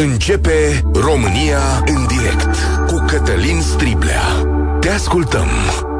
Începe 0.00 0.82
România 0.92 1.58
în 1.86 2.06
direct 2.06 2.56
cu 2.86 3.04
Cătălin 3.06 3.60
Striblea. 3.60 4.22
Te 4.80 4.88
ascultăm. 4.88 5.48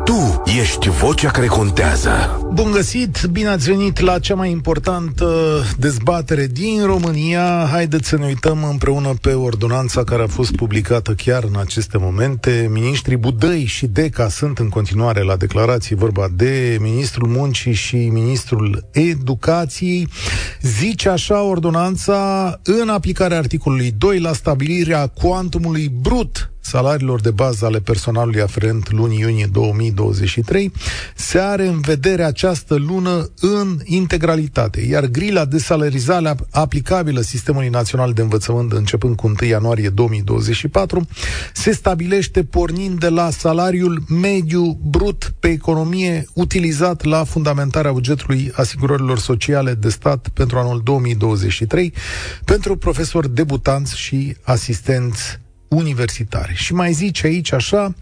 Tu 0.09 0.43
ești 0.61 0.89
vocea 0.89 1.31
care 1.31 1.47
contează. 1.47 2.41
Bun 2.53 2.71
găsit, 2.71 3.23
bine 3.31 3.49
ați 3.49 3.71
venit 3.71 4.01
la 4.01 4.19
cea 4.19 4.35
mai 4.35 4.51
importantă 4.51 5.63
dezbatere 5.79 6.47
din 6.47 6.85
România. 6.85 7.69
Haideți 7.71 8.09
să 8.09 8.17
ne 8.17 8.25
uităm 8.25 8.65
împreună 8.71 9.15
pe 9.21 9.33
ordonanța 9.33 10.05
care 10.05 10.23
a 10.23 10.27
fost 10.27 10.55
publicată 10.57 11.13
chiar 11.13 11.45
în 11.45 11.57
aceste 11.59 11.99
momente. 11.99 12.69
Ministrii 12.73 13.17
Budăi 13.17 13.65
și 13.65 13.87
Deca 13.87 14.29
sunt 14.29 14.59
în 14.59 14.69
continuare 14.69 15.23
la 15.23 15.37
declarații, 15.37 15.97
vorba 15.97 16.29
de 16.33 16.79
Ministrul 16.81 17.29
Muncii 17.29 17.75
și 17.75 17.97
Ministrul 17.97 18.89
Educației. 18.93 20.09
Zice 20.61 21.09
așa 21.09 21.43
ordonanța 21.43 22.55
în 22.63 22.89
aplicarea 22.89 23.39
articolului 23.39 23.95
2 23.99 24.21
la 24.21 24.33
stabilirea 24.33 25.07
cuantumului 25.07 25.93
brut 26.01 26.53
salariilor 26.69 27.21
de 27.21 27.31
bază 27.31 27.65
ale 27.65 27.81
personalului 27.81 28.41
aferent 28.41 28.91
lunii 28.93 29.19
iunie 29.19 29.49
2023, 29.53 30.73
se 31.15 31.39
are 31.39 31.67
în 31.67 31.81
vedere 31.81 32.25
această 32.25 32.75
lună 32.75 33.31
în 33.41 33.79
integralitate, 33.85 34.81
iar 34.81 35.07
grila 35.07 35.45
de 35.45 35.59
salarizare 35.59 36.35
aplicabilă 36.51 37.21
Sistemului 37.21 37.69
Național 37.69 38.13
de 38.13 38.23
Învățământ 38.23 38.73
începând 38.73 39.17
cu 39.17 39.27
1 39.27 39.49
ianuarie 39.49 39.89
2024 39.89 41.07
se 41.53 41.73
stabilește 41.73 42.45
pornind 42.45 42.99
de 42.99 43.09
la 43.09 43.31
salariul 43.31 44.03
mediu 44.09 44.79
brut 44.83 45.35
pe 45.41 45.49
economie 45.49 46.27
utilizat 46.33 47.05
la 47.05 47.25
fundamentarea 47.25 47.93
bugetului 47.93 48.51
asigurărilor 48.55 49.19
sociale 49.19 49.75
de 49.75 49.89
stat 49.89 50.29
pentru 50.33 50.59
anul 50.59 50.81
2023 50.85 51.93
pentru 52.45 52.77
profesori 52.77 53.35
debutanți 53.35 53.99
și 53.99 54.37
asistenți 54.43 55.39
universitare. 55.69 56.53
Și 56.55 56.75
mai 56.75 56.93
zice 56.93 57.27
aici 57.27 57.53
așa, 57.53 57.95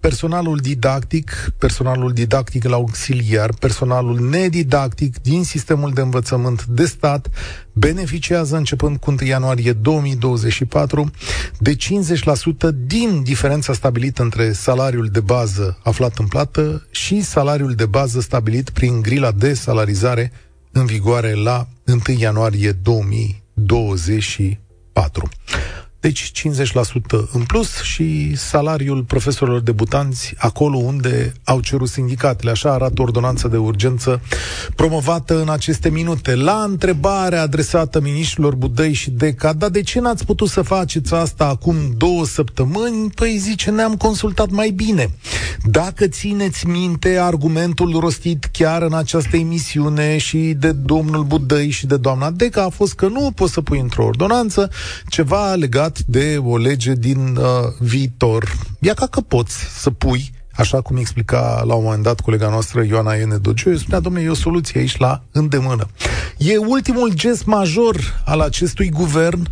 personalul 0.00 0.56
didactic, 0.56 1.52
personalul 1.58 2.12
didactic 2.12 2.64
la 2.64 2.74
auxiliar, 2.74 3.52
personalul 3.52 4.28
nedidactic 4.28 5.22
din 5.22 5.44
sistemul 5.44 5.92
de 5.92 6.00
învățământ 6.00 6.64
de 6.64 6.84
stat 6.84 7.28
beneficiază 7.72 8.56
începând 8.56 8.96
cu 8.96 9.10
1 9.10 9.18
ianuarie 9.28 9.72
2024 9.72 11.10
de 11.58 11.74
50% 11.74 11.76
din 12.86 13.22
diferența 13.22 13.72
stabilită 13.72 14.22
între 14.22 14.52
salariul 14.52 15.06
de 15.06 15.20
bază 15.20 15.78
aflat 15.82 16.18
în 16.18 16.26
plată 16.26 16.86
și 16.90 17.22
salariul 17.22 17.74
de 17.74 17.86
bază 17.86 18.20
stabilit 18.20 18.70
prin 18.70 19.02
grila 19.02 19.30
de 19.30 19.54
salarizare 19.54 20.32
în 20.72 20.84
vigoare 20.84 21.34
la 21.34 21.66
1 21.86 22.00
ianuarie 22.18 22.72
2024. 22.72 25.28
Deci 26.00 26.32
50% 26.32 26.42
în 27.32 27.42
plus 27.42 27.82
și 27.82 28.36
salariul 28.36 29.02
profesorilor 29.02 29.60
debutanți 29.60 30.34
acolo 30.38 30.76
unde 30.76 31.32
au 31.44 31.60
cerut 31.60 31.88
sindicatele. 31.88 32.50
Așa 32.50 32.72
arată 32.72 33.02
ordonanța 33.02 33.48
de 33.48 33.56
urgență 33.56 34.20
promovată 34.74 35.40
în 35.40 35.48
aceste 35.48 35.88
minute. 35.88 36.34
La 36.34 36.64
întrebarea 36.68 37.42
adresată 37.42 38.00
ministrilor 38.00 38.54
Budăi 38.54 38.92
și 38.92 39.10
Deca, 39.10 39.52
dar 39.52 39.70
de 39.70 39.82
ce 39.82 40.00
n-ați 40.00 40.24
putut 40.24 40.48
să 40.48 40.62
faceți 40.62 41.14
asta 41.14 41.46
acum 41.46 41.76
două 41.96 42.24
săptămâni? 42.24 43.10
Păi 43.10 43.36
zice, 43.38 43.70
ne-am 43.70 43.96
consultat 43.96 44.50
mai 44.50 44.70
bine. 44.70 45.10
Dacă 45.64 46.06
țineți 46.06 46.66
minte 46.66 47.18
argumentul 47.18 47.98
rostit 47.98 48.48
chiar 48.52 48.82
în 48.82 48.94
această 48.94 49.36
emisiune 49.36 50.18
și 50.18 50.38
de 50.58 50.72
domnul 50.72 51.24
Budăi 51.24 51.70
și 51.70 51.86
de 51.86 51.96
doamna 51.96 52.30
Deca 52.30 52.62
a 52.62 52.68
fost 52.68 52.94
că 52.94 53.06
nu 53.06 53.32
poți 53.34 53.52
să 53.52 53.60
pui 53.60 53.78
într-o 53.78 54.04
ordonanță 54.04 54.70
ceva 55.08 55.54
legat 55.54 55.89
legat 55.90 56.06
de 56.06 56.38
o 56.44 56.56
lege 56.56 56.94
din 56.94 57.36
uh, 57.36 57.46
viitor. 57.78 58.52
Ia 58.80 58.94
ca 58.94 59.06
că 59.06 59.20
poți 59.20 59.54
să 59.80 59.90
pui 59.90 60.30
așa 60.52 60.80
cum 60.80 60.96
explica 60.96 61.62
la 61.66 61.74
un 61.74 61.82
moment 61.82 62.02
dat 62.02 62.20
colega 62.20 62.48
noastră 62.48 62.82
Ioana 62.82 63.14
Iene 63.14 63.36
Dogeu, 63.36 63.76
spunea, 63.76 64.00
domnule, 64.00 64.24
e 64.24 64.28
o 64.28 64.34
soluție 64.34 64.80
aici 64.80 64.96
la 64.96 65.22
îndemână. 65.32 65.86
E 66.38 66.56
ultimul 66.56 67.12
gest 67.14 67.44
major 67.44 68.22
al 68.24 68.40
acestui 68.40 68.90
guvern 68.90 69.48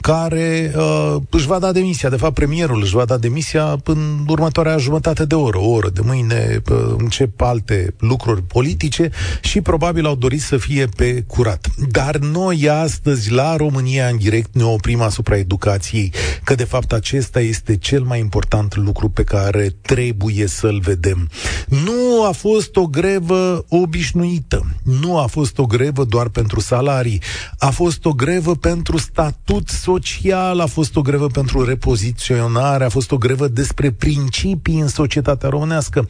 care 0.00 0.72
uh, 0.76 1.16
își 1.30 1.46
va 1.46 1.58
da 1.58 1.72
demisia. 1.72 2.08
De 2.08 2.16
fapt, 2.16 2.34
premierul 2.34 2.80
își 2.82 2.94
va 2.94 3.04
da 3.04 3.16
demisia 3.16 3.76
în 3.84 4.24
următoarea 4.28 4.76
jumătate 4.76 5.24
de 5.24 5.34
oră. 5.34 5.58
O 5.58 5.70
oră 5.70 5.88
de 5.88 6.00
mâine 6.04 6.62
uh, 6.70 6.94
încep 6.98 7.40
alte 7.40 7.94
lucruri 7.98 8.42
politice 8.42 9.10
și 9.40 9.60
probabil 9.60 10.06
au 10.06 10.14
dorit 10.14 10.40
să 10.40 10.56
fie 10.56 10.86
pe 10.86 11.24
curat. 11.26 11.66
Dar 11.90 12.16
noi 12.16 12.68
astăzi, 12.68 13.32
la 13.32 13.56
România 13.56 14.06
în 14.06 14.16
direct, 14.16 14.54
ne 14.54 14.64
oprim 14.64 15.00
asupra 15.00 15.36
educației, 15.36 16.12
că 16.44 16.54
de 16.54 16.64
fapt 16.64 16.92
acesta 16.92 17.40
este 17.40 17.76
cel 17.76 18.02
mai 18.02 18.18
important 18.18 18.76
lucru 18.76 19.08
pe 19.08 19.24
care 19.24 19.74
trebuie 19.80 20.46
să-l 20.46 20.80
vedem. 20.80 21.28
Nu 21.68 22.24
a 22.24 22.30
fost 22.30 22.76
o 22.76 22.86
grevă 22.86 23.64
obișnuită. 23.68 24.66
Nu 24.82 25.18
a 25.18 25.26
fost 25.26 25.58
o 25.58 25.66
grevă 25.66 26.04
doar 26.04 26.28
pentru 26.28 26.60
salarii. 26.60 27.22
A 27.58 27.70
fost 27.70 28.04
o 28.04 28.12
grevă 28.12 28.54
pentru 28.54 28.98
statut 28.98 29.68
social, 29.90 30.60
a 30.60 30.66
fost 30.66 30.96
o 30.96 31.02
grevă 31.02 31.26
pentru 31.26 31.64
repoziționare, 31.64 32.84
a 32.84 32.88
fost 32.88 33.12
o 33.12 33.16
grevă 33.18 33.48
despre 33.48 33.90
principii 33.90 34.80
în 34.80 34.88
societatea 34.88 35.48
românească. 35.48 36.08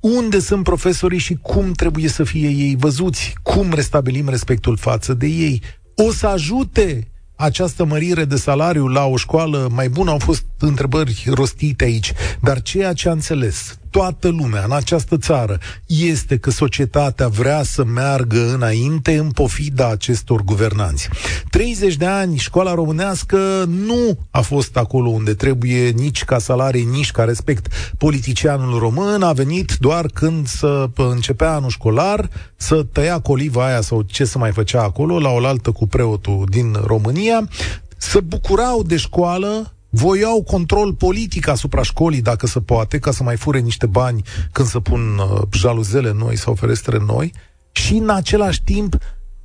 Unde 0.00 0.38
sunt 0.38 0.62
profesorii 0.62 1.18
și 1.18 1.34
cum 1.34 1.72
trebuie 1.72 2.08
să 2.08 2.24
fie 2.24 2.48
ei 2.48 2.76
văzuți? 2.78 3.34
Cum 3.42 3.72
restabilim 3.72 4.28
respectul 4.28 4.76
față 4.76 5.14
de 5.14 5.26
ei? 5.26 5.62
O 5.94 6.12
să 6.12 6.26
ajute 6.26 7.08
această 7.36 7.84
mărire 7.84 8.24
de 8.24 8.36
salariu 8.36 8.86
la 8.86 9.04
o 9.04 9.16
școală 9.16 9.68
mai 9.72 9.88
bună? 9.88 10.10
Au 10.10 10.18
fost 10.18 10.44
întrebări 10.58 11.24
rostite 11.34 11.84
aici. 11.84 12.12
Dar 12.40 12.62
ceea 12.62 12.92
ce 12.92 13.08
a 13.08 13.12
înțeles 13.12 13.78
toată 13.90 14.28
lumea 14.28 14.64
în 14.64 14.72
această 14.72 15.16
țară 15.16 15.58
este 15.86 16.38
că 16.38 16.50
societatea 16.50 17.28
vrea 17.28 17.62
să 17.62 17.84
meargă 17.84 18.52
înainte 18.54 19.16
în 19.16 19.30
pofida 19.30 19.90
acestor 19.90 20.42
guvernanți. 20.42 21.08
30 21.50 21.96
de 21.96 22.06
ani, 22.06 22.36
școala 22.36 22.74
românească 22.74 23.64
nu 23.68 24.18
a 24.30 24.40
fost 24.40 24.76
acolo 24.76 25.08
unde 25.08 25.34
trebuie 25.34 25.88
nici 25.88 26.24
ca 26.24 26.38
salarii, 26.38 26.84
nici 26.84 27.10
ca 27.10 27.24
respect. 27.24 27.72
Politicianul 27.98 28.78
român 28.78 29.22
a 29.22 29.32
venit 29.32 29.76
doar 29.80 30.06
când 30.06 30.46
să 30.46 30.88
începea 30.96 31.54
anul 31.54 31.70
școlar, 31.70 32.28
să 32.56 32.86
tăia 32.92 33.18
coliva 33.18 33.66
aia 33.66 33.80
sau 33.80 34.02
ce 34.02 34.24
să 34.24 34.38
mai 34.38 34.52
făcea 34.52 34.82
acolo, 34.82 35.18
la 35.18 35.28
oaltă 35.28 35.70
cu 35.70 35.86
preotul 35.86 36.46
din 36.48 36.76
România, 36.84 37.48
să 37.96 38.20
bucurau 38.20 38.82
de 38.82 38.96
școală 38.96 39.74
voiau 39.90 40.42
control 40.42 40.94
politic 40.94 41.48
asupra 41.48 41.82
școlii, 41.82 42.22
dacă 42.22 42.46
se 42.46 42.60
poate, 42.60 42.98
ca 42.98 43.10
să 43.10 43.22
mai 43.22 43.36
fure 43.36 43.58
niște 43.58 43.86
bani 43.86 44.22
când 44.52 44.68
se 44.68 44.78
pun 44.78 45.18
uh, 45.18 45.40
jaluzele 45.52 46.12
noi 46.12 46.36
sau 46.36 46.54
ferestre 46.54 46.98
noi, 47.06 47.32
și 47.72 47.94
în 47.94 48.08
același 48.08 48.62
timp 48.62 48.96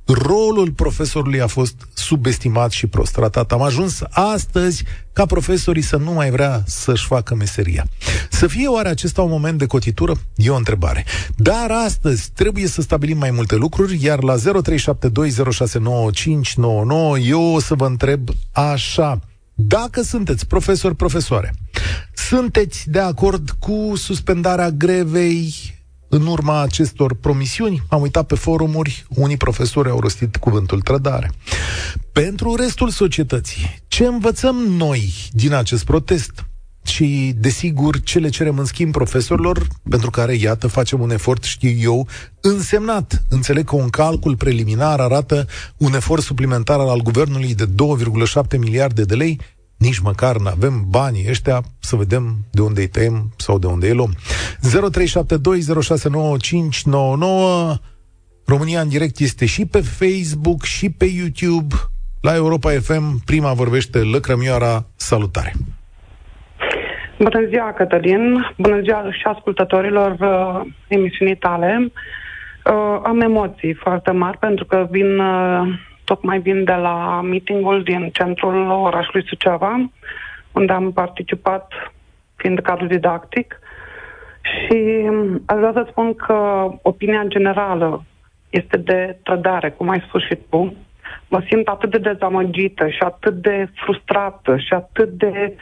rolul 0.06 0.70
profesorului 0.70 1.40
a 1.40 1.46
fost 1.46 1.88
subestimat 1.94 2.70
și 2.70 2.86
prost 2.86 3.12
tratat. 3.12 3.52
Am 3.52 3.62
ajuns 3.62 4.02
astăzi 4.10 4.84
ca 5.12 5.26
profesorii 5.26 5.82
să 5.82 5.96
nu 5.96 6.12
mai 6.12 6.30
vrea 6.30 6.62
să-și 6.66 7.06
facă 7.06 7.34
meseria. 7.34 7.86
Să 8.30 8.46
fie 8.46 8.66
oare 8.66 8.88
acesta 8.88 9.22
un 9.22 9.30
moment 9.30 9.58
de 9.58 9.66
cotitură? 9.66 10.12
E 10.34 10.50
o 10.50 10.56
întrebare. 10.56 11.04
Dar 11.36 11.70
astăzi 11.70 12.30
trebuie 12.34 12.66
să 12.66 12.82
stabilim 12.82 13.18
mai 13.18 13.30
multe 13.30 13.56
lucruri, 13.56 14.04
iar 14.04 14.22
la 14.22 14.36
0372069599 14.36 14.40
eu 17.22 17.54
o 17.54 17.60
să 17.60 17.74
vă 17.74 17.86
întreb 17.86 18.28
așa. 18.52 19.20
Dacă 19.58 20.02
sunteți 20.02 20.46
profesor, 20.46 20.94
profesoare, 20.94 21.54
sunteți 22.14 22.90
de 22.90 22.98
acord 22.98 23.50
cu 23.50 23.92
suspendarea 23.94 24.70
grevei 24.70 25.54
în 26.08 26.26
urma 26.26 26.60
acestor 26.60 27.14
promisiuni? 27.14 27.82
Am 27.88 28.00
uitat 28.00 28.26
pe 28.26 28.34
forumuri, 28.34 29.06
unii 29.08 29.36
profesori 29.36 29.88
au 29.88 30.00
rostit 30.00 30.36
cuvântul 30.36 30.80
trădare. 30.80 31.30
Pentru 32.12 32.54
restul 32.54 32.88
societății, 32.88 33.82
ce 33.88 34.04
învățăm 34.04 34.56
noi 34.56 35.12
din 35.30 35.52
acest 35.52 35.84
protest? 35.84 36.46
Și, 36.88 37.34
desigur, 37.36 38.00
ce 38.00 38.18
le 38.18 38.28
cerem 38.28 38.58
în 38.58 38.64
schimb 38.64 38.92
profesorilor, 38.92 39.66
pentru 39.88 40.10
care, 40.10 40.34
iată, 40.34 40.66
facem 40.66 41.00
un 41.00 41.10
efort, 41.10 41.42
știu 41.42 41.70
eu, 41.70 42.08
însemnat. 42.40 43.22
Înțeleg 43.28 43.64
că 43.64 43.76
un 43.76 43.88
calcul 43.88 44.36
preliminar 44.36 45.00
arată 45.00 45.46
un 45.76 45.94
efort 45.94 46.22
suplimentar 46.22 46.80
al 46.80 47.00
guvernului 47.00 47.54
de 47.54 47.66
2,7 47.66 48.58
miliarde 48.58 49.02
de 49.02 49.14
lei, 49.14 49.40
nici 49.76 49.98
măcar 49.98 50.36
nu 50.36 50.48
avem 50.48 50.84
banii 50.88 51.28
ăștia 51.28 51.64
să 51.78 51.96
vedem 51.96 52.44
de 52.50 52.60
unde 52.60 52.80
îi 52.80 52.88
tăiem 52.88 53.32
sau 53.36 53.58
de 53.58 53.66
unde 53.66 53.88
îi 53.88 53.94
luăm. 53.94 54.16
0372069599 57.78 57.80
România 58.46 58.80
în 58.80 58.88
direct 58.88 59.18
este 59.18 59.46
și 59.46 59.64
pe 59.64 59.80
Facebook 59.80 60.64
și 60.64 60.90
pe 60.90 61.04
YouTube. 61.04 61.74
La 62.20 62.34
Europa 62.34 62.70
FM, 62.80 63.24
prima 63.24 63.52
vorbește 63.52 63.98
Lăcrămioara. 63.98 64.86
Salutare! 64.96 65.54
Bună 67.18 67.46
ziua, 67.48 67.72
Cătălin! 67.72 68.46
Bună 68.56 68.80
ziua 68.80 69.12
și 69.12 69.22
ascultătorilor 69.24 70.16
uh, 70.20 70.72
emisiunii 70.88 71.36
tale. 71.36 71.78
Uh, 72.64 73.00
am 73.02 73.20
emoții 73.20 73.74
foarte 73.74 74.10
mari 74.10 74.38
pentru 74.38 74.64
că 74.64 74.86
vin 74.90 75.18
uh, 75.18 75.78
tocmai 76.04 76.38
vin 76.38 76.64
de 76.64 76.72
la 76.72 77.20
meetingul 77.20 77.82
din 77.82 78.10
centrul 78.12 78.70
orașului 78.70 79.26
Suceava, 79.26 79.90
unde 80.52 80.72
am 80.72 80.92
participat 80.92 81.72
fiind 82.34 82.60
cadru 82.60 82.86
didactic 82.86 83.60
și 84.40 85.10
aș 85.46 85.56
vrea 85.56 85.72
să 85.74 85.86
spun 85.90 86.14
că 86.14 86.68
opinia 86.82 87.24
generală 87.26 88.04
este 88.50 88.76
de 88.76 89.18
trădare, 89.22 89.70
cum 89.70 89.88
ai 89.88 90.04
spus 90.08 90.24
și 90.24 90.38
tu. 90.50 90.74
Mă 91.28 91.42
simt 91.48 91.68
atât 91.68 91.90
de 91.90 91.98
dezamăgită 91.98 92.88
și 92.88 93.02
atât 93.02 93.34
de 93.34 93.68
frustrată 93.74 94.56
și 94.56 94.72
atât 94.72 95.08
de 95.08 95.56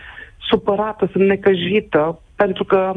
supărată, 0.51 1.09
sunt 1.13 1.27
necăjită, 1.27 2.21
pentru 2.37 2.65
că 2.65 2.93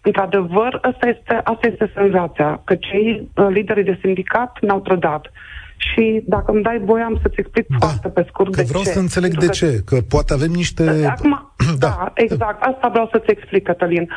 Într-adevăr, 0.00 0.78
asta 0.82 1.06
este, 1.14 1.40
asta 1.44 1.66
este 1.72 1.92
senzația, 1.94 2.60
că 2.64 2.74
cei 2.74 3.28
uh, 3.34 3.46
lideri 3.50 3.84
de 3.84 3.98
sindicat 4.02 4.52
ne-au 4.60 4.80
trădat. 4.80 5.30
Și 5.76 6.22
dacă 6.26 6.52
îmi 6.52 6.62
dai 6.62 6.78
voie, 6.84 7.02
am 7.02 7.18
să-ți 7.22 7.40
explic 7.40 7.66
da, 7.68 7.76
foarte 7.86 8.08
pe 8.08 8.24
scurt 8.28 8.54
că 8.54 8.60
de 8.60 8.66
vreau 8.68 8.82
ce. 8.82 8.90
să 8.90 8.98
înțeleg 8.98 9.30
Pentru 9.30 9.46
de 9.46 9.52
ce, 9.52 9.82
că 9.84 9.96
poate 10.08 10.32
avem 10.32 10.50
niște... 10.50 11.06
Acum, 11.16 11.52
da. 11.78 11.88
da, 11.88 12.10
exact, 12.14 12.62
asta 12.62 12.88
vreau 12.88 13.08
să-ți 13.12 13.30
explic, 13.30 13.62
Cătălin. 13.62 14.08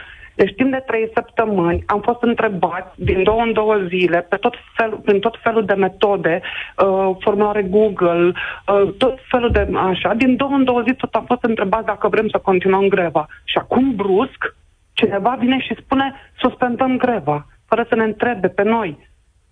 Deci 0.41 0.55
timp 0.55 0.71
de 0.71 0.83
trei 0.85 1.11
săptămâni 1.13 1.83
am 1.85 2.01
fost 2.01 2.21
întrebați 2.21 2.91
din 2.95 3.23
două 3.23 3.41
în 3.41 3.53
două 3.53 3.77
zile 3.87 4.21
pe 4.29 4.35
tot 4.35 4.55
fel, 4.75 4.91
prin 5.05 5.19
tot 5.19 5.35
felul 5.43 5.65
de 5.65 5.73
metode, 5.73 6.41
uh, 6.41 7.15
formulare 7.19 7.61
Google, 7.61 8.27
uh, 8.27 8.93
tot 8.97 9.19
felul 9.29 9.51
de 9.51 9.67
așa. 9.75 10.13
Din 10.13 10.35
două 10.35 10.51
în 10.51 10.63
două 10.63 10.81
zi 10.81 10.93
tot 10.93 11.13
am 11.13 11.25
fost 11.25 11.43
întrebați 11.43 11.85
dacă 11.85 12.07
vrem 12.07 12.27
să 12.29 12.37
continuăm 12.37 12.87
greva. 12.87 13.27
Și 13.43 13.57
acum 13.57 13.95
brusc 13.95 14.55
cineva 14.93 15.35
vine 15.39 15.59
și 15.59 15.75
spune 15.79 16.13
suspendăm 16.39 16.97
greva, 16.97 17.45
fără 17.67 17.85
să 17.89 17.95
ne 17.95 18.03
întrebe 18.03 18.47
pe 18.47 18.63
noi. 18.63 19.09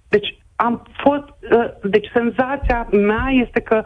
Deci 0.10 0.38
am 0.56 0.88
fost, 1.04 1.30
uh, 1.52 1.70
deci 1.84 2.10
senzația 2.14 2.88
mea 2.92 3.28
este 3.32 3.60
că 3.60 3.82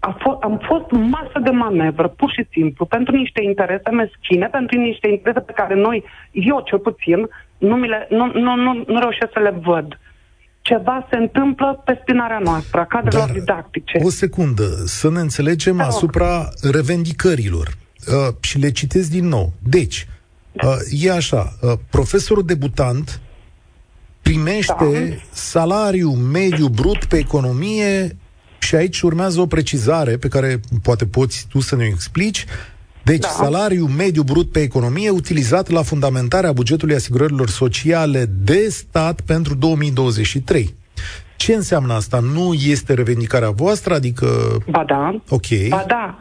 a 0.00 0.16
fost, 0.22 0.42
am 0.42 0.60
fost 0.68 0.90
masă 0.90 1.38
de 1.42 1.50
manevră, 1.50 2.08
pur 2.08 2.30
și 2.30 2.46
simplu, 2.50 2.84
pentru 2.84 3.16
niște 3.16 3.42
interese 3.42 3.90
meschine, 3.90 4.46
pentru 4.46 4.78
niște 4.78 5.08
interese 5.08 5.40
pe 5.40 5.52
care 5.52 5.74
noi, 5.74 6.04
eu 6.30 6.62
cel 6.66 6.78
puțin, 6.78 7.28
nu, 7.58 7.76
mi 7.76 7.88
le, 7.88 8.06
nu, 8.10 8.26
nu, 8.26 8.54
nu, 8.54 8.84
nu 8.86 8.98
reușesc 8.98 9.32
să 9.32 9.40
le 9.40 9.60
văd. 9.62 9.98
Ceva 10.62 11.06
se 11.10 11.16
întâmplă 11.16 11.82
pe 11.84 11.98
spinarea 12.02 12.38
noastră, 12.38 12.80
a 12.80 12.84
cadrelor 12.84 13.26
Dar, 13.26 13.36
didactice. 13.38 13.98
O 14.04 14.10
secundă, 14.10 14.64
să 14.84 15.10
ne 15.10 15.20
înțelegem 15.20 15.76
da. 15.76 15.84
asupra 15.84 16.48
revendicărilor. 16.72 17.66
Uh, 17.66 18.34
și 18.40 18.58
le 18.58 18.70
citesc 18.70 19.10
din 19.10 19.28
nou. 19.28 19.52
Deci, 19.62 20.06
Uh, 20.52 21.04
e 21.04 21.12
așa, 21.12 21.56
uh, 21.60 21.72
profesorul 21.90 22.44
debutant 22.44 23.20
primește 24.22 25.08
da. 25.08 25.22
salariu 25.32 26.10
mediu 26.10 26.68
brut 26.68 27.04
pe 27.04 27.16
economie 27.16 28.16
și 28.60 28.74
aici 28.74 29.00
urmează 29.00 29.40
o 29.40 29.46
precizare 29.46 30.16
pe 30.16 30.28
care 30.28 30.60
poate 30.82 31.06
poți 31.06 31.46
tu 31.48 31.60
să 31.60 31.76
ne 31.76 31.84
explici. 31.84 32.44
Deci, 33.02 33.20
da. 33.20 33.28
salariu 33.28 33.86
mediu 33.86 34.22
brut 34.22 34.52
pe 34.52 34.60
economie 34.60 35.10
utilizat 35.10 35.70
la 35.70 35.82
fundamentarea 35.82 36.52
bugetului 36.52 36.94
asigurărilor 36.94 37.48
sociale 37.48 38.24
de 38.44 38.68
stat 38.68 39.20
pentru 39.20 39.54
2023. 39.54 40.74
Ce 41.36 41.54
înseamnă 41.54 41.92
asta? 41.92 42.20
Nu 42.34 42.52
este 42.52 42.94
revendicarea 42.94 43.50
voastră? 43.50 43.94
Adică... 43.94 44.26
Ba 44.70 44.84
da. 44.86 45.20
Ok. 45.28 45.68
Ba 45.68 45.84
da. 45.86 46.18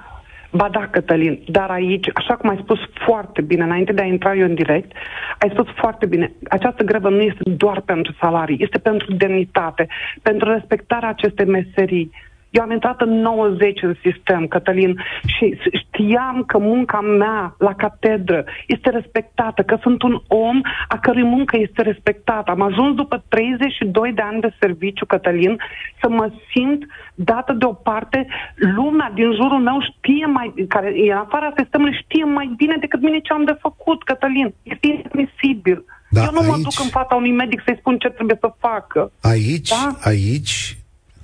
Ba 0.51 0.69
da, 0.71 0.87
Cătălin, 0.87 1.43
dar 1.47 1.69
aici, 1.69 2.07
așa 2.13 2.35
cum 2.35 2.49
ai 2.49 2.59
spus 2.63 2.79
foarte 3.05 3.41
bine, 3.41 3.63
înainte 3.63 3.93
de 3.93 4.01
a 4.01 4.05
intra 4.05 4.35
eu 4.35 4.45
în 4.45 4.53
direct, 4.53 4.91
ai 5.39 5.49
spus 5.53 5.65
foarte 5.75 6.05
bine, 6.05 6.33
această 6.49 6.83
grevă 6.83 7.09
nu 7.09 7.21
este 7.21 7.41
doar 7.43 7.81
pentru 7.81 8.15
salarii, 8.21 8.57
este 8.59 8.77
pentru 8.77 9.13
demnitate, 9.13 9.87
pentru 10.21 10.51
respectarea 10.51 11.09
acestei 11.09 11.45
meserii. 11.45 12.11
Eu 12.49 12.63
am 12.63 12.71
intrat 12.71 13.01
în 13.01 13.21
90 13.21 13.81
în 13.81 13.95
sistem, 14.03 14.47
Cătălin, 14.47 14.99
și 15.25 15.57
știam 15.71 16.43
că 16.47 16.57
munca 16.57 16.99
mea 16.99 17.55
la 17.57 17.73
catedră 17.73 18.43
este 18.67 18.89
respectată, 18.89 19.61
că 19.61 19.77
sunt 19.81 20.01
un 20.01 20.21
om 20.27 20.61
a 20.87 20.97
cărui 20.97 21.23
muncă 21.23 21.57
este 21.59 21.81
respectată. 21.81 22.51
Am 22.51 22.61
ajuns 22.61 22.95
după 22.95 23.23
32 23.27 24.11
de 24.13 24.21
ani 24.21 24.41
de 24.41 24.55
serviciu, 24.59 25.05
Cătălin, 25.05 25.57
să 26.01 26.09
mă 26.09 26.31
simt 26.53 26.85
dată 27.15 27.53
deoparte. 27.53 28.27
Lumea 28.55 29.11
din 29.15 29.33
jurul 29.33 29.59
meu 29.59 29.79
știe 29.81 30.25
mai, 30.25 30.53
care 30.67 30.93
e 30.95 31.11
în 31.11 31.17
afara 31.17 31.53
sistemului, 31.57 31.99
știe 32.03 32.23
mai 32.23 32.53
bine 32.57 32.75
decât 32.79 33.01
mine 33.01 33.19
ce 33.19 33.33
am 33.33 33.43
de 33.43 33.57
făcut, 33.59 34.03
Cătălin. 34.03 34.53
Este 34.63 34.87
inadmisibil. 34.87 35.85
Da, 36.09 36.21
Eu 36.23 36.29
nu 36.31 36.39
aici, 36.39 36.49
mă 36.49 36.55
duc 36.55 36.79
în 36.83 36.89
fața 36.89 37.15
unui 37.15 37.31
medic 37.31 37.61
să-i 37.65 37.77
spun 37.79 37.97
ce 37.97 38.09
trebuie 38.09 38.37
să 38.39 38.53
facă. 38.59 39.11
Aici, 39.21 39.69
da? 39.69 39.97
aici 40.01 40.78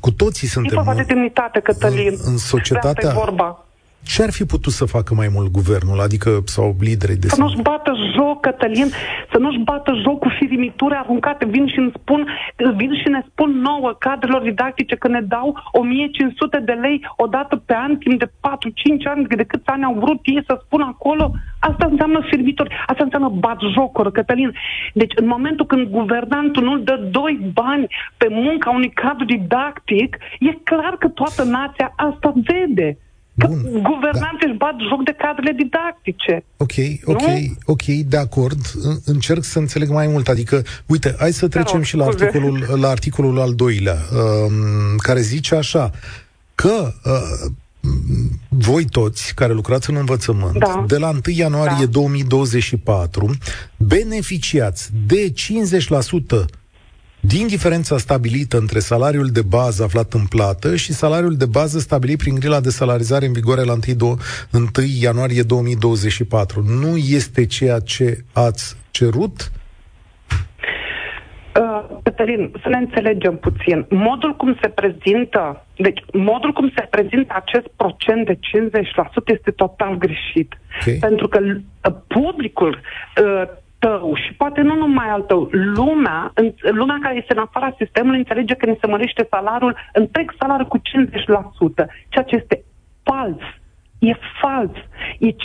cu 0.05 0.11
toții 0.11 0.47
suntem... 0.47 0.87
E 0.87 0.93
de 0.93 1.01
demnitate, 1.01 1.59
Cătălin. 1.59 2.07
În, 2.07 2.31
în 2.31 2.37
societatea... 2.37 3.11
vorba. 3.11 3.64
Ce 4.11 4.23
ar 4.23 4.31
fi 4.31 4.45
putut 4.45 4.71
să 4.71 4.85
facă 4.85 5.13
mai 5.13 5.29
mult 5.35 5.51
guvernul, 5.51 5.99
adică 5.99 6.29
sau 6.45 6.75
liderii 6.79 7.15
de 7.15 7.27
Să 7.27 7.41
nu-și 7.41 7.61
bată 7.61 7.91
joc, 8.15 8.41
Cătălin, 8.41 8.89
să 9.31 9.37
nu-și 9.37 9.59
bată 9.69 9.91
joc 10.03 10.19
cu 10.19 10.29
firimituri 10.39 10.95
aruncate, 10.95 11.45
vin 11.45 11.67
și, 11.67 11.79
îmi 11.79 11.91
spun, 11.99 12.27
vin 12.75 12.93
și 13.01 13.09
ne 13.09 13.21
spun 13.29 13.49
nouă 13.69 13.95
cadrelor 13.99 14.41
didactice 14.41 14.95
că 14.95 15.07
ne 15.07 15.21
dau 15.21 15.57
1500 15.71 16.59
de 16.65 16.71
lei 16.71 17.07
odată 17.17 17.55
pe 17.55 17.75
an, 17.75 17.97
timp 17.97 18.19
de 18.19 18.25
4-5 18.25 18.31
ani, 19.05 19.25
de 19.27 19.43
câți 19.43 19.69
ani 19.69 19.83
au 19.83 19.95
vrut 20.03 20.19
ei 20.23 20.43
să 20.47 20.61
spună 20.65 20.85
acolo. 20.93 21.31
Asta 21.59 21.85
înseamnă 21.91 22.19
firmitori, 22.29 22.75
asta 22.87 23.03
înseamnă 23.03 23.29
bat 23.29 23.57
jocuri, 23.73 24.11
Cătălin. 24.11 24.53
Deci 24.93 25.13
în 25.15 25.27
momentul 25.27 25.65
când 25.65 25.87
guvernantul 25.87 26.63
nu 26.63 26.77
dă 26.77 26.95
doi 27.11 27.51
bani 27.53 27.87
pe 28.17 28.27
munca 28.29 28.69
unui 28.69 28.89
cadru 28.89 29.25
didactic, 29.25 30.17
e 30.39 30.51
clar 30.63 30.95
că 30.99 31.07
toată 31.07 31.43
nația 31.43 31.93
asta 31.95 32.33
vede. 32.35 32.97
Bun, 33.35 33.61
guvernanții 33.63 34.45
da. 34.45 34.47
își 34.47 34.57
bat 34.57 34.75
joc 34.89 35.03
de 35.03 35.15
cadrele 35.17 35.51
didactice. 35.51 36.45
Ok, 36.57 36.73
ok, 37.03 37.21
nu? 37.21 37.55
ok, 37.65 37.83
de 37.83 38.17
acord. 38.17 38.59
Încerc 39.05 39.43
să 39.43 39.59
înțeleg 39.59 39.89
mai 39.89 40.07
mult. 40.07 40.27
Adică, 40.27 40.61
uite, 40.85 41.15
hai 41.19 41.31
să 41.31 41.47
trecem 41.47 41.81
și 41.81 41.95
la 41.95 42.05
articolul, 42.05 42.67
la 42.79 42.87
articolul 42.87 43.39
al 43.39 43.53
doilea, 43.53 43.97
um, 44.11 44.97
care 44.97 45.21
zice 45.21 45.55
așa, 45.55 45.91
că 46.55 46.93
uh, 47.05 47.51
voi 48.47 48.85
toți 48.85 49.33
care 49.33 49.53
lucrați 49.53 49.89
în 49.89 49.95
învățământ, 49.95 50.57
da. 50.57 50.83
de 50.87 50.97
la 50.97 51.09
1 51.09 51.19
ianuarie 51.25 51.85
da. 51.85 51.91
2024, 51.91 53.31
beneficiați 53.77 54.89
de 55.05 55.33
50% 56.41 56.45
din 57.27 57.47
diferența 57.47 57.97
stabilită 57.97 58.57
între 58.57 58.79
salariul 58.79 59.27
de 59.27 59.41
bază 59.41 59.83
aflat 59.83 60.13
în 60.13 60.25
plată 60.25 60.75
și 60.75 60.93
salariul 60.93 61.35
de 61.35 61.45
bază 61.45 61.79
stabilit 61.79 62.17
prin 62.17 62.35
grila 62.35 62.59
de 62.59 62.69
salarizare 62.69 63.25
în 63.25 63.33
vigoare 63.33 63.63
la 63.63 63.73
1, 64.01 64.17
1 64.53 64.65
ianuarie 65.01 65.41
2024. 65.41 66.63
Nu 66.81 66.97
este 66.97 67.45
ceea 67.45 67.79
ce 67.79 68.17
ați 68.33 68.77
cerut? 68.91 69.51
Uh, 71.59 71.85
Cătălin, 72.03 72.51
să 72.61 72.69
ne 72.69 72.77
înțelegem 72.77 73.37
puțin. 73.37 73.85
Modul 73.89 74.35
cum 74.35 74.57
se 74.61 74.67
prezintă, 74.67 75.65
deci 75.77 75.99
modul 76.13 76.51
cum 76.51 76.71
se 76.75 76.87
prezintă 76.89 77.33
acest 77.35 77.67
procent 77.75 78.25
de 78.25 78.33
50% 78.33 78.37
este 79.25 79.51
total 79.51 79.97
greșit. 79.97 80.53
Okay. 80.81 80.97
Pentru 80.99 81.27
că 81.27 81.39
uh, 81.39 81.95
publicul 82.07 82.79
uh, 83.23 83.43
tău 83.85 84.15
și 84.23 84.33
poate 84.33 84.61
nu 84.61 84.75
numai 84.75 85.09
al 85.09 85.21
tău, 85.21 85.49
lumea, 85.51 86.31
în, 86.33 86.53
lumea 86.61 86.97
care 87.01 87.15
este 87.15 87.33
în 87.33 87.45
afara 87.47 87.75
sistemului 87.77 88.17
înțelege 88.17 88.53
că 88.53 88.65
ne 88.65 88.77
se 88.81 88.87
mărește 88.87 89.27
salariul, 89.29 89.75
întreg 89.93 90.33
salariul 90.39 90.67
cu 90.67 90.77
50%, 90.77 90.81
ceea 92.09 92.25
ce 92.25 92.35
este 92.35 92.63
fals. 93.03 93.41
E 93.99 94.13
fals. 94.41 94.75
E 95.19 95.29
50% 95.31 95.35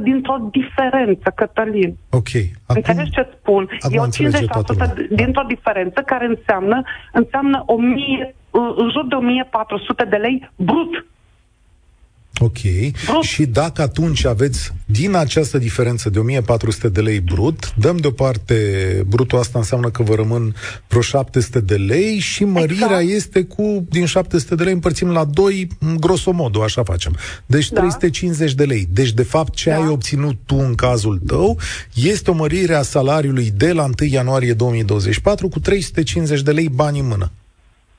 dintr-o 0.00 0.36
diferență, 0.50 1.32
Cătălin. 1.34 1.96
Ok. 2.10 2.32
Acum, 2.66 2.76
Înțelegi 2.76 3.10
ce 3.10 3.28
spun? 3.38 3.68
E 3.90 3.98
o 3.98 4.06
50% 4.06 5.08
dintr-o 5.20 5.44
diferență 5.54 6.00
care 6.00 6.26
înseamnă, 6.26 6.82
înseamnă 7.12 7.62
1000, 7.66 8.34
în 8.76 8.90
jur 8.90 9.06
de 9.08 9.14
1400 9.14 10.04
de 10.04 10.16
lei 10.16 10.50
brut 10.56 11.06
Ok. 12.40 12.58
Brut. 13.04 13.22
Și 13.22 13.46
dacă 13.46 13.82
atunci 13.82 14.24
aveți 14.24 14.72
din 14.84 15.14
această 15.14 15.58
diferență 15.58 16.10
de 16.10 16.18
1400 16.18 16.88
de 16.88 17.00
lei 17.00 17.20
brut, 17.20 17.74
dăm 17.74 17.96
deoparte 17.96 18.56
brutul 19.06 19.38
asta 19.38 19.58
înseamnă 19.58 19.90
că 19.90 20.02
vă 20.02 20.14
rămân 20.14 20.54
vreo 20.88 21.00
700 21.00 21.60
de 21.60 21.74
lei 21.74 22.18
și 22.18 22.44
mărirea 22.44 23.00
exact. 23.00 23.08
este 23.08 23.42
cu 23.42 23.84
din 23.88 24.06
700 24.06 24.54
de 24.54 24.62
lei 24.62 24.72
împărțim 24.72 25.10
la 25.10 25.24
2, 25.24 25.68
grosomodo, 26.00 26.62
așa 26.62 26.82
facem. 26.82 27.16
Deci 27.46 27.68
da. 27.68 27.80
350 27.80 28.54
de 28.54 28.64
lei. 28.64 28.88
Deci 28.90 29.12
de 29.12 29.22
fapt 29.22 29.54
ce 29.54 29.70
da. 29.70 29.76
ai 29.76 29.88
obținut 29.88 30.36
tu 30.46 30.56
în 30.56 30.74
cazul 30.74 31.20
tău 31.26 31.58
este 31.94 32.30
o 32.30 32.34
mărire 32.34 32.74
a 32.74 32.82
salariului 32.82 33.50
de 33.56 33.72
la 33.72 33.84
1 33.84 33.92
ianuarie 34.10 34.52
2024 34.52 35.48
cu 35.48 35.60
350 35.60 36.40
de 36.42 36.52
lei 36.52 36.68
bani 36.68 36.98
în 36.98 37.06
mână. 37.06 37.30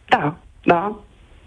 Da, 0.10 0.38
da. 0.63 1.05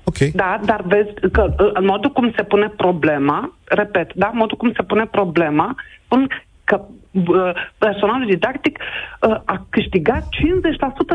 Okay. 0.08 0.30
Da, 0.34 0.60
dar 0.64 0.82
vezi 0.86 1.10
că 1.32 1.54
în 1.72 1.84
modul 1.84 2.10
cum 2.10 2.32
se 2.36 2.42
pune 2.42 2.68
problema, 2.76 3.54
repet, 3.64 4.14
da, 4.14 4.28
în 4.32 4.38
modul 4.38 4.56
cum 4.56 4.72
se 4.72 4.82
pune 4.82 5.06
problema, 5.06 5.74
spun 6.04 6.28
că 6.64 6.80
uh, 7.10 7.52
personalul 7.78 8.26
didactic 8.26 8.78
uh, 8.78 9.40
a 9.44 9.66
câștigat 9.68 10.22
50% 10.22 10.26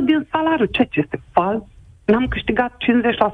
din 0.03 0.27
salariu, 0.31 0.65
ceea 0.65 0.87
ce 0.91 0.99
este 0.99 1.21
fals. 1.31 1.61
N-am 2.05 2.27
câștigat 2.27 2.71
50%, 2.71 2.75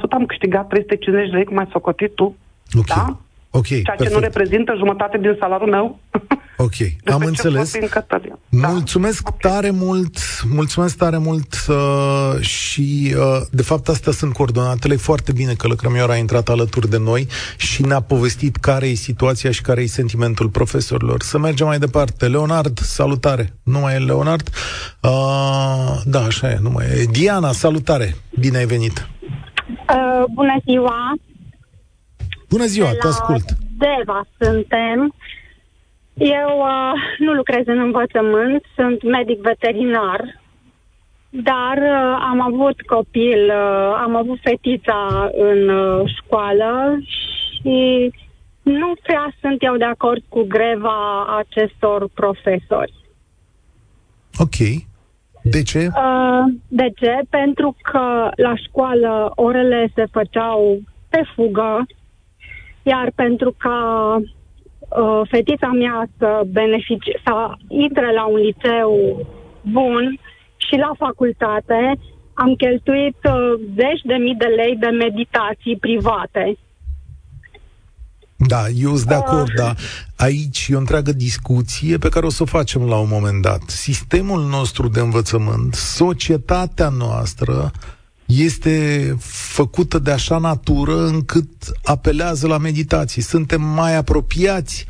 am 0.09 0.25
câștigat 0.25 0.67
350 0.67 1.29
de 1.29 1.35
lei, 1.35 1.45
cum 1.45 1.57
ai 1.57 1.67
socotit 1.71 2.15
tu. 2.15 2.35
Ok. 2.77 2.85
Da? 2.85 3.17
Ok, 3.51 3.65
Ceea 3.65 3.81
perfect. 3.85 4.09
ce 4.09 4.15
nu 4.15 4.19
reprezintă 4.21 4.73
jumătate 4.77 5.17
din 5.17 5.35
salariul 5.39 5.69
meu. 5.69 5.99
Ok, 6.61 6.73
am 7.13 7.19
ce 7.21 7.27
înțeles. 7.27 7.71
vorbim, 7.71 7.89
Cătălin. 7.89 8.35
Da. 8.49 8.67
Mulțumesc 8.67 9.27
Ok. 9.27 9.39
tare 9.39 9.69
mult, 9.69 10.17
mulțumesc 10.49 10.97
tare 10.97 11.17
mult 11.17 11.55
uh, 11.69 12.39
și 12.41 13.15
uh, 13.17 13.41
de 13.51 13.61
fapt 13.61 13.87
astea 13.87 14.11
sunt 14.11 14.33
coordonatele. 14.33 14.95
Foarte 14.95 15.31
bine 15.31 15.53
că 15.53 15.67
Lăcrămioara 15.67 16.13
a 16.13 16.15
intrat 16.15 16.49
alături 16.49 16.89
de 16.89 16.97
noi 16.97 17.27
și 17.57 17.81
ne-a 17.85 17.99
povestit 17.99 18.55
care 18.55 18.87
e 18.87 18.93
situația 18.93 19.51
și 19.51 19.61
care 19.61 19.81
e 19.81 19.85
sentimentul 19.85 20.49
profesorilor. 20.49 21.21
Să 21.21 21.37
mergem 21.37 21.67
mai 21.67 21.79
departe. 21.79 22.27
Leonard, 22.27 22.79
salutare. 22.79 23.53
Nu 23.63 23.79
mai 23.79 23.95
e 23.95 23.97
Leonard? 23.97 24.49
Uh, 25.01 26.01
da, 26.05 26.19
așa 26.23 26.49
e, 26.49 26.57
nu 26.61 26.69
mai 26.69 26.85
e. 26.85 27.05
Diana, 27.11 27.51
salutare. 27.51 28.15
Bine 28.39 28.57
ai 28.57 28.65
venit. 28.65 29.07
Uh, 29.89 30.23
bună 30.33 30.55
ziua! 30.65 31.13
Bună 32.49 32.65
ziua, 32.65 32.89
De 32.89 32.97
te 32.97 33.07
la 33.07 33.09
ascult. 33.09 33.45
Deva 33.77 34.25
suntem. 34.39 35.13
Eu 36.13 36.51
uh, 36.59 36.93
nu 37.17 37.33
lucrez 37.33 37.63
în 37.65 37.79
învățământ, 37.79 38.63
sunt 38.75 39.03
medic 39.03 39.39
veterinar, 39.39 40.41
dar 41.29 41.77
uh, 41.77 42.25
am 42.31 42.41
avut 42.41 42.81
copil, 42.81 43.45
uh, 43.45 43.93
am 44.01 44.15
avut 44.15 44.39
fetița 44.41 45.29
în 45.33 45.69
uh, 45.69 46.11
școală 46.15 46.99
și 47.01 48.11
nu 48.61 48.93
prea 49.03 49.33
sunt 49.41 49.63
eu 49.63 49.77
de 49.77 49.83
acord 49.83 50.21
cu 50.29 50.43
greva 50.47 51.25
acestor 51.37 52.09
profesori. 52.13 52.93
Ok. 54.37 54.57
De 55.41 55.63
ce? 55.63 55.87
Uh, 55.87 56.53
de 56.67 56.89
ce? 56.95 57.19
Pentru 57.29 57.75
că 57.81 58.31
la 58.35 58.55
școală 58.55 59.31
orele 59.35 59.91
se 59.95 60.05
făceau 60.11 60.79
pe 61.09 61.21
fugă, 61.35 61.85
iar 62.83 63.11
pentru 63.15 63.55
ca 63.57 63.79
uh, 64.15 65.21
fetița 65.29 65.67
mea 65.67 66.09
să 66.17 66.41
beneficie, 66.47 67.21
să 67.25 67.53
intre 67.67 68.13
la 68.13 68.25
un 68.25 68.39
liceu 68.39 68.91
bun 69.61 70.19
și 70.57 70.75
la 70.75 70.91
facultate, 70.97 71.99
am 72.33 72.55
cheltuit 72.55 73.17
uh, 73.23 73.53
zeci 73.75 74.01
de 74.03 74.13
mii 74.13 74.35
de 74.35 74.45
lei 74.45 74.75
de 74.75 74.87
meditații 74.87 75.77
private. 75.79 76.57
Da, 78.47 78.67
eu 78.67 78.95
sunt 78.95 79.07
de 79.07 79.13
acord, 79.13 79.53
dar 79.55 79.77
aici 80.17 80.67
e 80.69 80.75
o 80.75 80.79
întreagă 80.79 81.11
discuție 81.11 81.97
pe 81.97 82.09
care 82.09 82.25
o 82.25 82.29
să 82.29 82.43
o 82.43 82.45
facem 82.45 82.87
la 82.87 82.97
un 82.97 83.07
moment 83.09 83.41
dat. 83.41 83.61
Sistemul 83.67 84.41
nostru 84.41 84.87
de 84.87 84.99
învățământ, 84.99 85.73
societatea 85.73 86.89
noastră 86.89 87.71
este 88.37 89.15
făcută 89.53 89.99
de 89.99 90.11
așa 90.11 90.37
natură 90.37 91.05
încât 91.05 91.47
apelează 91.83 92.47
la 92.47 92.57
meditații. 92.57 93.21
Suntem 93.21 93.61
mai 93.61 93.95
apropiați 93.95 94.87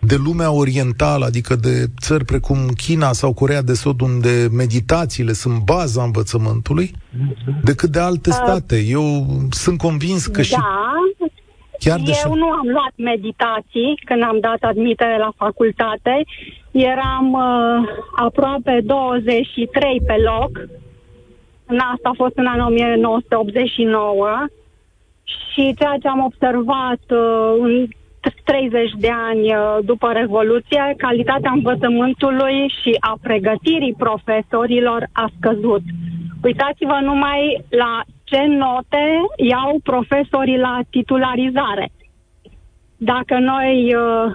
de 0.00 0.16
lumea 0.24 0.52
orientală, 0.52 1.24
adică 1.24 1.56
de 1.56 1.86
țări 2.00 2.24
precum 2.24 2.56
China 2.76 3.12
sau 3.12 3.32
Corea 3.32 3.62
de 3.62 3.74
Sud, 3.74 4.00
unde 4.00 4.48
meditațiile 4.52 5.32
sunt 5.32 5.64
baza 5.64 6.02
învățământului, 6.02 6.90
decât 7.62 7.90
de 7.90 7.98
alte 7.98 8.30
state. 8.30 8.84
Eu 8.86 9.26
sunt 9.50 9.78
convins 9.78 10.26
că 10.26 10.42
și 10.42 10.50
Da, 10.50 10.94
chiar 11.78 12.00
de 12.00 12.12
Eu 12.24 12.34
nu 12.34 12.50
am 12.50 12.66
luat 12.66 12.92
meditații 12.96 14.00
când 14.04 14.22
am 14.22 14.38
dat 14.40 14.70
admitere 14.70 15.18
la 15.18 15.32
facultate. 15.36 16.24
Eram 16.70 17.32
uh, 17.32 17.88
aproape 18.16 18.80
23 18.84 20.02
pe 20.06 20.14
loc. 20.30 20.50
În 21.70 21.78
asta 21.78 22.08
a 22.08 22.20
fost 22.22 22.36
în 22.36 22.46
anul 22.46 22.66
1989. 22.66 24.28
Și 25.24 25.74
ceea 25.78 25.96
ce 26.02 26.08
am 26.08 26.24
observat 26.24 27.02
uh, 27.10 27.56
în 27.60 27.86
30 28.44 28.90
de 28.98 29.10
ani 29.10 29.54
uh, 29.54 29.78
după 29.84 30.12
Revoluție, 30.12 30.94
calitatea 30.96 31.50
învățământului 31.50 32.74
și 32.82 32.96
a 33.00 33.18
pregătirii 33.22 33.94
profesorilor 33.98 35.08
a 35.12 35.30
scăzut. 35.36 35.82
Uitați-vă 36.42 36.98
numai 37.02 37.64
la 37.68 38.02
ce 38.24 38.42
note 38.46 39.04
iau 39.36 39.80
profesorii 39.82 40.58
la 40.58 40.80
titularizare. 40.90 41.90
Dacă 42.96 43.38
noi 43.38 43.94
uh, 43.94 44.32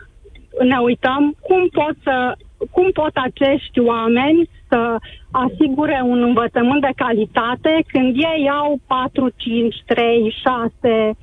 ne 0.68 0.78
uităm, 0.78 1.36
cum 1.42 1.68
pot, 1.68 1.96
să, 2.04 2.36
cum 2.72 2.92
pot 2.92 3.12
acești 3.14 3.80
oameni 3.80 4.50
să 4.74 4.98
asigure 5.32 6.00
un 6.04 6.22
învățământ 6.24 6.82
de 6.82 6.94
calitate 6.96 7.84
când 7.88 8.16
ei 8.16 8.50
au 8.62 8.80
4, 8.88 9.30
5, 9.36 9.76
3, 9.86 10.36
6 10.82 11.18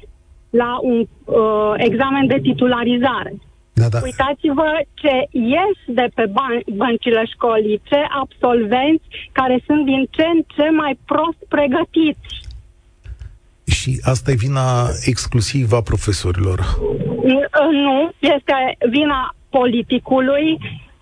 la 0.51 0.79
un 0.83 0.99
uh, 1.25 1.73
examen 1.77 2.27
de 2.27 2.39
titularizare. 2.43 3.33
da, 3.73 3.89
da. 3.89 3.99
Uitați-vă 4.03 4.71
ce 4.95 5.15
ies 5.31 5.79
de 5.87 6.07
pe 6.15 6.25
ban- 6.27 6.65
băncile 6.77 7.23
școlii, 7.35 7.81
ce 7.85 8.01
absolvenți 8.23 9.05
care 9.33 9.63
sunt 9.67 9.85
din 9.85 10.07
ce 10.11 10.25
în 10.35 10.41
ce 10.57 10.71
mai 10.71 10.99
prost 11.05 11.41
pregătiți. 11.49 12.29
Și 13.65 14.01
asta 14.03 14.31
e 14.31 14.35
vina 14.35 14.89
exclusivă 15.05 15.77
a 15.77 15.83
profesorilor. 15.83 16.59
N- 17.33 17.49
Nu, 17.85 18.11
este 18.19 18.57
vina 18.91 19.35
politicului. 19.51 20.59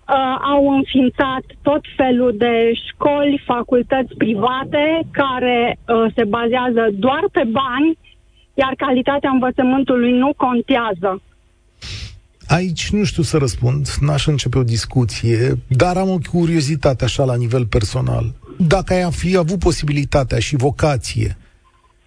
Uh, 0.09 0.15
au 0.53 0.69
înființat 0.77 1.43
tot 1.61 1.81
felul 1.95 2.35
de 2.37 2.53
școli, 2.87 3.43
facultăți 3.45 4.13
private 4.17 4.83
care 5.11 5.77
uh, 5.77 6.13
se 6.15 6.23
bazează 6.23 6.83
doar 6.93 7.23
pe 7.31 7.43
bani, 7.51 7.97
iar 8.53 8.73
calitatea 8.77 9.29
învățământului 9.29 10.11
nu 10.11 10.33
contează. 10.37 11.21
Aici 12.47 12.89
nu 12.89 13.03
știu 13.03 13.23
să 13.23 13.37
răspund, 13.37 13.87
n-aș 13.99 14.25
începe 14.25 14.57
o 14.57 14.63
discuție, 14.63 15.57
dar 15.67 15.97
am 15.97 16.09
o 16.09 16.17
curiozitate 16.31 17.03
așa 17.03 17.23
la 17.23 17.35
nivel 17.35 17.65
personal. 17.65 18.33
Dacă 18.57 18.93
ai 18.93 19.11
fi 19.11 19.37
avut 19.37 19.59
posibilitatea 19.59 20.39
și 20.39 20.55
vocație, 20.55 21.37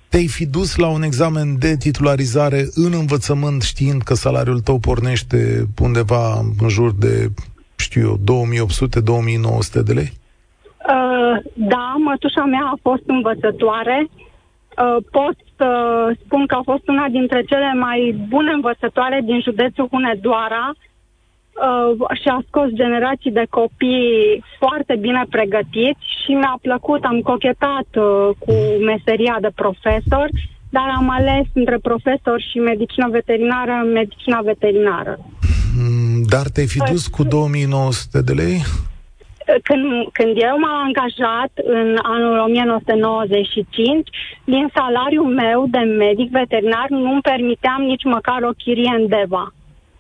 te-ai 0.09 0.27
fi 0.27 0.47
dus 0.47 0.77
la 0.77 0.89
un 0.89 1.03
examen 1.03 1.59
de 1.59 1.77
titularizare 1.77 2.69
în 2.75 2.93
învățământ 2.93 3.63
știind 3.63 4.03
că 4.03 4.15
salariul 4.15 4.61
tău 4.61 4.79
pornește 4.79 5.69
undeva 5.81 6.39
în 6.59 6.69
jur 6.69 6.95
de, 6.95 7.31
știu 7.83 8.01
eu, 8.09 8.17
2800-2900 9.81 9.83
de 9.89 9.93
lei? 9.93 10.11
Uh, 10.95 11.37
da, 11.55 11.95
mătușa 11.99 12.45
mea 12.45 12.65
a 12.73 12.79
fost 12.83 13.03
învățătoare. 13.07 13.99
Uh, 14.09 14.97
pot 15.11 15.37
să 15.57 15.69
spun 16.25 16.47
că 16.47 16.55
a 16.55 16.62
fost 16.65 16.89
una 16.89 17.07
dintre 17.09 17.43
cele 17.43 17.73
mai 17.75 18.01
bune 18.29 18.53
învățătoare 18.53 19.21
din 19.25 19.41
județul 19.41 19.89
Hunedoara 19.91 20.71
uh, 20.71 22.19
și 22.21 22.29
a 22.29 22.39
scos 22.47 22.69
generații 22.83 23.31
de 23.31 23.47
copii 23.51 24.45
foarte 24.59 24.97
bine 24.97 25.23
pregătiți 25.31 26.05
și 26.23 26.33
mi-a 26.33 26.59
plăcut, 26.62 27.05
am 27.05 27.21
cochetat 27.21 27.89
uh, 27.97 28.29
cu 28.39 28.55
meseria 28.85 29.37
de 29.41 29.51
profesor, 29.55 30.29
dar 30.71 30.89
am 30.97 31.09
ales 31.11 31.47
între 31.55 31.79
profesor 31.79 32.41
și 32.51 32.59
medicină 32.59 33.09
veterinară, 33.09 33.75
medicina 33.93 34.41
veterinară. 34.41 35.19
Mm, 35.79 36.23
Dar 36.29 36.47
te-ai 36.49 36.67
fi 36.67 36.79
dus 36.79 37.07
cu 37.07 37.23
2900 37.23 38.23
de 38.23 38.33
lei? 38.33 38.62
când, 39.62 39.85
când 40.12 40.35
eu 40.49 40.59
m-am 40.59 40.85
angajat 40.87 41.50
în 41.55 41.99
anul 42.02 42.38
1995, 42.38 44.11
din 44.45 44.71
salariul 44.75 45.35
meu 45.43 45.67
de 45.71 45.79
medic 45.79 46.31
veterinar 46.31 46.87
nu 46.88 47.12
îmi 47.12 47.21
permiteam 47.21 47.83
nici 47.83 48.05
măcar 48.05 48.43
o 48.43 48.50
chirie 48.62 48.95
în 48.99 49.07
Deva. 49.09 49.55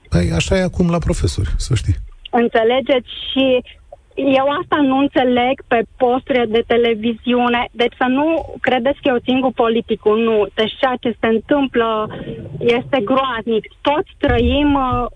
Păi, 0.08 0.30
așa 0.34 0.56
e 0.56 0.62
acum 0.62 0.90
la 0.90 0.98
profesori, 0.98 1.50
să 1.56 1.74
știi. 1.74 1.96
Înțelegeți? 2.30 3.10
Și 3.30 3.62
eu 4.14 4.46
asta 4.60 4.76
nu 4.76 4.96
înțeleg 4.98 5.62
pe 5.66 5.82
posturile 5.96 6.44
de 6.44 6.62
televiziune. 6.66 7.68
Deci 7.70 7.94
să 7.98 8.06
nu 8.08 8.56
credeți 8.60 9.00
că 9.02 9.08
eu 9.08 9.18
țin 9.26 9.40
cu 9.40 9.52
politicul. 9.52 10.18
Nu. 10.18 10.46
Deci 10.54 10.76
ceea 10.80 10.96
ce 11.00 11.16
se 11.20 11.26
întâmplă 11.26 12.08
este 12.58 12.98
groaznic. 13.04 13.64
Toți 13.80 14.10
trăim 14.18 14.74
uh, 14.74 15.06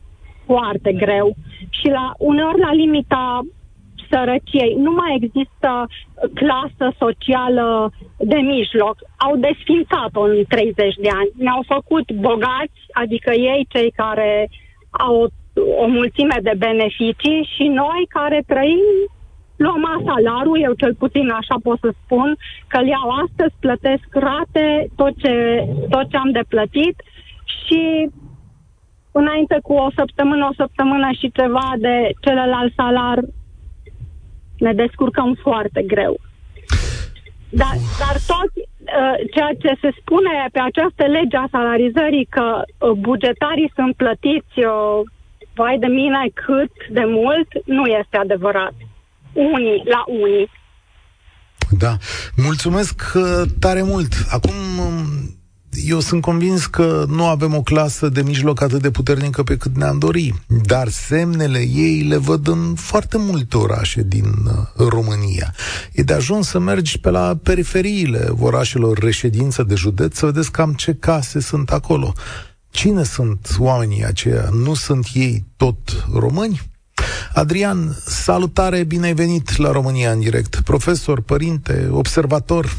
foarte 0.47 0.93
greu. 0.93 1.37
Și 1.71 1.89
la 1.89 2.13
uneori 2.19 2.61
la 2.61 2.73
limita 2.73 3.41
sărăciei. 4.11 4.75
Nu 4.75 4.91
mai 4.91 5.19
există 5.21 5.87
clasă 6.35 6.87
socială 6.99 7.93
de 8.19 8.37
mijloc. 8.37 8.97
Au 9.17 9.37
desfințat-o 9.37 10.21
în 10.21 10.45
30 10.49 10.95
de 10.95 11.09
ani. 11.21 11.31
Ne-au 11.37 11.63
făcut 11.67 12.13
bogați, 12.13 12.81
adică 12.93 13.33
ei 13.33 13.67
cei 13.69 13.91
care 13.91 14.49
au 14.91 15.15
o, 15.23 15.27
o 15.83 15.87
mulțime 15.87 16.39
de 16.43 16.55
beneficii 16.59 17.49
și 17.55 17.63
noi 17.63 18.07
care 18.09 18.43
trăim 18.47 18.85
luăm 19.57 20.03
salarul, 20.07 20.63
eu 20.63 20.73
cel 20.73 20.95
puțin 20.95 21.31
așa 21.31 21.57
pot 21.63 21.79
să 21.81 21.91
spun, 22.05 22.37
că 22.67 22.79
îl 22.79 22.87
iau 22.87 23.09
astăzi, 23.25 23.55
plătesc 23.61 24.07
rate, 24.11 24.89
tot 24.97 25.13
ce, 25.17 25.65
tot 25.91 26.11
ce 26.11 26.17
am 26.17 26.31
de 26.31 26.45
plătit 26.49 27.03
și 27.45 28.11
înainte 29.21 29.59
cu 29.63 29.73
o 29.73 29.89
săptămână, 29.99 30.49
o 30.51 30.59
săptămână 30.63 31.09
și 31.19 31.33
ceva 31.39 31.69
de 31.79 31.97
celălalt 32.21 32.73
salar 32.77 33.19
ne 34.59 34.73
descurcăm 34.73 35.39
foarte 35.43 35.83
greu. 35.83 36.15
Dar, 37.49 37.75
dar 38.03 38.17
toți, 38.33 38.59
ceea 39.35 39.53
ce 39.63 39.71
se 39.81 39.91
spune 40.01 40.49
pe 40.53 40.59
această 40.59 41.05
lege 41.17 41.37
a 41.37 41.49
salarizării 41.51 42.27
că 42.37 42.47
uh, 42.63 42.91
bugetarii 42.91 43.73
sunt 43.75 43.97
plătiți 43.97 44.59
uh, 44.59 45.01
vai 45.55 45.79
de 45.79 45.87
mine 45.87 46.23
cât 46.35 46.73
de 46.91 47.05
mult, 47.07 47.49
nu 47.65 47.85
este 47.85 48.17
adevărat. 48.17 48.75
Unii 49.33 49.83
la 49.85 50.05
unii. 50.07 50.51
Da. 51.79 51.93
Mulțumesc 52.37 53.03
tare 53.61 53.83
mult. 53.83 54.13
Acum 54.31 54.55
eu 55.85 56.01
sunt 56.01 56.21
convins 56.21 56.67
că 56.67 57.05
nu 57.09 57.27
avem 57.27 57.55
o 57.55 57.63
clasă 57.63 58.09
de 58.09 58.23
mijloc 58.23 58.61
atât 58.63 58.83
de 58.83 58.91
puternică 58.91 59.43
pe 59.43 59.57
cât 59.57 59.77
ne-am 59.77 59.99
dori, 59.99 60.35
dar 60.47 60.89
semnele 60.89 61.59
ei 61.59 62.01
le 62.01 62.17
văd 62.17 62.49
în 62.49 62.75
foarte 62.75 63.19
multe 63.19 63.57
orașe 63.57 64.03
din 64.03 64.25
uh, 64.25 64.87
România. 64.89 65.55
E 65.93 66.03
de 66.03 66.13
ajuns 66.13 66.49
să 66.49 66.59
mergi 66.59 66.99
pe 66.99 67.11
la 67.11 67.39
periferiile 67.43 68.29
orașelor 68.39 68.99
reședință 68.99 69.63
de 69.63 69.75
județ 69.75 70.17
să 70.17 70.27
vedeți 70.27 70.51
cam 70.51 70.73
ce 70.73 70.95
case 70.95 71.41
sunt 71.41 71.71
acolo. 71.71 72.13
Cine 72.71 73.03
sunt 73.03 73.57
oamenii 73.59 74.05
aceia? 74.05 74.49
Nu 74.53 74.75
sunt 74.75 75.07
ei 75.15 75.45
tot 75.57 76.07
români? 76.13 76.61
Adrian, 77.33 77.97
salutare, 78.07 78.85
bine 78.85 79.07
ai 79.07 79.15
venit 79.15 79.57
la 79.57 79.71
România 79.71 80.11
în 80.11 80.21
direct. 80.21 80.61
Profesor, 80.61 81.21
părinte, 81.21 81.89
observator, 81.91 82.77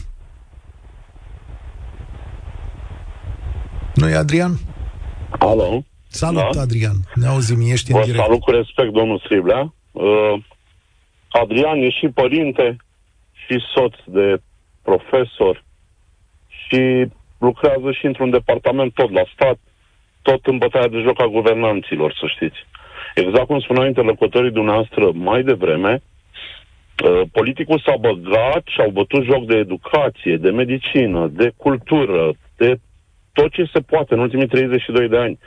nu 3.98 4.10
e 4.10 4.16
Adrian? 4.16 4.52
Alo. 5.40 5.84
Salut, 6.08 6.54
da? 6.54 6.62
Adrian. 6.62 6.98
Ne 7.14 7.28
auzim, 7.28 7.60
ești 7.72 7.92
Vă 7.92 7.98
în 7.98 8.04
direct. 8.04 8.24
salut 8.24 8.40
cu 8.40 8.52
respect, 8.52 8.92
domnul 8.92 9.20
Striblea. 9.24 9.74
Uh, 9.92 10.34
Adrian 11.28 11.78
e 11.82 11.90
și 11.90 12.08
părinte, 12.08 12.78
și 13.46 13.60
soț 13.74 13.94
de 14.06 14.42
profesor 14.82 15.64
și 16.48 17.08
lucrează 17.38 17.92
și 17.92 18.06
într-un 18.06 18.30
departament 18.30 18.94
tot 18.94 19.12
la 19.12 19.24
stat, 19.34 19.58
tot 20.22 20.46
în 20.46 20.58
bătaia 20.58 20.88
de 20.88 21.00
joc 21.06 21.22
a 21.22 21.26
guvernanților, 21.26 22.14
să 22.20 22.26
știți. 22.36 22.58
Exact 23.16 23.46
cum 23.48 23.60
spuneau 23.60 23.86
interlocutorii 23.88 24.52
dumneavoastră 24.52 25.12
mai 25.14 25.44
devreme, 25.44 26.02
uh, 27.04 27.22
politicul 27.32 27.82
s-a 27.86 27.96
băgat 28.00 28.64
și 28.66 28.82
au 28.82 28.90
bătut 28.90 29.24
joc 29.24 29.46
de 29.46 29.56
educație, 29.56 30.38
de 30.38 30.50
medicină, 30.50 31.28
de 31.28 31.52
cultură, 31.58 32.32
de 32.58 32.80
tot 33.40 33.52
ce 33.52 33.64
se 33.74 33.80
poate 33.92 34.14
în 34.14 34.20
ultimii 34.20 34.48
32 34.48 35.10
de 35.10 35.18
ani. 35.18 35.40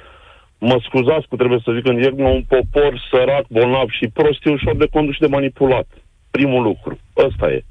Mă 0.59 0.77
scuzați 0.87 1.29
că 1.29 1.37
trebuie 1.37 1.61
să 1.65 1.73
zic 1.77 1.87
în 1.87 1.97
direct, 1.97 2.19
un 2.19 2.43
popor 2.55 2.93
sărac, 3.11 3.45
bolnav 3.49 3.89
și 3.99 4.15
prost 4.19 4.41
e 4.47 4.51
ușor 4.59 4.77
de 4.77 4.93
condus 4.95 5.15
și 5.15 5.25
de 5.27 5.35
manipulat. 5.37 5.89
Primul 6.31 6.63
lucru. 6.63 6.99
Ăsta 7.27 7.47
e. 7.57 7.65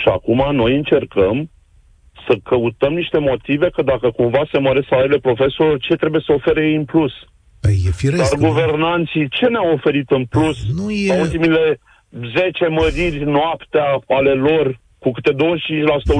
Și 0.00 0.08
acum 0.16 0.40
noi 0.60 0.76
încercăm 0.76 1.50
să 2.26 2.34
căutăm 2.42 2.92
niște 2.92 3.18
motive 3.18 3.70
că 3.70 3.82
dacă 3.82 4.10
cumva 4.10 4.42
se 4.52 4.58
măresc 4.58 4.86
salariile 4.88 5.18
profesorilor, 5.28 5.78
ce 5.78 5.94
trebuie 5.94 6.22
să 6.26 6.32
ofere 6.32 6.66
ei 6.68 6.74
în 6.74 6.84
plus? 6.84 7.12
Păi 7.60 7.76
e 7.86 7.90
firesc, 7.90 8.36
Dar 8.36 8.48
guvernanții 8.48 9.28
ce 9.28 9.46
ne-au 9.46 9.72
oferit 9.72 10.10
în 10.10 10.24
plus? 10.24 10.56
Nu 10.78 10.90
e... 10.90 11.08
La 11.08 11.20
ultimile 11.20 11.80
10 12.10 12.66
măriri 12.66 13.24
noaptea 13.24 13.86
ale 14.08 14.32
lor 14.32 14.80
cu 15.02 15.10
câte 15.16 15.32
25% 15.34 15.36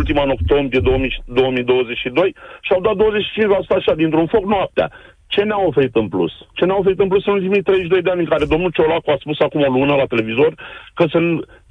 ultima 0.01 0.23
în 0.25 0.37
octombrie 0.37 0.81
2022 0.81 2.35
și 2.67 2.73
au 2.73 2.81
dat 2.87 2.97
25% 2.97 3.79
așa 3.79 3.93
dintr-un 3.95 4.27
foc 4.27 4.45
noaptea. 4.45 4.89
Ce 5.35 5.43
ne-au 5.43 5.67
oferit 5.67 5.95
în 6.03 6.09
plus? 6.09 6.33
Ce 6.53 6.65
ne-au 6.65 6.81
oferit 6.81 7.01
în 7.01 7.09
plus 7.09 7.27
în 7.27 7.33
ultimii 7.33 7.63
32 7.63 8.03
de 8.03 8.11
ani 8.11 8.25
în 8.25 8.33
care 8.33 8.45
domnul 8.45 8.75
Ciolacu 8.77 9.11
a 9.11 9.17
spus 9.21 9.39
acum 9.41 9.61
o 9.61 9.73
lună 9.79 9.95
la 9.95 10.11
televizor 10.13 10.53
că 10.95 11.05
să, 11.13 11.19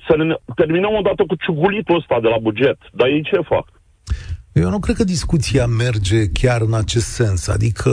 să 0.07 0.13
ne 0.17 0.35
terminăm 0.55 0.93
odată 1.01 1.23
cu 1.27 1.35
ciugulitul 1.43 1.99
ăsta 2.01 2.17
de 2.21 2.27
la 2.33 2.39
buget. 2.47 2.77
Dar 2.99 3.07
ei 3.07 3.23
ce 3.29 3.49
fac? 3.53 3.65
Eu 4.53 4.69
nu 4.69 4.79
cred 4.79 4.95
că 4.95 5.03
discuția 5.03 5.65
merge 5.65 6.27
chiar 6.27 6.61
în 6.61 6.73
acest 6.73 7.05
sens. 7.05 7.47
Adică, 7.47 7.91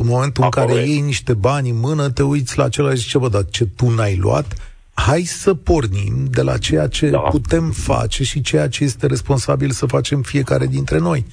în 0.00 0.06
momentul 0.06 0.44
Apoi. 0.44 0.62
în 0.62 0.68
care 0.68 0.86
iei 0.88 1.00
niște 1.00 1.34
bani 1.34 1.70
în 1.70 1.78
mână, 1.78 2.10
te 2.10 2.22
uiți 2.22 2.58
la 2.58 2.64
acela 2.64 2.90
și 2.90 2.96
zici, 2.96 3.16
bă, 3.16 3.28
dar 3.28 3.44
ce 3.44 3.64
tu 3.76 3.88
n-ai 3.90 4.16
luat? 4.16 4.65
Hai 4.96 5.20
să 5.20 5.54
pornim 5.54 6.24
de 6.30 6.42
la 6.42 6.58
ceea 6.58 6.86
ce 6.86 7.08
da. 7.08 7.18
putem 7.18 7.70
face 7.70 8.24
și 8.24 8.40
ceea 8.40 8.68
ce 8.68 8.84
este 8.84 9.06
responsabil 9.06 9.70
să 9.70 9.86
facem 9.86 10.22
fiecare 10.22 10.66
dintre 10.66 10.98
noi. 10.98 11.24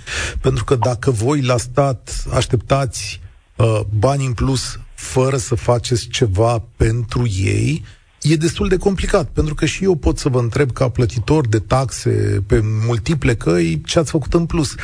Pentru 0.42 0.64
că 0.64 0.76
dacă 0.76 1.12
voi 1.12 1.42
la 1.42 1.58
stat 1.58 2.26
așteptați 2.34 3.22
uh, 3.56 3.80
bani 4.00 4.26
în 4.26 4.34
plus 4.34 4.80
fără 4.94 5.36
să 5.36 5.56
faceți 5.56 6.08
ceva 6.08 6.64
pentru 6.78 7.24
ei, 7.44 7.84
e 8.22 8.36
destul 8.36 8.68
de 8.68 8.78
complicat, 8.78 9.28
pentru 9.30 9.56
că 9.56 9.66
și 9.66 9.84
eu 9.84 9.96
pot 9.96 10.18
să 10.18 10.30
vă 10.30 10.40
întreb 10.40 10.72
ca 10.72 10.90
plătitor 10.90 11.48
de 11.48 11.60
taxe 11.60 12.44
pe 12.48 12.60
multiple 12.88 13.36
căi 13.36 13.82
ce 13.86 14.00
ați 14.00 14.12
făcut 14.12 14.34
în 14.34 14.46
plus. 14.46 14.76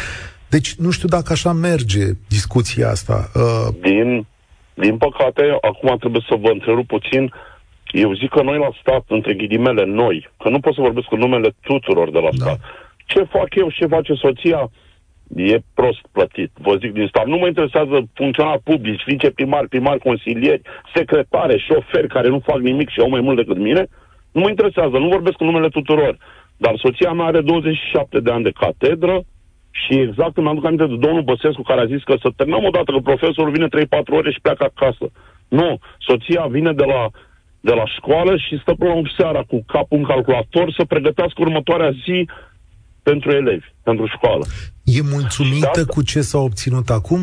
Deci 0.50 0.76
nu 0.76 0.90
știu 0.90 1.08
dacă 1.08 1.32
așa 1.32 1.52
merge 1.52 2.06
discuția 2.28 2.90
asta. 2.90 3.32
Uh... 3.36 3.74
Din, 3.82 4.26
din 4.74 4.98
păcate, 4.98 5.42
acum 5.62 5.98
trebuie 5.98 6.26
să 6.30 6.36
vă 6.42 6.50
întrerup 6.50 6.88
puțin, 6.88 7.24
uh, 7.24 7.32
eu 7.92 8.14
zic 8.14 8.30
că 8.30 8.42
noi 8.42 8.58
la 8.58 8.70
stat, 8.82 9.04
între 9.08 9.34
ghilimele, 9.34 9.86
noi, 9.86 10.30
că 10.38 10.50
nu 10.50 10.60
pot 10.60 10.74
să 10.74 10.82
vorbesc 10.82 11.08
cu 11.08 11.16
numele 11.16 11.50
tuturor 11.62 12.12
de 12.12 12.20
la 12.20 12.30
da. 12.32 12.44
stat, 12.46 12.60
ce 13.06 13.24
fac 13.24 13.56
eu, 13.56 13.70
ce 13.70 13.86
face 13.86 14.14
soția, 14.14 14.70
e 15.36 15.58
prost 15.74 16.02
plătit. 16.12 16.52
Vă 16.54 16.76
zic 16.76 16.92
din 16.92 17.08
stat. 17.08 17.26
Nu 17.26 17.38
mă 17.38 17.48
interesează 17.48 18.08
funcționari 18.14 18.62
publici, 18.64 19.04
viceprimari, 19.06 19.68
primari, 19.68 20.00
consilieri, 20.00 20.62
secretare, 20.96 21.58
șoferi 21.58 22.08
care 22.08 22.28
nu 22.28 22.40
fac 22.40 22.60
nimic 22.60 22.90
și 22.90 23.00
au 23.00 23.10
mai 23.10 23.22
mult 23.22 23.36
decât 23.36 23.58
mine. 23.58 23.88
Nu 24.32 24.42
mă 24.42 24.50
interesează, 24.50 24.98
nu 24.98 25.08
vorbesc 25.08 25.36
cu 25.38 25.44
numele 25.44 25.70
tuturor. 25.70 26.18
Dar 26.58 26.74
soția 26.78 27.12
mea 27.12 27.26
are 27.26 27.42
27 27.42 28.20
de 28.20 28.32
ani 28.32 28.44
de 28.44 28.52
catedră 28.52 29.22
și 29.72 29.94
exact 30.00 30.38
îmi 30.38 30.48
aduc 30.48 30.66
aminte 30.66 30.86
de 30.86 30.96
domnul 30.96 31.22
Băsescu 31.22 31.62
care 31.62 31.82
a 31.82 31.86
zis 31.86 32.04
că 32.04 32.16
să 32.22 32.30
terminăm 32.36 32.64
odată 32.64 32.92
că 32.92 33.00
profesorul 33.00 33.52
vine 33.52 33.68
3-4 33.68 33.70
ore 34.10 34.32
și 34.32 34.42
pleacă 34.42 34.64
acasă. 34.64 35.12
Nu, 35.48 35.80
soția 36.00 36.46
vine 36.50 36.74
de 36.74 36.84
la 36.84 37.10
de 37.60 37.74
la 37.74 37.86
școală 37.86 38.38
și 38.38 38.60
stă 38.62 38.74
până 38.74 38.94
la 38.94 39.02
seara 39.18 39.42
cu 39.44 39.64
capul 39.68 39.98
în 39.98 40.04
calculator 40.04 40.74
să 40.78 40.86
pregătească 40.86 41.42
următoarea 41.42 41.92
zi 41.92 42.28
pentru 43.04 43.32
elevi, 43.32 43.66
pentru 43.84 44.06
școală. 44.16 44.46
E 44.84 45.02
mulțumită 45.02 45.86
cu 45.86 46.04
ce 46.04 46.22
s-a 46.22 46.38
obținut 46.38 46.90
acum? 46.90 47.22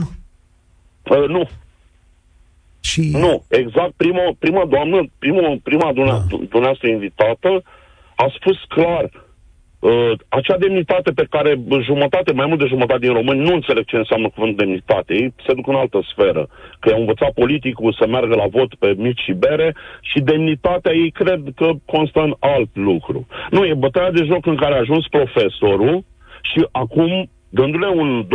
Uh, 1.02 1.28
nu. 1.28 1.48
Și... 2.80 3.10
Nu, 3.10 3.44
exact. 3.48 3.92
Prima, 3.96 4.34
prima 4.38 4.64
doamnă, 4.66 5.08
prima, 5.18 5.58
prima 5.62 5.92
dumneavoastră 5.92 6.86
da. 6.88 6.92
invitată 6.92 7.62
a 8.14 8.32
spus 8.36 8.56
clar 8.68 9.10
Uh, 9.78 10.12
acea 10.28 10.56
demnitate 10.58 11.10
pe 11.10 11.26
care 11.30 11.60
jumătate, 11.80 12.32
mai 12.32 12.46
mult 12.46 12.58
de 12.58 12.66
jumătate 12.66 12.98
din 12.98 13.12
români 13.12 13.44
nu 13.48 13.54
înțeleg 13.54 13.84
ce 13.84 13.96
înseamnă 13.96 14.28
cuvântul 14.28 14.64
demnitate. 14.64 15.14
Ei 15.14 15.34
se 15.46 15.54
duc 15.54 15.66
în 15.66 15.74
altă 15.74 16.00
sferă. 16.12 16.48
Că 16.80 16.88
i-au 16.88 17.00
învățat 17.00 17.32
politicul 17.32 17.96
să 17.98 18.06
meargă 18.06 18.34
la 18.34 18.46
vot 18.46 18.74
pe 18.74 18.94
mici 18.96 19.20
și 19.20 19.32
bere 19.32 19.74
și 20.00 20.20
demnitatea 20.20 20.92
ei 20.94 21.10
cred 21.10 21.40
că 21.56 21.70
constă 21.84 22.20
în 22.20 22.34
alt 22.38 22.70
lucru. 22.72 23.26
Nu, 23.50 23.64
e 23.64 23.74
bătaia 23.74 24.10
de 24.10 24.24
joc 24.24 24.46
în 24.46 24.56
care 24.56 24.74
a 24.74 24.78
ajuns 24.78 25.06
profesorul 25.06 26.04
și 26.42 26.66
acum, 26.72 27.30
dându-le 27.48 27.88
un 27.88 28.24
25% 28.24 28.28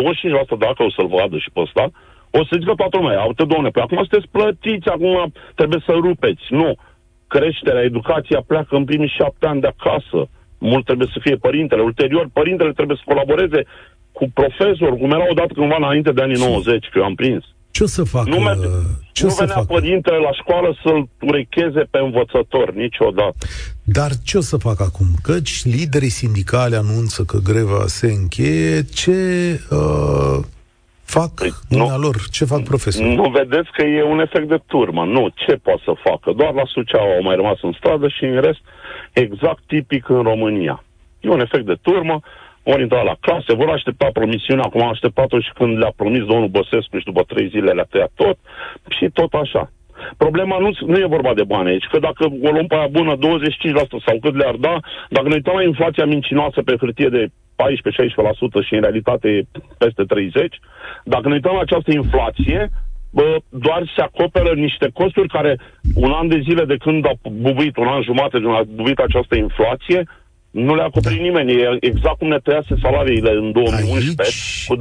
dacă 0.58 0.84
o 0.84 0.90
să-l 0.90 1.08
vadă 1.08 1.38
și 1.38 1.50
pe 1.54 1.60
ăsta, 1.60 1.92
o 2.32 2.46
să 2.46 2.58
zică 2.60 2.74
toată 2.76 2.98
lumea, 2.98 3.24
uite, 3.24 3.44
doamne, 3.46 3.70
pe 3.70 3.80
acum 3.82 3.98
sunteți 3.98 4.32
plătiți, 4.32 4.90
acum 4.90 5.32
trebuie 5.56 5.82
să 5.86 5.92
rupeți. 5.92 6.44
Nu. 6.50 6.74
Creșterea, 7.28 7.84
educația 7.84 8.42
pleacă 8.48 8.76
în 8.76 8.86
primii 8.86 9.16
șapte 9.18 9.48
ani 9.48 9.62
de 9.62 9.68
acasă 9.68 10.30
mult 10.62 10.86
trebuie 10.86 11.10
să 11.14 11.20
fie 11.22 11.36
părintele. 11.36 11.82
Ulterior, 11.82 12.30
părintele 12.34 12.72
trebuie 12.72 12.98
să 12.98 13.10
colaboreze 13.12 13.62
cu 14.12 14.26
profesor, 14.34 14.92
cum 14.98 15.12
era 15.12 15.26
odată 15.30 15.54
cândva 15.54 15.76
înainte 15.78 16.12
de 16.12 16.22
anii 16.22 16.44
90, 16.48 16.90
că 16.92 16.98
eu 16.98 17.04
am 17.04 17.16
prins. 17.16 17.44
Ce 17.72 17.84
o 17.84 17.86
să 17.88 18.04
facă? 18.04 18.30
Nu, 18.30 18.40
merge, 18.40 18.68
ce 19.12 19.24
nu 19.24 19.30
să 19.30 19.36
venea 19.40 19.56
facă? 19.56 19.74
părintele 19.74 20.18
la 20.18 20.32
școală 20.32 20.78
să-l 20.84 21.08
urecheze 21.22 21.80
pe 21.92 21.98
învățător, 21.98 22.74
niciodată. 22.74 23.36
Dar 23.84 24.12
ce 24.24 24.38
o 24.38 24.42
să 24.42 24.58
fac 24.58 24.82
acum? 24.82 25.08
Căci 25.24 25.64
liderii 25.64 26.10
sindicale 26.10 26.76
anunță 26.76 27.24
că 27.24 27.38
greva 27.44 27.84
se 27.86 28.08
încheie, 28.08 28.84
ce 28.84 29.12
uh, 29.70 30.40
fac 31.04 31.34
păi, 31.34 31.54
nu, 31.70 31.98
lor? 31.98 32.16
Ce 32.32 32.46
fac 32.46 32.64
profesorii? 32.64 33.16
Nu 33.16 33.30
vedeți 33.30 33.70
că 33.72 33.82
e 33.82 34.04
un 34.04 34.20
efect 34.20 34.48
de 34.48 34.60
turmă. 34.66 35.06
Nu, 35.06 35.28
ce 35.36 35.54
pot 35.56 35.80
să 35.80 35.94
facă? 36.04 36.32
Doar 36.36 36.54
la 36.54 36.66
Suceava 36.66 37.14
au 37.18 37.24
mai 37.24 37.36
rămas 37.36 37.58
în 37.62 37.74
stradă 37.78 38.08
și 38.08 38.24
în 38.24 38.42
rest 38.42 38.62
exact 39.14 39.64
tipic 39.68 40.10
în 40.10 40.22
România. 40.22 40.84
E 41.20 41.30
un 41.30 41.40
efect 41.40 41.66
de 41.66 41.78
turmă, 41.82 42.20
ori 42.64 42.82
intra 42.82 43.02
la 43.02 43.16
clase, 43.20 43.54
vor 43.54 43.70
aștepta 43.70 44.10
promisiunea, 44.14 44.64
acum 44.64 44.82
am 44.82 44.90
așteptat-o 44.90 45.40
și 45.40 45.52
când 45.54 45.78
le-a 45.78 45.94
promis 45.96 46.24
domnul 46.26 46.48
Băsescu 46.48 46.98
și 46.98 47.06
după 47.06 47.24
trei 47.24 47.48
zile 47.48 47.72
le-a 47.72 47.88
tăiat 47.90 48.12
tot 48.16 48.38
și 48.90 49.10
tot 49.14 49.34
așa. 49.34 49.72
Problema 50.18 50.58
nu, 50.58 50.72
nu 50.86 50.98
e 50.98 51.16
vorba 51.16 51.34
de 51.34 51.44
bani 51.44 51.70
aici, 51.70 51.88
că 51.92 52.00
dacă 52.00 52.26
o 52.26 52.50
luăm 52.52 52.68
pe 52.68 52.76
aia 52.76 52.88
bună 52.88 53.16
25% 53.16 53.20
sau 54.06 54.20
cât 54.22 54.36
le-ar 54.36 54.56
da, 54.56 54.80
dacă 55.10 55.28
ne 55.28 55.34
uităm 55.34 55.56
la 55.56 55.64
inflația 55.64 56.06
mincinoasă 56.06 56.62
pe 56.62 56.76
hârtie 56.80 57.10
de 57.10 57.28
14-16% 57.28 58.66
și 58.66 58.74
în 58.74 58.82
realitate 58.82 59.30
e 59.30 59.44
peste 59.78 60.04
30%, 60.04 60.06
dacă 61.04 61.28
ne 61.28 61.34
uităm 61.34 61.54
la 61.54 61.60
această 61.60 61.92
inflație, 61.92 62.70
bă, 63.12 63.38
doar 63.50 63.92
se 63.96 64.02
acoperă 64.02 64.54
niște 64.54 64.90
costuri 64.94 65.28
care 65.28 65.60
un 65.96 66.12
an 66.12 66.28
de 66.28 66.40
zile 66.48 66.66
de 66.66 66.78
când 66.78 67.06
a 67.06 67.14
bubuit, 67.32 67.78
un 67.78 67.88
an 67.88 68.02
jumate 68.02 68.38
de 68.38 68.44
când 68.44 68.56
a 68.56 68.64
bubuit 68.76 69.00
această 69.00 69.36
inflație, 69.36 70.04
Nu 70.52 70.76
le-a 70.76 70.86
acoperit 70.86 71.18
da. 71.18 71.24
nimeni. 71.24 71.52
E 71.62 71.78
exact 71.80 72.18
cum 72.18 72.28
ne 72.28 72.38
tăiase 72.38 72.76
salariile 72.82 73.32
în 73.32 73.52
2011 73.52 74.22
Aici... 74.22 74.66
cu 74.68 74.76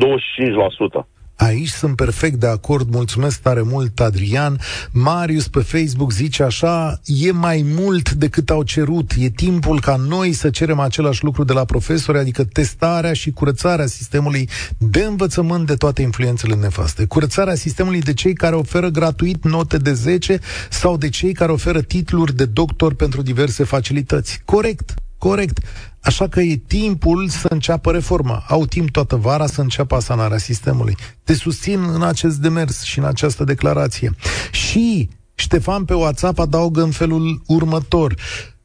25%. 1.05 1.20
Aici 1.41 1.69
sunt 1.69 1.97
perfect 1.97 2.35
de 2.35 2.47
acord, 2.47 2.91
mulțumesc 2.91 3.41
tare 3.41 3.63
mult, 3.63 4.01
Adrian. 4.01 4.61
Marius 4.91 5.49
pe 5.49 5.61
Facebook 5.61 6.13
zice 6.13 6.43
așa, 6.43 7.01
e 7.05 7.33
mai 7.33 7.65
mult 7.67 8.11
decât 8.13 8.51
au 8.51 8.63
cerut, 8.63 9.13
e 9.19 9.29
timpul 9.29 9.81
ca 9.81 9.97
noi 9.97 10.33
să 10.33 10.51
cerem 10.51 10.79
același 10.79 11.25
lucru 11.25 11.45
de 11.45 11.53
la 11.53 11.65
profesori, 11.65 12.19
adică 12.19 12.45
testarea 12.45 13.13
și 13.13 13.31
curățarea 13.31 13.87
sistemului 13.87 14.49
de 14.79 15.03
învățământ 15.03 15.67
de 15.67 15.75
toate 15.75 16.03
influențele 16.03 16.55
nefaste. 16.55 17.05
Curățarea 17.05 17.55
sistemului 17.55 18.01
de 18.01 18.13
cei 18.15 18.35
care 18.35 18.55
oferă 18.55 18.89
gratuit 18.89 19.45
note 19.45 19.77
de 19.77 19.93
10 19.93 20.41
sau 20.71 20.97
de 20.97 21.09
cei 21.09 21.33
care 21.33 21.53
oferă 21.53 21.81
titluri 21.81 22.37
de 22.37 22.45
doctor 22.45 22.95
pentru 22.95 23.23
diverse 23.23 23.65
facilități. 23.65 24.43
Corect, 24.45 24.95
corect. 25.19 25.59
Așa 26.01 26.29
că 26.29 26.41
e 26.41 26.57
timpul 26.57 27.29
să 27.29 27.47
înceapă 27.51 27.91
reforma. 27.91 28.45
Au 28.49 28.67
timp 28.67 28.91
toată 28.91 29.17
vara 29.17 29.47
să 29.47 29.61
înceapă 29.61 29.95
asanarea 29.95 30.39
sistemului. 30.39 30.97
Te 31.25 31.35
susțin 31.35 31.83
în 31.83 32.03
acest 32.03 32.37
demers 32.37 32.83
și 32.83 32.99
în 32.99 33.05
această 33.05 33.45
declarație. 33.45 34.15
Și 34.51 35.09
Ștefan 35.35 35.85
pe 35.85 35.95
WhatsApp 35.95 36.39
adaugă 36.39 36.83
în 36.83 36.91
felul 36.91 37.43
următor. 37.47 38.15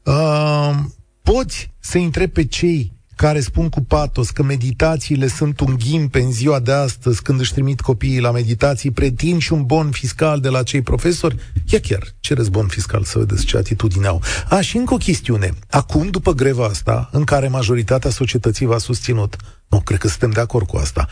Uh, 0.02 0.74
poți 1.22 1.74
să 1.78 1.98
întrebi 1.98 2.32
pe 2.32 2.44
cei 2.44 2.92
care 3.16 3.40
spun 3.40 3.68
cu 3.68 3.82
patos 3.82 4.30
că 4.30 4.42
meditațiile 4.42 5.28
sunt 5.28 5.60
un 5.60 5.74
ghimpe 5.78 6.20
în 6.20 6.32
ziua 6.32 6.58
de 6.58 6.72
astăzi 6.72 7.22
când 7.22 7.40
își 7.40 7.52
trimit 7.52 7.80
copiii 7.80 8.20
la 8.20 8.30
meditații, 8.30 8.90
pretind 8.90 9.40
și 9.40 9.52
un 9.52 9.64
bon 9.64 9.90
fiscal 9.90 10.40
de 10.40 10.48
la 10.48 10.62
cei 10.62 10.82
profesori? 10.82 11.36
Ia 11.68 11.80
chiar, 11.80 12.02
cereți 12.20 12.50
bon 12.50 12.66
fiscal 12.66 13.04
să 13.04 13.18
vedeți 13.18 13.44
ce 13.44 13.56
atitudine 13.56 14.06
au. 14.06 14.22
A, 14.48 14.60
și 14.60 14.76
încă 14.76 14.94
o 14.94 14.96
chestiune. 14.96 15.52
Acum, 15.70 16.08
după 16.08 16.32
greva 16.32 16.64
asta, 16.64 17.08
în 17.12 17.24
care 17.24 17.48
majoritatea 17.48 18.10
societății 18.10 18.66
v-a 18.66 18.78
susținut, 18.78 19.36
nu, 19.68 19.80
cred 19.80 19.98
că 19.98 20.08
suntem 20.08 20.30
de 20.30 20.40
acord 20.40 20.66
cu 20.66 20.76
asta, 20.76 21.08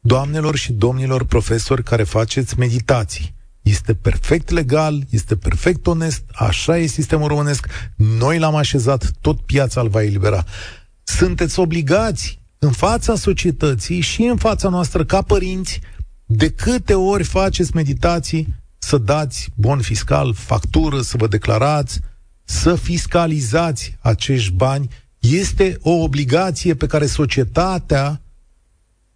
doamnelor 0.00 0.56
și 0.56 0.72
domnilor 0.72 1.24
profesori 1.24 1.82
care 1.82 2.02
faceți 2.02 2.58
meditații, 2.58 3.34
este 3.62 3.94
perfect 3.94 4.50
legal, 4.50 5.02
este 5.10 5.36
perfect 5.36 5.86
onest, 5.86 6.22
așa 6.32 6.78
e 6.78 6.86
sistemul 6.86 7.28
românesc, 7.28 7.66
noi 7.96 8.38
l-am 8.38 8.54
așezat, 8.54 9.10
tot 9.20 9.40
piața 9.40 9.80
îl 9.80 9.88
va 9.88 10.02
elibera 10.02 10.44
sunteți 11.06 11.58
obligați 11.58 12.40
în 12.58 12.70
fața 12.70 13.14
societății 13.14 14.00
și 14.00 14.22
în 14.22 14.36
fața 14.36 14.68
noastră 14.68 15.04
ca 15.04 15.22
părinți 15.22 15.80
de 16.26 16.50
câte 16.50 16.94
ori 16.94 17.24
faceți 17.24 17.74
meditații 17.74 18.54
să 18.78 18.98
dați 18.98 19.48
bon 19.54 19.80
fiscal, 19.80 20.34
factură, 20.34 21.00
să 21.00 21.16
vă 21.16 21.26
declarați, 21.26 22.00
să 22.44 22.74
fiscalizați 22.74 23.96
acești 24.00 24.52
bani. 24.52 24.88
Este 25.18 25.78
o 25.82 25.90
obligație 25.90 26.74
pe 26.74 26.86
care 26.86 27.06
societatea, 27.06 28.22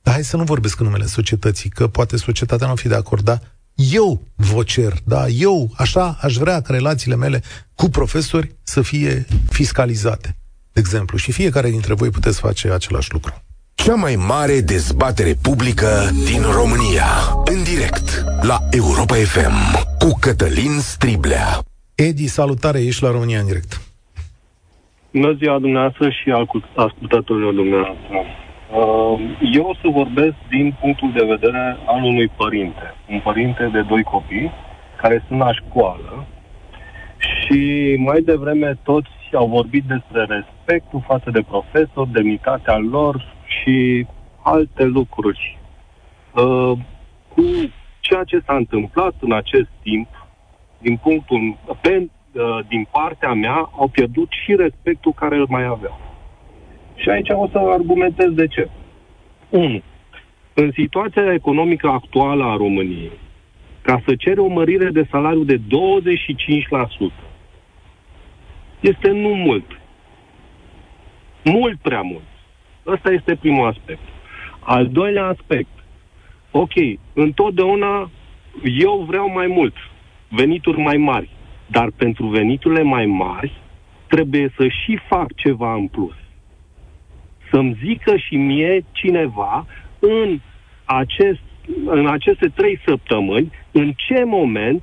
dar 0.02 0.14
hai 0.14 0.24
să 0.24 0.36
nu 0.36 0.44
vorbesc 0.44 0.80
în 0.80 0.86
numele 0.86 1.06
societății, 1.06 1.70
că 1.70 1.88
poate 1.88 2.16
societatea 2.16 2.66
nu 2.66 2.74
fi 2.74 2.88
de 2.88 2.94
acord, 2.94 3.24
dar 3.24 3.58
eu 3.74 4.22
vă 4.36 4.62
cer, 4.62 4.98
da, 5.04 5.28
eu 5.28 5.72
așa 5.76 6.18
aș 6.20 6.36
vrea 6.36 6.60
ca 6.60 6.72
relațiile 6.72 7.16
mele 7.16 7.42
cu 7.74 7.88
profesori 7.88 8.56
să 8.62 8.82
fie 8.82 9.26
fiscalizate 9.48 10.39
exemplu, 10.72 11.16
și 11.18 11.32
fiecare 11.32 11.70
dintre 11.70 11.94
voi 11.94 12.10
puteți 12.10 12.40
face 12.40 12.70
același 12.70 13.12
lucru. 13.12 13.32
Cea 13.74 13.94
mai 13.94 14.14
mare 14.28 14.60
dezbatere 14.60 15.32
publică 15.42 15.88
din 16.30 16.42
România, 16.58 17.10
în 17.52 17.62
direct, 17.62 18.24
la 18.42 18.58
Europa 18.70 19.14
FM, 19.14 19.58
cu 19.98 20.10
Cătălin 20.20 20.78
Striblea. 20.78 21.48
Edi, 21.94 22.26
salutare, 22.26 22.80
ești 22.80 23.02
la 23.02 23.10
România 23.10 23.38
în 23.40 23.46
direct. 23.46 23.80
Bună 25.12 25.32
ziua 25.32 25.58
dumneavoastră 25.58 26.10
și 26.10 26.26
ascultătorilor 26.76 27.52
dumneavoastră. 27.52 28.16
Uh, 28.16 29.20
eu 29.52 29.64
o 29.64 29.74
să 29.74 29.88
vorbesc 30.00 30.34
din 30.48 30.76
punctul 30.80 31.12
de 31.12 31.24
vedere 31.24 31.76
al 31.86 32.02
unui 32.02 32.28
părinte. 32.28 32.94
Un 33.08 33.20
părinte 33.20 33.70
de 33.72 33.82
doi 33.82 34.02
copii 34.02 34.50
care 35.00 35.24
sunt 35.26 35.38
la 35.38 35.52
școală 35.52 36.26
și 37.18 37.60
mai 37.98 38.20
devreme 38.20 38.78
toți 38.82 39.19
au 39.36 39.46
vorbit 39.46 39.84
despre 39.84 40.24
respectul 40.24 41.04
față 41.06 41.30
de 41.30 41.42
profesor, 41.42 42.06
demnitatea 42.06 42.76
lor 42.76 43.34
și 43.46 44.06
alte 44.42 44.84
lucruri. 44.84 45.58
Uh, 46.34 46.72
cu 47.28 47.42
ceea 48.00 48.24
ce 48.24 48.42
s-a 48.46 48.56
întâmplat 48.56 49.14
în 49.20 49.32
acest 49.32 49.68
timp, 49.82 50.08
din 50.78 50.96
punctul, 50.96 51.56
pe, 51.80 52.08
uh, 52.32 52.58
din 52.68 52.86
partea 52.90 53.32
mea, 53.32 53.70
au 53.78 53.88
pierdut 53.88 54.28
și 54.44 54.54
respectul 54.54 55.12
care 55.12 55.36
îl 55.36 55.46
mai 55.48 55.64
aveau. 55.64 56.00
Și 56.94 57.08
aici 57.08 57.30
o 57.30 57.48
să 57.48 57.58
argumentez 57.58 58.30
de 58.30 58.46
ce. 58.46 58.68
1. 59.48 59.82
În 60.54 60.70
situația 60.74 61.32
economică 61.32 61.88
actuală 61.88 62.44
a 62.44 62.56
României, 62.56 63.12
ca 63.82 64.02
să 64.06 64.14
cere 64.14 64.40
o 64.40 64.46
mărire 64.46 64.90
de 64.90 65.06
salariu 65.10 65.44
de 65.44 65.56
25%, 65.56 67.29
este 68.80 69.10
nu 69.10 69.28
mult. 69.28 69.80
Mult 71.44 71.78
prea 71.80 72.00
mult. 72.00 72.28
Ăsta 72.86 73.10
este 73.10 73.36
primul 73.36 73.66
aspect. 73.66 74.02
Al 74.60 74.88
doilea 74.88 75.26
aspect. 75.26 75.68
Ok, 76.50 76.72
întotdeauna 77.12 78.10
eu 78.62 79.04
vreau 79.06 79.30
mai 79.30 79.46
mult, 79.46 79.74
venituri 80.28 80.80
mai 80.80 80.96
mari, 80.96 81.28
dar 81.66 81.90
pentru 81.96 82.26
veniturile 82.26 82.82
mai 82.82 83.06
mari 83.06 83.52
trebuie 84.06 84.52
să 84.56 84.68
și 84.68 84.98
fac 85.08 85.34
ceva 85.34 85.74
în 85.74 85.86
plus. 85.86 86.14
Să-mi 87.50 87.78
zică 87.84 88.16
și 88.16 88.36
mie 88.36 88.84
cineva 88.92 89.66
în, 89.98 90.40
acest, 90.84 91.40
în 91.84 92.06
aceste 92.06 92.48
trei 92.54 92.80
săptămâni 92.86 93.52
în 93.70 93.92
ce 93.96 94.24
moment 94.24 94.82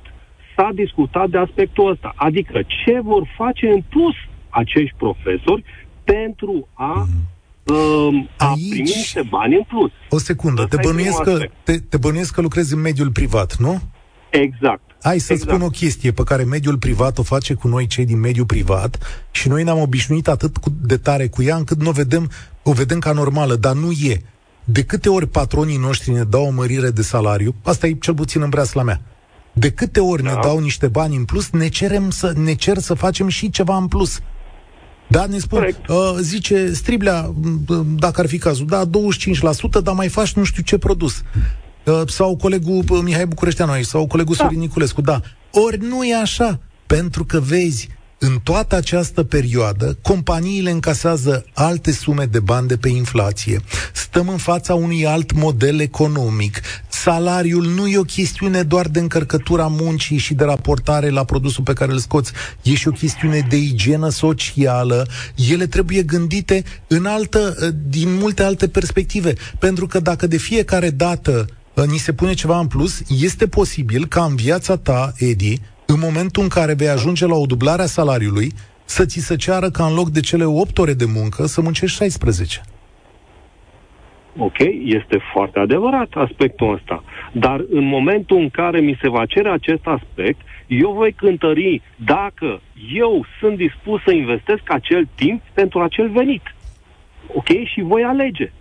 s-a 0.58 0.70
discutat 0.74 1.28
de 1.28 1.38
aspectul 1.38 1.90
ăsta. 1.90 2.12
Adică 2.16 2.58
ce 2.82 3.00
vor 3.00 3.34
face 3.36 3.66
în 3.76 3.82
plus 3.88 4.16
acești 4.48 4.96
profesori 4.96 5.64
pentru 6.04 6.68
a 6.72 6.94
mm. 6.96 7.26
Uh, 7.70 8.28
a 8.36 8.48
Aici... 8.48 8.68
primi 8.70 8.92
niște 8.96 9.22
bani 9.28 9.54
în 9.54 9.62
plus. 9.62 9.90
O 10.08 10.18
secundă, 10.18 10.66
te 10.66 10.76
bănuiesc, 10.82 11.22
că, 11.22 11.38
te, 11.62 11.78
te 11.78 11.96
bănuiesc 11.96 12.34
că 12.34 12.40
lucrezi 12.40 12.74
în 12.74 12.80
mediul 12.80 13.10
privat, 13.10 13.56
nu? 13.56 13.80
Exact. 14.30 14.80
Hai 15.02 15.18
să 15.18 15.32
exact. 15.32 15.50
spun 15.50 15.66
o 15.66 15.70
chestie 15.70 16.12
pe 16.12 16.22
care 16.22 16.44
mediul 16.44 16.78
privat 16.78 17.18
o 17.18 17.22
face 17.22 17.54
cu 17.54 17.68
noi, 17.68 17.86
cei 17.86 18.04
din 18.04 18.18
mediul 18.18 18.46
privat, 18.46 18.98
și 19.30 19.48
noi 19.48 19.62
ne-am 19.62 19.78
obișnuit 19.78 20.28
atât 20.28 20.56
de 20.68 20.96
tare 20.96 21.26
cu 21.28 21.42
ea, 21.42 21.56
încât 21.56 21.80
nu 21.80 21.88
o 21.88 21.92
vedem, 21.92 22.30
o 22.62 22.72
vedem 22.72 22.98
ca 22.98 23.12
normală, 23.12 23.54
dar 23.54 23.74
nu 23.74 23.90
e. 23.90 24.22
De 24.64 24.84
câte 24.84 25.08
ori 25.08 25.26
patronii 25.26 25.76
noștri 25.76 26.12
ne 26.12 26.22
dau 26.22 26.46
o 26.46 26.50
mărire 26.50 26.90
de 26.90 27.02
salariu, 27.02 27.54
asta 27.62 27.86
e 27.86 27.92
cel 27.92 28.14
puțin 28.14 28.42
în 28.42 28.48
breasla 28.48 28.82
mea, 28.82 29.00
de 29.58 29.70
câte 29.70 30.00
ori 30.00 30.22
da. 30.22 30.32
ne 30.32 30.38
dau 30.42 30.58
niște 30.58 30.88
bani 30.88 31.16
în 31.16 31.24
plus, 31.24 31.50
ne, 31.50 31.68
cerem 31.68 32.10
să, 32.10 32.32
ne 32.36 32.54
cer 32.54 32.78
să 32.78 32.94
facem 32.94 33.28
și 33.28 33.50
ceva 33.50 33.76
în 33.76 33.86
plus. 33.86 34.20
Da, 35.08 35.26
ne 35.26 35.38
spun, 35.38 35.76
uh, 35.88 35.96
zice 36.20 36.72
Striblea, 36.72 37.34
dacă 37.98 38.20
ar 38.20 38.26
fi 38.26 38.38
cazul, 38.38 38.66
da, 38.66 38.84
25%, 38.86 39.82
dar 39.82 39.94
mai 39.94 40.08
faci 40.08 40.32
nu 40.32 40.44
știu 40.44 40.62
ce 40.62 40.78
produs. 40.78 41.22
Uh, 41.84 42.02
sau 42.06 42.36
colegul 42.36 42.84
uh, 42.88 43.00
Mihai 43.02 43.26
Bucureșteanu 43.26 43.72
aici, 43.72 43.86
sau 43.86 44.06
colegul 44.06 44.34
da. 44.38 44.44
Sorin 44.44 44.58
Niculescu, 44.58 45.00
da. 45.00 45.20
Ori 45.50 45.78
nu 45.78 46.04
e 46.04 46.14
așa, 46.14 46.60
pentru 46.86 47.24
că 47.24 47.40
vezi, 47.40 47.88
în 48.18 48.38
toată 48.42 48.76
această 48.76 49.22
perioadă, 49.22 49.98
companiile 50.02 50.70
încasează 50.70 51.44
alte 51.54 51.92
sume 51.92 52.24
de 52.24 52.40
bani 52.40 52.68
de 52.68 52.76
pe 52.76 52.88
inflație. 52.88 53.60
Stăm 53.92 54.28
în 54.28 54.36
fața 54.36 54.74
unui 54.74 55.06
alt 55.06 55.32
model 55.32 55.80
economic. 55.80 56.60
Salariul 56.88 57.64
nu 57.64 57.86
e 57.86 57.98
o 57.98 58.02
chestiune 58.02 58.62
doar 58.62 58.88
de 58.88 58.98
încărcătura 58.98 59.66
muncii 59.66 60.16
și 60.16 60.34
de 60.34 60.44
raportare 60.44 61.08
la 61.08 61.24
produsul 61.24 61.64
pe 61.64 61.72
care 61.72 61.92
îl 61.92 61.98
scoți. 61.98 62.32
E 62.62 62.74
și 62.74 62.88
o 62.88 62.90
chestiune 62.90 63.46
de 63.48 63.56
igienă 63.56 64.08
socială. 64.08 65.06
Ele 65.50 65.66
trebuie 65.66 66.02
gândite 66.02 66.64
în 66.86 67.06
altă, 67.06 67.54
din 67.88 68.14
multe 68.14 68.42
alte 68.42 68.68
perspective. 68.68 69.34
Pentru 69.58 69.86
că 69.86 70.00
dacă 70.00 70.26
de 70.26 70.36
fiecare 70.36 70.90
dată 70.90 71.46
uh, 71.74 71.84
ni 71.84 71.98
se 71.98 72.12
pune 72.12 72.34
ceva 72.34 72.58
în 72.58 72.66
plus, 72.66 73.00
este 73.20 73.46
posibil 73.46 74.06
ca 74.06 74.24
în 74.24 74.36
viața 74.36 74.76
ta, 74.76 75.12
Edi, 75.16 75.60
în 75.94 75.98
momentul 75.98 76.42
în 76.42 76.48
care 76.48 76.74
vei 76.74 76.88
ajunge 76.88 77.26
la 77.26 77.34
o 77.34 77.46
dublare 77.46 77.82
a 77.82 77.86
salariului, 77.98 78.52
să 78.84 79.04
ți 79.04 79.18
se 79.18 79.36
ceară 79.36 79.70
ca 79.70 79.84
în 79.86 79.94
loc 79.94 80.08
de 80.08 80.20
cele 80.20 80.44
8 80.44 80.78
ore 80.78 80.92
de 80.92 81.04
muncă 81.14 81.46
să 81.46 81.60
muncești 81.60 81.96
16. 81.96 82.60
Ok, 84.36 84.58
este 84.84 85.18
foarte 85.32 85.58
adevărat 85.58 86.08
aspectul 86.14 86.74
ăsta. 86.74 87.04
Dar 87.32 87.64
în 87.70 87.84
momentul 87.84 88.36
în 88.36 88.50
care 88.50 88.80
mi 88.80 88.98
se 89.00 89.08
va 89.08 89.26
cere 89.26 89.50
acest 89.50 89.86
aspect, 89.86 90.40
eu 90.66 90.92
voi 90.92 91.12
cântări 91.12 91.82
dacă 91.96 92.60
eu 92.94 93.26
sunt 93.40 93.56
dispus 93.56 94.02
să 94.02 94.12
investesc 94.12 94.62
acel 94.66 95.08
timp 95.14 95.42
pentru 95.54 95.80
acel 95.80 96.10
venit. 96.10 96.42
Ok? 97.34 97.48
Și 97.72 97.80
voi 97.80 98.02
alege. 98.02 98.52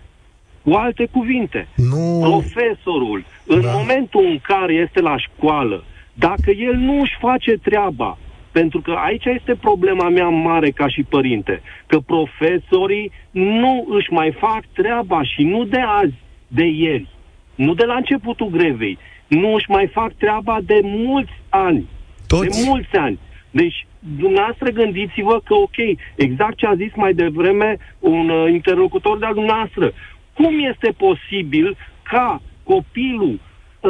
Cu 0.63 0.71
alte 0.73 1.07
cuvinte, 1.11 1.67
nu... 1.75 2.19
profesorul, 2.21 3.25
în 3.45 3.61
da. 3.61 3.71
momentul 3.71 4.25
în 4.25 4.39
care 4.39 4.73
este 4.73 5.01
la 5.01 5.17
școală, 5.17 5.83
dacă 6.19 6.51
el 6.51 6.75
nu 6.75 6.99
își 7.01 7.15
face 7.19 7.51
treaba 7.51 8.17
Pentru 8.51 8.81
că 8.81 8.91
aici 8.91 9.25
este 9.25 9.55
problema 9.55 10.09
mea 10.09 10.27
mare 10.27 10.69
ca 10.69 10.87
și 10.87 11.03
părinte, 11.03 11.61
că 11.87 11.99
profesorii 11.99 13.11
nu 13.31 13.87
își 13.89 14.11
mai 14.11 14.31
fac 14.31 14.63
treaba 14.73 15.23
și 15.23 15.43
nu 15.43 15.63
de 15.63 15.79
azi, 15.79 16.13
de 16.47 16.65
ieri, 16.65 17.07
nu 17.55 17.73
de 17.73 17.85
la 17.85 17.95
începutul 17.95 18.49
grevei, 18.49 18.97
nu 19.27 19.53
își 19.53 19.69
mai 19.69 19.87
fac 19.87 20.13
treaba 20.13 20.57
de 20.63 20.79
mulți 20.83 21.31
ani. 21.49 21.87
Toți? 22.27 22.61
De 22.61 22.69
mulți 22.69 22.95
ani. 22.95 23.19
Deci, 23.51 23.87
dumneavoastră 24.17 24.69
gândiți-vă 24.69 25.41
că, 25.43 25.53
ok, 25.53 25.77
exact 26.15 26.57
ce 26.57 26.65
a 26.65 26.75
zis 26.75 26.91
mai 26.95 27.13
devreme 27.13 27.77
un 27.99 28.29
uh, 28.29 28.51
interlocutor 28.51 29.17
de-al 29.17 29.33
dumneavoastră, 29.33 29.91
cum 30.33 30.65
este 30.71 30.93
posibil 30.97 31.77
ca 32.03 32.41
copilul, 32.63 33.33
uh, 33.33 33.39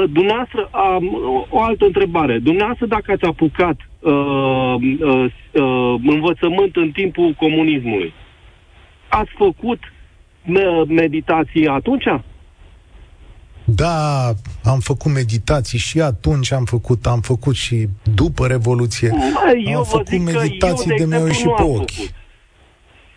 dumneavoastră, 0.06 0.70
uh, 0.74 1.46
o 1.50 1.62
altă 1.62 1.86
întrebare, 1.86 2.40
dumneavoastră 2.40 2.86
dacă 2.86 3.12
ați 3.12 3.24
apucat 3.24 3.76
uh, 4.00 4.14
uh, 4.14 5.26
uh, 5.54 5.96
învățământ 6.06 6.76
în 6.76 6.92
timpul 6.92 7.36
comunismului, 7.38 8.14
ați 9.08 9.32
făcut 9.38 9.80
meditații 10.88 11.68
atunci? 11.68 12.06
Da, 13.64 14.34
am 14.64 14.80
făcut 14.80 15.14
meditații 15.14 15.80
și 15.80 16.02
atunci 16.02 16.52
am 16.52 16.64
făcut, 16.64 17.06
am 17.06 17.20
făcut 17.20 17.56
și 17.56 17.88
după 18.16 18.48
Revoluție. 18.48 19.12
Eu 19.66 19.78
am 19.78 19.84
făcut 19.84 20.24
meditații 20.24 20.90
eu, 20.90 20.98
de, 20.98 21.04
de 21.04 21.06
meu 21.06 21.30
și 21.30 21.48
pe 21.58 21.62
ochi. 21.62 22.16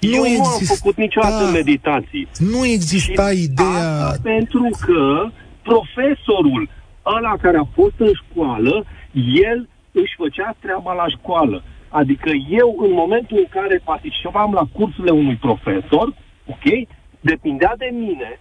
Nu 0.01 0.17
eu 0.17 0.25
exist... 0.25 0.39
nu 0.39 0.69
am 0.71 0.77
făcut 0.77 0.97
niciodată 0.97 1.45
da, 1.45 1.51
meditații. 1.51 2.29
Nu 2.39 2.67
exista 2.67 3.31
și 3.31 3.43
ideea... 3.43 4.07
Asta 4.07 4.21
pentru 4.23 4.69
că 4.81 5.31
profesorul 5.63 6.69
ăla 7.07 7.37
care 7.37 7.57
a 7.57 7.75
fost 7.75 7.95
în 7.97 8.13
școală, 8.23 8.85
el 9.33 9.69
își 9.93 10.15
făcea 10.17 10.57
treaba 10.61 10.93
la 10.93 11.09
școală. 11.09 11.63
Adică 11.89 12.31
eu, 12.49 12.77
în 12.79 12.93
momentul 12.93 13.37
în 13.39 13.47
care 13.51 13.81
participam 13.85 14.53
la 14.53 14.65
cursurile 14.73 15.13
unui 15.13 15.37
profesor, 15.37 16.15
ok, 16.47 16.89
depindea 17.21 17.75
de 17.79 17.91
mine 17.93 18.41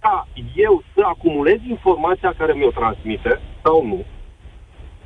ca 0.00 0.28
eu 0.54 0.82
să 0.94 1.00
acumulez 1.04 1.58
informația 1.68 2.34
care 2.38 2.52
mi-o 2.52 2.70
transmite 2.70 3.40
sau 3.62 3.86
nu, 3.86 4.04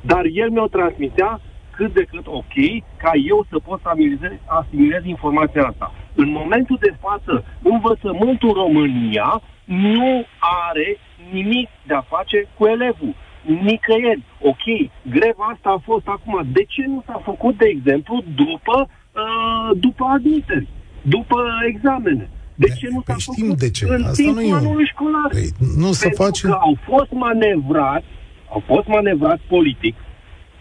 dar 0.01 0.25
el 0.31 0.49
mi-o 0.49 0.67
transmitea 0.67 1.41
cât 1.75 1.93
de 1.93 2.03
cât 2.03 2.27
ok 2.27 2.55
ca 2.97 3.11
eu 3.27 3.45
să 3.49 3.59
pot 3.59 3.79
să 3.81 3.89
asimilez, 3.89 4.31
asimilez 4.45 5.05
informația 5.05 5.63
asta. 5.63 5.93
În 6.15 6.29
momentul 6.29 6.77
de 6.81 6.95
față, 7.01 7.45
învățământul 7.61 8.53
România 8.53 9.41
nu 9.63 10.25
are 10.39 10.97
nimic 11.31 11.69
de 11.87 11.93
a 11.93 12.01
face 12.01 12.47
cu 12.57 12.65
elevul. 12.65 13.15
Nicăieri. 13.45 14.23
Ok, 14.41 14.65
greva 15.01 15.45
asta 15.53 15.69
a 15.69 15.81
fost 15.83 16.07
acum. 16.07 16.47
De 16.51 16.63
ce 16.67 16.83
nu 16.87 17.03
s-a 17.05 17.21
făcut, 17.23 17.57
de 17.57 17.65
exemplu, 17.75 18.23
după, 18.35 18.89
uh, 18.89 19.77
după 19.79 20.03
admiteri, 20.15 20.67
după 21.01 21.37
examene? 21.67 22.29
De 22.55 22.67
ce 22.67 22.87
nu 22.91 23.03
s-a 23.05 23.13
păi 23.13 23.19
știm 23.19 23.45
făcut 23.45 23.59
de 23.59 23.69
ce. 23.71 23.85
în 23.85 24.03
Asta 24.03 24.23
timpul 24.23 24.43
nu 24.43 24.53
anului 24.53 24.85
școlar? 24.85 25.29
Păi, 25.31 25.49
nu 25.77 25.91
se 25.91 26.09
face... 26.09 26.47
că 26.47 26.57
au 26.61 26.77
fost 26.89 27.11
manevrați, 27.11 28.05
au 28.49 28.63
fost 28.65 28.87
manevrați 28.87 29.41
politic. 29.47 29.95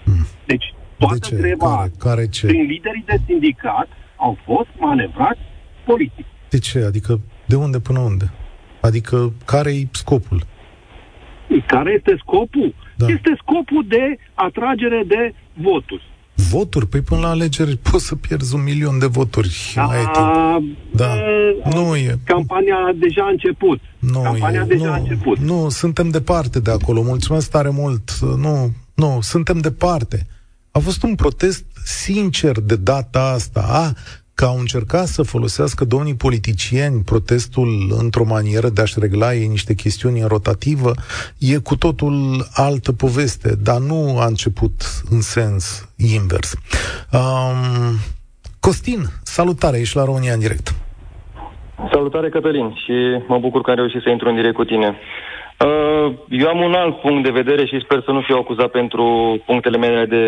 Hmm. 0.04 0.26
Deci 0.46 0.74
toată 0.98 1.14
de 1.14 1.26
ce? 1.26 1.36
greva 1.36 1.76
care, 1.76 1.90
care 1.98 2.28
ce? 2.28 2.46
prin 2.46 2.62
liderii 2.62 3.04
de 3.06 3.16
sindicat 3.26 3.88
au 4.16 4.38
fost 4.44 4.68
manevrați 4.78 5.40
politic. 5.84 6.24
De 6.48 6.58
ce? 6.58 6.78
Adică 6.78 7.20
de 7.46 7.56
unde 7.56 7.80
până 7.80 7.98
unde? 7.98 8.30
Adică 8.80 9.32
care-i 9.44 9.88
scopul? 9.92 10.42
Care 11.66 11.92
este 11.96 12.16
scopul? 12.18 12.74
Da. 12.96 13.06
Este 13.06 13.36
scopul 13.42 13.84
de 13.88 14.18
atragere 14.34 15.04
de 15.06 15.34
voturi. 15.52 16.12
Voturi? 16.34 16.86
Păi 16.86 17.00
până 17.00 17.20
la 17.20 17.28
alegeri 17.28 17.76
poți 17.90 18.06
să 18.06 18.14
pierzi 18.14 18.54
un 18.54 18.62
milion 18.62 18.98
de 18.98 19.06
voturi. 19.06 19.72
Da, 19.74 19.84
mai 19.84 20.10
da. 20.90 21.14
nu 21.74 21.96
e. 21.96 22.18
Campania 22.24 22.76
deja 22.94 23.24
a 23.24 23.30
început. 23.30 23.80
Nu 23.98 24.20
campania 24.20 24.60
e. 24.60 24.64
deja 24.64 24.84
nu, 24.84 24.92
a 24.92 24.96
început. 24.96 25.38
Nu, 25.38 25.68
suntem 25.68 26.10
departe 26.10 26.60
de 26.60 26.70
acolo. 26.70 27.02
Mulțumesc 27.02 27.50
tare 27.50 27.70
mult. 27.70 28.10
Nu, 28.20 28.72
nu, 28.94 29.18
suntem 29.20 29.58
departe. 29.58 30.26
A 30.70 30.78
fost 30.78 31.02
un 31.02 31.14
protest 31.14 31.64
sincer 31.84 32.60
de 32.60 32.76
data 32.76 33.20
asta. 33.20 33.60
A, 33.68 33.92
că 34.34 34.44
au 34.44 34.58
încercat 34.58 35.06
să 35.06 35.22
folosească 35.22 35.84
domnii 35.84 36.14
politicieni 36.14 37.02
protestul 37.04 37.68
într-o 37.98 38.24
manieră 38.24 38.68
de 38.68 38.80
a-și 38.80 38.98
regla 38.98 39.34
ei 39.34 39.46
niște 39.46 39.74
chestiuni 39.74 40.20
în 40.20 40.28
rotativă, 40.28 40.92
e 41.38 41.56
cu 41.56 41.76
totul 41.76 42.46
altă 42.54 42.92
poveste, 42.92 43.54
dar 43.62 43.78
nu 43.78 44.18
a 44.18 44.26
început 44.26 44.72
în 45.10 45.20
sens 45.20 45.88
invers. 45.96 46.54
Um, 47.12 47.98
Costin, 48.60 49.00
salutare, 49.22 49.78
ești 49.78 49.96
la 49.96 50.04
România 50.04 50.32
în 50.32 50.38
direct. 50.38 50.74
Salutare, 51.92 52.28
Cătălin, 52.28 52.74
și 52.84 52.92
mă 53.26 53.38
bucur 53.38 53.60
că 53.60 53.70
am 53.70 53.76
reușit 53.76 54.02
să 54.02 54.08
intru 54.08 54.28
în 54.28 54.34
direct 54.34 54.54
cu 54.54 54.64
tine. 54.64 54.98
Uh, 55.60 56.12
eu 56.28 56.48
am 56.48 56.60
un 56.60 56.74
alt 56.74 57.00
punct 57.00 57.24
de 57.24 57.30
vedere 57.30 57.66
și 57.66 57.80
sper 57.80 58.02
să 58.04 58.10
nu 58.10 58.20
fiu 58.20 58.36
acuzat 58.36 58.70
pentru 58.70 59.36
punctele 59.46 59.76
mele 59.76 60.04
de 60.04 60.26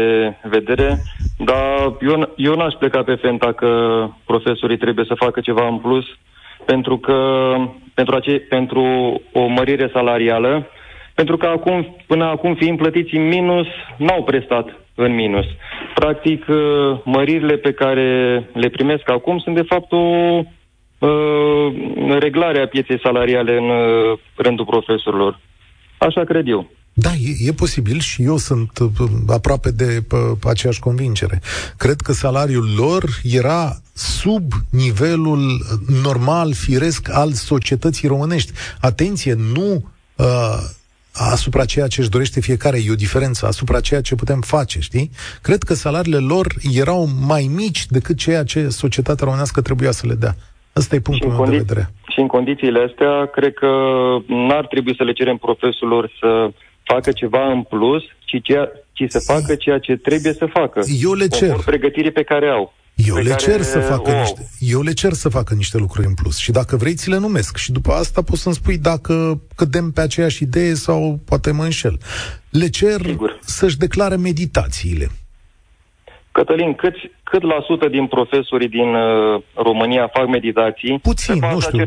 vedere, 0.49 0.99
dar 1.39 1.97
eu, 2.01 2.33
eu 2.37 2.55
n-aș 2.55 2.75
pleca 2.75 3.03
pe 3.03 3.15
fenta 3.15 3.53
că 3.53 3.71
profesorii 4.25 4.77
trebuie 4.77 5.05
să 5.09 5.15
facă 5.15 5.41
ceva 5.41 5.67
în 5.67 5.79
plus, 5.79 6.05
pentru 6.65 6.99
că 6.99 7.17
pentru, 7.95 8.15
ace, 8.15 8.39
pentru 8.39 8.83
o 9.33 9.47
mărire 9.47 9.91
salarială, 9.93 10.67
pentru 11.15 11.37
că 11.37 11.47
acum, 11.47 11.97
până 12.07 12.25
acum 12.25 12.55
fiind 12.55 12.79
plătiți 12.79 13.15
în 13.15 13.29
minus, 13.29 13.67
n-au 13.97 14.23
prestat 14.23 14.77
în 14.95 15.15
minus. 15.15 15.47
Practic, 15.95 16.45
uh, 16.49 16.99
măririle 17.05 17.57
pe 17.57 17.73
care 17.73 18.09
le 18.53 18.69
primesc 18.69 19.11
acum 19.11 19.39
sunt 19.39 19.55
de 19.55 19.62
fapt 19.69 19.93
o 19.93 19.97
uh, 19.97 20.45
reglarea 22.19 22.69
pieței 22.69 23.01
salariale 23.03 23.57
în 23.57 23.69
uh, 23.69 24.19
rândul 24.35 24.65
profesorilor. 24.65 25.41
Așa 25.99 26.25
cred 26.25 26.49
eu. 26.49 26.71
Da, 26.99 27.11
e, 27.13 27.49
e 27.49 27.53
posibil 27.53 27.99
și 28.01 28.23
eu 28.23 28.37
sunt 28.37 28.79
uh, 28.79 28.91
aproape 29.29 29.71
de 29.71 30.05
uh, 30.11 30.21
aceeași 30.45 30.81
convingere. 30.81 31.41
Cred 31.77 32.01
că 32.01 32.13
salariul 32.13 32.75
lor 32.77 33.05
era 33.23 33.77
sub 33.93 34.53
nivelul 34.71 35.67
normal, 36.03 36.55
firesc 36.55 37.09
al 37.13 37.33
societății 37.33 38.09
românești. 38.09 38.53
Atenție, 38.81 39.35
nu 39.35 39.91
uh, 40.17 40.59
asupra 41.13 41.65
ceea 41.65 41.87
ce 41.87 42.01
își 42.01 42.11
dorește 42.11 42.41
fiecare, 42.41 42.79
e 42.87 42.91
o 42.91 42.95
diferență, 42.95 43.47
asupra 43.47 43.81
ceea 43.81 44.01
ce 44.01 44.15
putem 44.15 44.41
face, 44.41 44.81
știi? 44.81 45.11
Cred 45.43 45.63
că 45.63 45.75
salariile 45.75 46.19
lor 46.19 46.47
erau 46.73 47.09
mai 47.27 47.51
mici 47.55 47.87
decât 47.87 48.17
ceea 48.17 48.45
ce 48.45 48.69
societatea 48.69 49.25
românească 49.25 49.61
trebuia 49.61 49.91
să 49.91 50.07
le 50.07 50.15
dea. 50.15 50.37
Asta 50.81 50.95
e 50.95 51.01
punctul 51.01 51.29
meu 51.31 51.39
condi- 51.39 51.51
de 51.51 51.57
vedere. 51.57 51.85
Și 52.12 52.21
în 52.21 52.27
condițiile 52.27 52.81
astea, 52.89 53.27
cred 53.37 53.53
că 53.55 53.71
n-ar 54.27 54.67
trebui 54.67 54.95
să 54.97 55.03
le 55.03 55.12
cerem 55.12 55.37
profesorilor 55.37 56.11
să 56.21 56.51
facă 56.83 57.11
ceva 57.12 57.53
în 57.53 57.62
plus, 57.62 58.03
ci, 58.29 58.43
ceea, 58.43 58.69
ci 58.93 59.05
să 59.09 59.19
facă 59.19 59.55
ceea 59.55 59.79
ce 59.79 59.97
trebuie 59.97 60.33
să 60.33 60.47
facă. 60.53 60.81
Eu 61.03 61.12
le 61.12 61.29
cer. 61.29 61.57
pregătirii 61.65 62.11
pe 62.11 62.23
care 62.23 62.49
au. 62.49 62.75
Eu 62.95 63.17
le 63.17 63.35
cer 63.35 63.62
să 63.62 63.79
facă 63.79 64.11
o 64.11 64.19
niște, 64.19 64.49
eu 64.59 64.83
le 64.83 64.93
cer 64.93 65.12
să 65.12 65.29
facă 65.29 65.55
niște 65.55 65.79
lucruri 65.79 66.07
în 66.07 66.15
plus 66.15 66.37
și 66.39 66.51
dacă 66.51 66.77
vrei 66.77 66.95
ți 66.95 67.11
le 67.11 67.19
numesc 67.19 67.57
și 67.57 67.73
după 67.73 67.93
asta 67.93 68.23
poți 68.23 68.43
să-mi 68.43 68.55
spui 68.55 68.79
dacă 68.79 69.41
cădem 69.55 69.91
pe 69.91 70.01
aceeași 70.01 70.43
idee 70.43 70.75
sau 70.75 71.21
poate 71.25 71.51
mă 71.51 71.65
înșel. 71.65 71.99
Le 72.51 72.69
cer 72.69 73.01
Sigur. 73.05 73.39
să-și 73.45 73.77
declare 73.79 74.17
meditațiile. 74.17 75.11
Cătălin, 76.38 76.75
cât, 76.75 76.94
cât 77.22 77.42
la 77.42 77.59
sută 77.66 77.88
din 77.88 78.07
profesorii 78.07 78.68
din 78.68 78.94
uh, 78.94 79.42
România 79.55 80.11
fac 80.12 80.27
meditații? 80.27 80.99
Puțin, 80.99 81.38
nu 81.53 81.61
știu. 81.61 81.85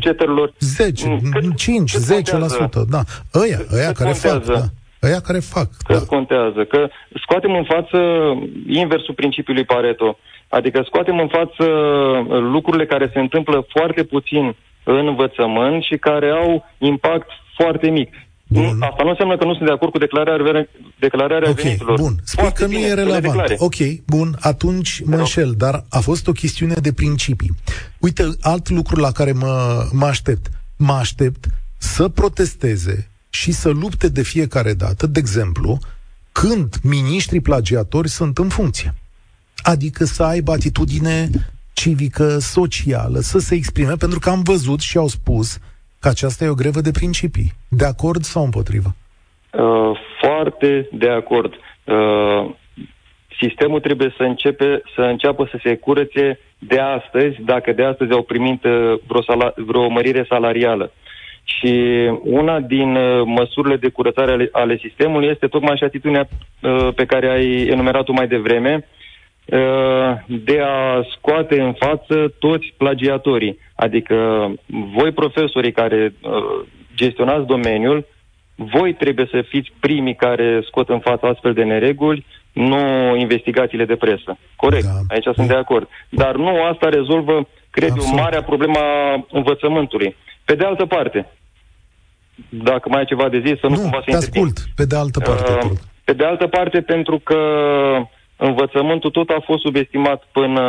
10, 0.60 1.08
mm, 1.08 1.20
cât, 1.32 1.56
5, 1.56 1.92
cât 1.92 2.02
10%, 2.02 2.38
la 2.38 2.48
sută, 2.48 2.86
da. 2.90 3.02
Ăia, 3.42 3.60
ăia 3.74 3.92
cât 3.92 3.98
care 3.98 4.12
contează? 4.12 4.52
fac, 4.52 4.60
da. 4.60 5.08
Ăia 5.08 5.20
care 5.20 5.40
fac, 5.40 5.68
Cât 5.88 5.98
da. 6.00 6.06
contează? 6.16 6.64
Că 6.64 6.88
scoatem 7.24 7.54
în 7.56 7.64
față 7.64 7.98
inversul 8.68 9.14
principiului 9.14 9.64
Pareto. 9.64 10.18
Adică 10.50 10.82
scoatem 10.86 11.18
în 11.20 11.28
față 11.28 11.64
lucrurile 12.56 12.86
care 12.86 13.10
se 13.14 13.20
întâmplă 13.20 13.66
foarte 13.76 14.04
puțin 14.04 14.56
în 14.84 15.08
învățământ 15.08 15.84
și 15.84 15.98
care 15.98 16.30
au 16.30 16.66
impact 16.78 17.30
foarte 17.58 17.90
mic. 17.90 18.10
Bun. 18.52 18.82
Asta 18.82 19.04
nu 19.04 19.10
înseamnă 19.10 19.38
că 19.38 19.46
nu 19.46 19.54
sunt 19.54 19.66
de 19.66 19.72
acord 19.72 19.92
cu 19.92 19.98
declararea, 19.98 20.68
declararea 21.00 21.50
okay, 21.50 21.64
veniturilor. 21.64 22.00
Bun, 22.00 22.16
spui 22.24 22.44
Foarte 22.44 22.64
că 22.64 22.70
nu 22.70 22.78
e 22.78 22.94
relevant. 22.94 23.54
Ok, 23.58 23.76
bun, 24.06 24.38
atunci 24.40 25.02
mă 25.06 25.16
înșel, 25.16 25.54
dar 25.58 25.86
a 25.90 26.00
fost 26.00 26.28
o 26.28 26.32
chestiune 26.32 26.74
de 26.74 26.94
principii. 26.94 27.56
Uite, 28.00 28.30
alt 28.42 28.70
lucru 28.70 29.00
la 29.00 29.12
care 29.12 29.32
mă, 29.32 29.84
mă 29.92 30.06
aștept. 30.06 30.50
Mă 30.78 30.94
aștept 30.94 31.46
să 31.78 32.08
protesteze 32.08 33.10
și 33.30 33.52
să 33.52 33.70
lupte 33.70 34.10
de 34.10 34.22
fiecare 34.22 34.74
dată, 34.74 35.08
de 35.08 35.20
exemplu, 35.20 35.80
când 36.32 36.76
miniștrii 36.84 37.42
plagiatori 37.42 38.10
sunt 38.10 38.38
în 38.38 38.50
funcție. 38.50 38.96
Adică 39.58 40.06
să 40.06 40.24
aibă 40.24 40.52
atitudine 40.52 41.30
civică, 41.74 42.38
socială, 42.40 43.20
să 43.20 43.40
se 43.40 43.56
exprime, 43.56 43.96
pentru 43.96 44.20
că 44.20 44.30
am 44.30 44.42
văzut 44.42 44.80
și 44.80 44.98
au 44.98 45.08
spus 45.08 45.58
că 46.00 46.08
aceasta 46.08 46.44
e 46.44 46.50
o 46.50 46.62
grevă 46.64 46.82
de 46.82 46.92
principii. 46.92 47.54
De 47.70 47.86
acord 47.86 48.22
sau 48.22 48.44
împotrivă? 48.44 48.96
Uh, 49.52 50.00
foarte 50.22 50.90
de 50.92 51.10
acord. 51.10 51.54
Uh, 51.84 52.52
sistemul 53.42 53.80
trebuie 53.80 54.14
să, 54.18 54.24
începe, 54.24 54.82
să 54.96 55.02
înceapă 55.02 55.48
să 55.52 55.60
se 55.64 55.76
curățe 55.76 56.40
de 56.60 56.80
astăzi, 56.80 57.36
dacă 57.46 57.72
de 57.72 57.84
astăzi 57.84 58.12
au 58.12 58.22
primit 58.22 58.64
uh, 58.64 59.00
vreo, 59.08 59.22
sala, 59.22 59.54
vreo 59.56 59.90
mărire 59.90 60.26
salarială. 60.30 60.92
Și 61.44 61.74
una 62.24 62.60
din 62.60 62.96
uh, 62.96 63.22
măsurile 63.26 63.76
de 63.76 63.90
curățare 63.90 64.32
ale, 64.32 64.50
ale 64.52 64.78
sistemului 64.78 65.28
este 65.28 65.48
tocmai 65.48 65.78
și 65.78 65.84
atitudinea 65.84 66.28
uh, 66.62 66.94
pe 66.96 67.06
care 67.06 67.30
ai 67.30 67.68
enumerat-o 67.68 68.14
mai 68.14 68.28
devreme, 68.28 68.76
uh, 68.76 68.99
de 70.26 70.60
a 70.62 71.02
scoate 71.18 71.62
în 71.62 71.74
față 71.74 72.34
toți 72.40 72.74
plagiatorii. 72.78 73.60
Adică 73.76 74.16
voi 74.96 75.12
profesorii 75.12 75.72
care 75.72 76.14
uh, 76.22 76.32
gestionați 76.96 77.46
domeniul, 77.46 78.06
voi 78.56 78.94
trebuie 78.94 79.28
să 79.32 79.42
fiți 79.48 79.72
primii 79.80 80.16
care 80.16 80.62
scot 80.66 80.90
în 80.90 81.00
față 81.00 81.26
astfel 81.26 81.54
de 81.54 81.64
nereguli, 81.64 82.26
nu 82.52 83.16
investigațiile 83.16 83.86
de 83.86 83.96
presă. 83.96 84.38
Corect, 84.56 84.86
da. 84.86 85.00
aici 85.08 85.36
sunt 85.36 85.48
de 85.48 85.56
acord. 85.56 85.88
Dar 86.10 86.36
nu 86.36 86.64
asta 86.64 86.90
rezolvă, 86.90 87.48
cred 87.70 87.90
eu, 87.98 88.16
marea 88.16 88.44
problema 88.44 88.82
învățământului. 89.32 90.16
Pe 90.46 90.56
de 90.56 90.66
altă 90.66 90.86
parte, 90.86 91.28
dacă 92.50 92.90
mai 92.90 93.00
ai 93.00 93.06
ceva 93.06 93.30
de 93.30 93.42
zis, 93.46 93.60
să 93.60 93.68
nu, 93.68 93.76
nu 93.76 93.82
cumva 93.82 94.04
să 94.08 94.18
ascult, 94.18 94.58
pe 94.76 94.86
de 94.86 94.96
altă 94.96 95.20
parte. 95.20 95.52
Uh, 95.52 95.72
pe 96.04 96.14
de 96.14 96.26
altă 96.26 96.48
parte, 96.48 96.82
pentru 96.82 97.20
că 97.20 97.38
învățământul 98.40 99.10
tot 99.10 99.30
a 99.30 99.40
fost 99.46 99.62
subestimat 99.62 100.24
până 100.32 100.62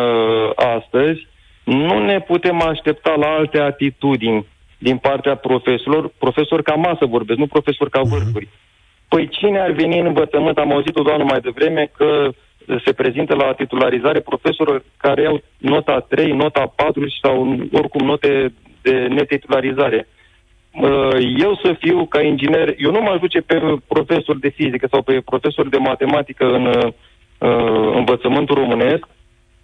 astăzi, 0.54 1.26
nu 1.64 2.04
ne 2.04 2.20
putem 2.20 2.62
aștepta 2.62 3.14
la 3.18 3.26
alte 3.26 3.58
atitudini 3.58 4.46
din 4.78 4.96
partea 4.96 5.34
profesorilor, 5.36 6.12
profesori 6.18 6.62
ca 6.62 6.74
masă 6.74 7.04
vorbesc, 7.06 7.38
nu 7.38 7.46
profesori 7.46 7.90
ca 7.90 8.00
mhm. 8.00 8.10
vârfuri. 8.10 8.46
Uh-huh. 8.46 8.68
Păi 9.08 9.28
cine 9.28 9.60
ar 9.60 9.70
veni 9.70 9.98
în 9.98 10.06
învățământ? 10.06 10.58
Am 10.58 10.72
auzit-o 10.72 11.02
doamnă 11.02 11.24
mai 11.24 11.40
devreme 11.40 11.90
că 11.96 12.30
se 12.84 12.92
prezintă 12.92 13.34
la 13.34 13.52
titularizare 13.52 14.20
profesori 14.20 14.82
care 14.96 15.26
au 15.26 15.42
nota 15.58 16.06
3, 16.08 16.32
nota 16.32 16.72
4 16.76 17.08
sau 17.22 17.56
oricum 17.72 18.06
note 18.06 18.52
de 18.82 19.06
netitularizare. 19.08 20.08
Eu 21.36 21.60
să 21.62 21.76
fiu 21.78 22.06
ca 22.06 22.20
inginer, 22.22 22.74
eu 22.76 22.90
nu 22.90 23.00
mă 23.00 23.10
ajut 23.10 23.44
pe 23.46 23.60
profesor 23.88 24.38
de 24.38 24.48
fizică 24.48 24.86
sau 24.90 25.02
pe 25.02 25.20
profesor 25.24 25.68
de 25.68 25.78
matematică 25.78 26.44
în 26.44 26.92
uh, 27.40 27.92
învățământul 27.94 28.54
românesc, 28.54 29.04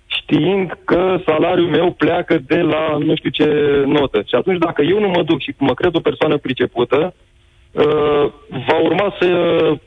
știind 0.07 0.79
că 0.85 1.19
salariul 1.27 1.69
meu 1.69 1.93
pleacă 1.93 2.39
de 2.47 2.61
la 2.61 2.99
nu 2.99 3.17
știu 3.17 3.31
ce 3.31 3.49
notă. 3.87 4.23
Și 4.27 4.35
atunci 4.35 4.59
dacă 4.59 4.83
eu 4.83 5.01
nu 5.01 5.09
mă 5.09 5.23
duc 5.23 5.41
și 5.41 5.55
mă 5.59 5.75
cred 5.75 5.95
o 5.95 6.01
persoană 6.01 6.37
pricepută, 6.37 7.15
Uh, 7.77 8.33
va 8.67 8.79
urma 8.83 9.15
să 9.21 9.29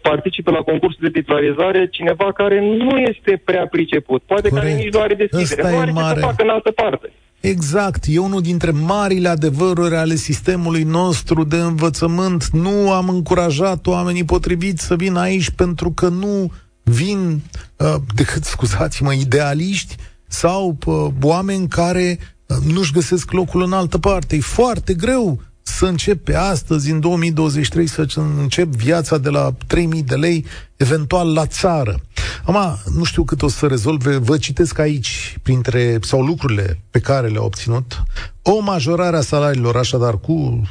participe 0.02 0.52
la 0.52 0.58
concursul 0.58 1.00
de 1.02 1.10
titularizare 1.10 1.88
cineva 1.92 2.32
care 2.32 2.60
nu 2.60 2.98
este 2.98 3.42
prea 3.46 3.68
priceput, 3.68 4.22
poate 4.22 4.50
Corect. 4.50 4.68
care 4.68 4.82
nici 4.82 4.94
nu 4.94 5.00
are 5.00 5.14
deschidere, 5.14 5.72
nu 5.72 5.80
are 5.80 5.92
mare. 5.92 6.14
ce 6.14 6.20
să 6.20 6.26
facă 6.26 6.44
în 6.44 6.50
altă 6.50 6.72
parte. 6.72 7.12
Exact, 7.40 8.04
e 8.08 8.20
unul 8.20 8.42
dintre 8.42 8.72
marile 8.72 9.28
adevăruri 9.28 9.96
ale 9.96 10.16
sistemului 10.16 10.84
nostru 10.84 11.44
de 11.44 11.56
învățământ. 11.56 12.46
Nu 12.52 12.92
am 12.92 13.10
încurajat 13.10 13.88
oamenii 13.88 14.26
potriviți 14.26 14.86
să 14.86 14.96
vină 14.96 15.20
aici 15.20 15.50
pentru 15.50 15.92
că 15.96 16.08
nu 16.08 16.52
vin 16.90 17.42
uh, 17.76 17.96
decât, 18.16 18.44
scuzați-mă, 18.44 19.14
idealiști 19.14 19.96
sau 20.28 20.78
uh, 20.86 21.08
oameni 21.22 21.68
care 21.68 22.20
uh, 22.46 22.58
nu-și 22.66 22.92
găsesc 22.92 23.32
locul 23.32 23.62
în 23.64 23.74
altă 23.74 23.98
parte. 23.98 24.36
E 24.36 24.40
foarte 24.40 24.94
greu 24.94 25.42
să 25.62 25.86
încep 25.86 26.24
pe 26.24 26.36
astăzi, 26.36 26.92
în 26.92 27.00
2023, 27.00 27.88
să 27.88 28.06
încep 28.40 28.68
viața 28.68 29.18
de 29.18 29.30
la 29.30 29.54
3000 29.68 30.04
de 30.04 30.16
lei, 30.16 30.46
eventual 30.78 31.34
la 31.34 31.46
țară. 31.46 32.02
Acum, 32.46 32.94
nu 32.96 33.04
știu 33.04 33.24
cât 33.24 33.42
o 33.42 33.48
să 33.48 33.68
rezolve, 33.68 34.18
vă 34.18 34.38
citesc 34.38 34.80
aici, 34.80 35.38
printre, 35.42 35.98
sau 36.02 36.22
lucrurile 36.22 36.82
pe 36.90 37.00
care 37.00 37.28
le-au 37.28 37.46
obținut, 37.46 38.04
o 38.42 38.60
majorare 38.60 39.18
a 39.18 39.22
salariilor, 39.22 39.76
așadar, 39.76 40.20
cu 40.20 40.62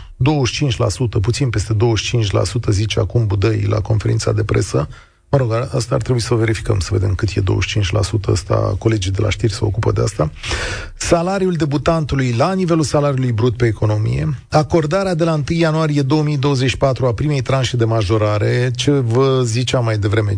25%, 1.17 1.21
puțin 1.21 1.51
peste 1.51 1.75
25%, 1.75 1.77
zice 2.71 3.01
acum 3.01 3.27
Budăi 3.27 3.67
la 3.69 3.81
conferința 3.81 4.33
de 4.33 4.45
presă, 4.45 4.89
Mă 5.31 5.38
rog, 5.38 5.53
asta 5.53 5.95
ar 5.95 6.03
trebui 6.03 6.21
să 6.21 6.35
o 6.35 6.37
verificăm, 6.37 6.79
să 6.79 6.88
vedem 6.93 7.14
cât 7.14 7.29
e 7.29 7.41
25%, 7.41 7.45
asta 8.33 8.75
colegii 8.79 9.11
de 9.11 9.21
la 9.21 9.31
știri 9.31 9.53
se 9.53 9.64
ocupă 9.64 9.93
de 9.93 10.01
asta. 10.01 10.31
Salariul 10.97 11.53
debutantului 11.53 12.33
la 12.33 12.53
nivelul 12.53 12.83
salariului 12.83 13.33
brut 13.33 13.57
pe 13.57 13.67
economie, 13.67 14.35
acordarea 14.49 15.14
de 15.14 15.25
la 15.25 15.33
1 15.33 15.43
ianuarie 15.49 16.03
2024 16.03 17.07
a 17.07 17.12
primei 17.12 17.41
tranșe 17.41 17.77
de 17.77 17.85
majorare, 17.85 18.71
ce 18.75 18.91
vă 18.91 19.41
ziceam 19.45 19.85
mai 19.85 19.99
devreme, 19.99 20.37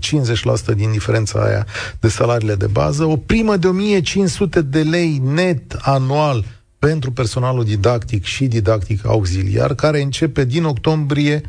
50% 0.72 0.74
din 0.74 0.90
diferența 0.90 1.40
aia 1.40 1.66
de 2.00 2.08
salariile 2.08 2.54
de 2.54 2.66
bază, 2.66 3.04
o 3.04 3.16
primă 3.16 3.56
de 3.56 3.66
1500 3.66 4.62
de 4.62 4.82
lei 4.82 5.22
net 5.24 5.78
anual 5.80 6.44
pentru 6.78 7.12
personalul 7.12 7.64
didactic 7.64 8.24
și 8.24 8.46
didactic 8.46 9.06
auxiliar, 9.06 9.74
care 9.74 10.02
începe 10.02 10.44
din 10.44 10.64
octombrie 10.64 11.42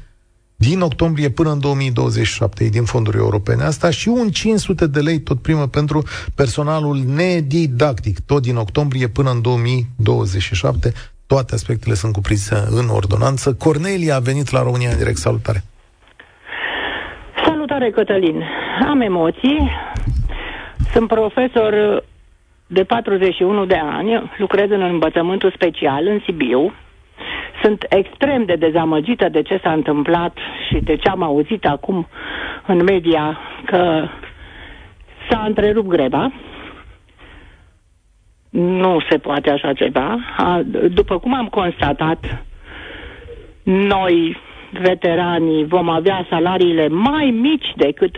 din 0.67 0.81
octombrie 0.81 1.29
până 1.29 1.51
în 1.51 1.59
2027, 1.59 2.69
din 2.69 2.83
fonduri 2.83 3.17
europene. 3.17 3.63
Asta 3.63 3.89
și 3.89 4.07
un 4.07 4.29
500 4.29 4.87
de 4.87 4.99
lei 4.99 5.19
tot 5.19 5.41
primă 5.41 5.67
pentru 5.67 6.03
personalul 6.35 6.97
nedidactic, 7.15 8.19
tot 8.25 8.41
din 8.41 8.55
octombrie 8.55 9.07
până 9.07 9.29
în 9.29 9.41
2027. 9.41 10.91
Toate 11.27 11.53
aspectele 11.53 11.93
sunt 11.93 12.13
cuprinse 12.13 12.55
în 12.79 12.87
ordonanță. 12.89 13.53
Cornelia 13.53 14.15
a 14.15 14.19
venit 14.19 14.51
la 14.51 14.61
România 14.63 14.89
în 14.89 14.97
direct. 14.97 15.17
Salutare! 15.17 15.61
Salutare, 17.45 17.89
Cătălin! 17.89 18.43
Am 18.87 19.01
emoții. 19.01 19.69
Sunt 20.93 21.07
profesor 21.07 22.03
de 22.67 22.83
41 22.83 23.65
de 23.65 23.79
ani, 23.83 24.31
lucrez 24.37 24.69
în 24.69 24.81
învățământul 24.81 25.51
special 25.55 26.07
în 26.07 26.19
Sibiu, 26.25 26.73
sunt 27.61 27.85
extrem 27.89 28.45
de 28.45 28.55
dezamăgită 28.55 29.29
de 29.29 29.41
ce 29.41 29.59
s-a 29.63 29.71
întâmplat 29.71 30.37
și 30.67 30.79
de 30.79 30.95
ce 30.95 31.09
am 31.09 31.23
auzit 31.23 31.65
acum 31.65 32.07
în 32.67 32.83
media 32.83 33.37
că 33.65 34.07
s-a 35.29 35.43
întrerupt 35.47 35.87
greva. 35.87 36.31
Nu 38.49 38.99
se 39.09 39.17
poate 39.17 39.49
așa 39.49 39.73
ceva. 39.73 40.19
După 40.93 41.17
cum 41.19 41.33
am 41.33 41.47
constatat, 41.47 42.43
noi, 43.63 44.37
veteranii, 44.71 45.65
vom 45.65 45.89
avea 45.89 46.25
salariile 46.29 46.87
mai 46.87 47.25
mici 47.41 47.71
decât 47.75 48.15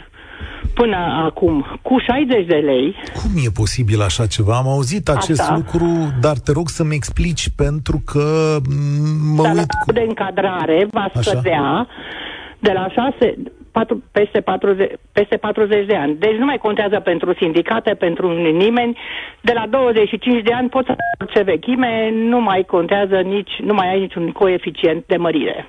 până 0.73 0.97
acum 1.25 1.79
cu 1.81 1.95
60 1.99 2.45
de 2.47 2.55
lei. 2.55 2.95
Cum 3.21 3.31
e 3.45 3.49
posibil 3.53 4.01
așa 4.01 4.25
ceva? 4.25 4.55
Am 4.55 4.67
auzit 4.67 5.09
acest 5.09 5.39
Asta. 5.39 5.55
lucru, 5.55 6.13
dar 6.19 6.37
te 6.37 6.51
rog 6.51 6.69
să-mi 6.69 6.95
explici 6.95 7.49
pentru 7.55 8.01
că 8.05 8.57
mă 9.35 9.41
Salariul 9.41 9.57
uit 9.57 9.73
cu... 9.85 9.91
de 9.91 10.05
încadrare 10.07 10.87
va 10.91 11.11
scădea 11.13 11.87
de 12.59 12.71
la 12.71 12.87
6 12.89 13.35
4, 13.73 14.03
peste, 14.11 14.39
40, 14.41 14.91
peste 15.11 15.37
40 15.37 15.85
de 15.87 15.95
ani. 15.95 16.15
Deci 16.19 16.37
nu 16.41 16.45
mai 16.45 16.57
contează 16.57 16.99
pentru 16.99 17.33
sindicate, 17.39 17.93
pentru 17.93 18.27
nimeni. 18.63 18.97
De 19.41 19.53
la 19.53 19.65
25 19.69 20.43
de 20.43 20.53
ani 20.53 20.69
poți 20.69 20.87
să 20.87 20.95
ce 21.33 21.41
vechime, 21.41 22.11
nu 22.13 22.41
mai 22.41 22.63
contează 22.67 23.15
nici, 23.15 23.53
nu 23.63 23.73
mai 23.73 23.87
ai 23.89 23.99
niciun 23.99 24.31
coeficient 24.31 25.03
de 25.05 25.15
mărire. 25.15 25.67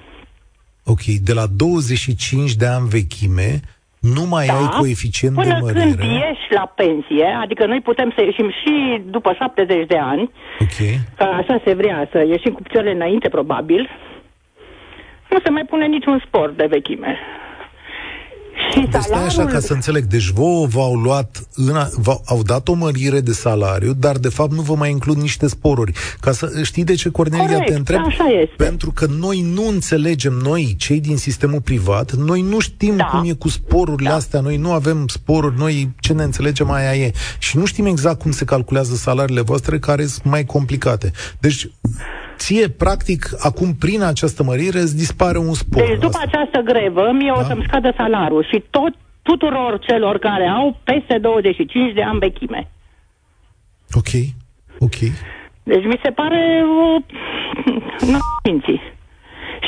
Ok, 0.85 1.03
de 1.29 1.33
la 1.33 1.47
25 1.57 2.55
de 2.55 2.67
ani 2.67 2.89
vechime, 2.89 3.61
nu 4.13 4.25
mai 4.25 4.47
da, 4.47 4.57
ai 4.57 4.69
coeficient 4.79 5.35
până 5.35 5.55
de 5.55 5.59
mărire. 5.61 5.81
când 5.81 5.99
ieși 5.99 6.47
la 6.51 6.73
pensie, 6.77 7.27
adică 7.43 7.67
noi 7.67 7.81
putem 7.81 8.13
să 8.17 8.21
ieșim 8.23 8.51
și 8.51 9.03
după 9.07 9.33
70 9.39 9.87
de 9.87 9.99
ani, 9.99 10.31
okay. 10.61 10.99
că 11.17 11.23
așa 11.23 11.61
se 11.65 11.75
vrea 11.75 12.09
să 12.13 12.19
ieșim 12.19 12.53
cu 12.53 12.63
picioarele 12.63 12.95
înainte, 12.95 13.29
probabil, 13.29 13.91
nu 15.31 15.39
se 15.45 15.51
mai 15.51 15.65
pune 15.65 15.87
niciun 15.87 16.23
spor 16.27 16.51
de 16.51 16.67
vechime. 16.67 17.19
Și 18.75 18.89
deci 18.91 19.01
salariul... 19.01 19.29
așa 19.29 19.45
ca 19.45 19.61
să 19.61 19.73
înțeleg. 19.73 20.05
Deci 20.05 20.29
vouă 20.29 20.67
v-au 20.67 20.95
luat, 20.95 21.49
în 21.55 21.77
a, 21.77 21.89
v-au, 21.97 22.23
au 22.27 22.43
dat 22.43 22.69
o 22.69 22.73
mărire 22.73 23.21
de 23.21 23.33
salariu, 23.33 23.93
dar 23.93 24.17
de 24.17 24.29
fapt 24.29 24.53
nu 24.53 24.61
vă 24.61 24.75
mai 24.75 24.91
includ 24.91 25.17
niște 25.17 25.47
sporuri. 25.47 25.93
Ca 26.21 26.33
să 26.33 26.51
știi 26.63 26.85
de 26.85 26.95
ce, 26.95 27.09
Cornelia, 27.09 27.47
Corect, 27.47 27.67
te 27.67 27.75
întreb? 27.75 28.01
Așa 28.07 28.25
este. 28.43 28.55
Pentru 28.57 28.91
că 28.91 29.07
noi 29.19 29.41
nu 29.41 29.69
înțelegem, 29.69 30.33
noi, 30.33 30.75
cei 30.79 31.01
din 31.01 31.17
sistemul 31.17 31.61
privat, 31.61 32.13
noi 32.13 32.43
nu 32.43 32.59
știm 32.59 32.97
da. 32.97 33.05
cum 33.05 33.29
e 33.29 33.33
cu 33.33 33.49
sporurile 33.49 34.09
da. 34.09 34.15
astea, 34.15 34.41
noi 34.41 34.57
nu 34.57 34.73
avem 34.73 35.07
sporuri, 35.07 35.59
noi 35.59 35.91
ce 36.01 36.13
ne 36.13 36.23
înțelegem 36.23 36.71
aia 36.71 36.95
e. 36.95 37.13
Și 37.39 37.57
nu 37.57 37.65
știm 37.65 37.87
exact 37.87 38.21
cum 38.21 38.31
se 38.31 38.45
calculează 38.45 38.95
salariile 38.95 39.41
voastre, 39.41 39.79
care 39.79 40.07
sunt 40.07 40.25
mai 40.25 40.45
complicate. 40.45 41.13
Deci 41.39 41.69
ție, 42.37 42.69
practic, 42.69 43.23
acum, 43.39 43.75
prin 43.75 44.03
această 44.03 44.43
mărire, 44.43 44.79
îți 44.79 44.97
dispare 44.97 45.39
un 45.39 45.53
spor. 45.53 45.83
Deci, 45.83 45.99
după 45.99 46.19
asta. 46.25 46.31
această 46.33 46.61
grevă, 46.61 47.11
mie 47.13 47.33
da? 47.35 47.41
o 47.41 47.43
să-mi 47.43 47.65
scadă 47.67 47.93
salariul 47.97 48.47
și 48.53 48.63
tot 48.71 48.95
tuturor 49.23 49.79
celor 49.79 50.19
care 50.19 50.47
au 50.47 50.77
peste 50.85 51.19
25 51.19 51.93
de 51.95 52.03
ani 52.03 52.19
vechime. 52.19 52.71
Ok, 53.93 54.13
ok. 54.79 54.99
Deci 55.63 55.85
mi 55.85 56.01
se 56.03 56.11
pare 56.11 56.63
o... 56.65 56.99
Nu 58.13 58.19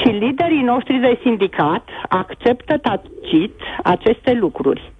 Și 0.01 0.09
liderii 0.09 0.63
noștri 0.63 0.99
de 0.99 1.19
sindicat 1.23 1.89
acceptă 2.09 2.79
tacit 2.79 3.55
aceste 3.83 4.33
lucruri. 4.33 4.93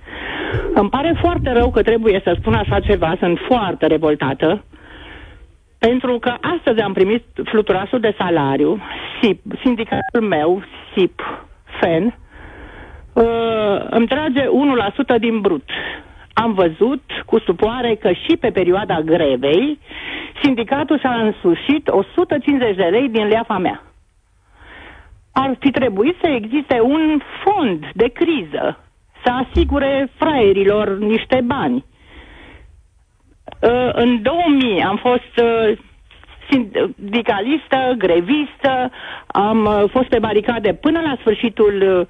Îmi 0.75 0.91
pare 0.91 1.19
foarte 1.21 1.53
rău 1.53 1.71
că 1.71 1.83
trebuie 1.83 2.21
să 2.25 2.37
spun 2.39 2.55
așa 2.55 2.81
ceva, 2.81 3.17
sunt 3.19 3.39
foarte 3.49 3.87
revoltată, 3.87 4.65
pentru 5.89 6.19
că 6.19 6.35
astăzi 6.57 6.81
am 6.81 6.93
primit 6.93 7.25
fluturasul 7.45 8.01
de 8.01 8.15
salariu, 8.19 8.81
SIP, 9.21 9.41
sindicatul 9.65 10.21
meu, 10.21 10.63
SIP, 10.95 11.21
FEN, 11.81 12.05
uh, 13.13 13.25
îmi 13.91 14.07
trage 14.07 14.45
1% 15.17 15.19
din 15.19 15.41
brut. 15.41 15.69
Am 16.33 16.53
văzut 16.53 17.03
cu 17.27 17.39
supoare 17.39 17.95
că 17.95 18.13
și 18.13 18.37
pe 18.37 18.51
perioada 18.51 19.01
grevei, 19.01 19.79
sindicatul 20.43 20.99
și-a 20.99 21.15
însușit 21.21 21.89
150 21.89 22.77
de 22.77 22.83
lei 22.83 23.09
din 23.09 23.27
leafa 23.27 23.59
mea. 23.59 23.83
Ar 25.33 25.57
fi 25.59 25.71
trebuit 25.71 26.17
să 26.21 26.29
existe 26.29 26.81
un 26.81 27.21
fond 27.45 27.91
de 27.95 28.09
criză, 28.09 28.79
să 29.25 29.31
asigure 29.33 30.09
fraierilor 30.17 30.99
niște 30.99 31.41
bani. 31.45 31.85
Uh, 33.61 33.91
în 33.93 34.23
2000 34.23 34.83
am 34.83 34.97
fost 34.97 35.33
uh, 35.43 35.79
sindicalistă, 36.51 37.79
grevistă, 37.99 38.91
am 39.27 39.65
uh, 39.65 39.91
fost 39.91 40.09
pe 40.09 40.19
baricade 40.19 40.73
până 40.73 41.01
la 41.01 41.17
sfârșitul 41.21 42.09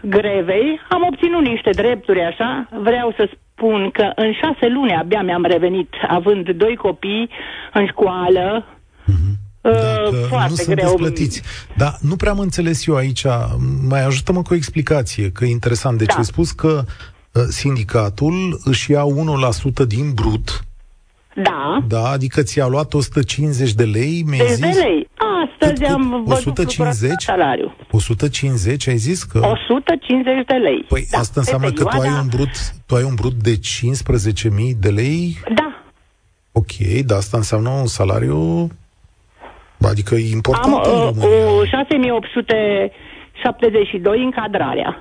grevei, 0.00 0.80
am 0.88 1.02
obținut 1.06 1.42
niște 1.42 1.70
drepturi 1.70 2.20
așa, 2.20 2.68
vreau 2.82 3.12
să 3.16 3.28
spun 3.32 3.90
că 3.90 4.12
în 4.14 4.32
șase 4.32 4.66
luni 4.68 4.96
abia 4.96 5.22
mi-am 5.22 5.44
revenit 5.44 5.90
având 6.08 6.50
doi 6.50 6.76
copii 6.76 7.30
în 7.72 7.86
școală, 7.86 8.66
mm-hmm. 9.10 9.44
Dacă 9.60 10.26
foarte 10.28 10.48
nu 10.48 10.54
sunt 10.54 10.76
greu. 10.76 10.88
Desplătiți. 10.88 11.42
Dar 11.76 11.96
nu 12.00 12.16
prea 12.16 12.30
am 12.30 12.38
înțeles 12.38 12.86
eu 12.86 12.94
aici. 12.94 13.24
Mai 13.88 14.04
ajută-mă 14.04 14.42
cu 14.42 14.52
o 14.52 14.56
explicație, 14.56 15.30
că 15.30 15.44
e 15.44 15.50
interesant. 15.50 15.98
Deci 15.98 16.06
da. 16.06 16.16
ai 16.16 16.24
spus 16.24 16.50
că 16.50 16.82
sindicatul 17.48 18.60
își 18.64 18.90
ia 18.90 19.02
1% 19.82 19.86
din 19.86 20.12
brut 20.14 20.64
da. 21.42 21.84
Da, 21.88 22.08
adică 22.08 22.42
ți-a 22.42 22.66
luat 22.66 22.94
150 22.94 23.72
de 23.72 23.84
lei, 23.84 24.22
mi 24.26 24.36
de 24.36 24.44
zis? 24.46 24.76
lei. 24.76 25.08
Astăzi 25.44 25.82
cât, 25.82 25.90
am 25.90 26.22
văzut 26.24 26.58
150? 26.58 27.22
salariu. 27.22 27.74
150, 27.90 28.88
ai 28.88 28.96
zis 28.96 29.22
că... 29.22 29.38
150 29.38 30.46
de 30.46 30.54
lei. 30.54 30.84
Păi 30.88 31.06
da, 31.10 31.18
asta 31.18 31.40
înseamnă 31.40 31.70
că 31.70 31.82
tu 31.82 31.88
ai, 32.00 32.10
un 32.20 32.26
brut, 32.28 32.72
tu 32.86 32.94
ai 32.94 33.02
un 33.02 33.14
brut 33.14 33.32
de 33.32 33.52
15.000 33.52 33.58
de 34.80 34.88
lei? 34.88 35.38
Da. 35.54 35.82
Ok, 36.52 36.76
dar 37.06 37.18
asta 37.18 37.36
înseamnă 37.36 37.68
un 37.68 37.86
salariu... 37.86 38.70
Adică 39.80 40.14
e 40.14 40.30
important 40.30 40.74
Am 40.74 40.82
în 40.84 40.90
România. 41.00 41.50
Uh, 41.50 41.68
6872 41.70 44.22
încadrarea. 44.24 44.96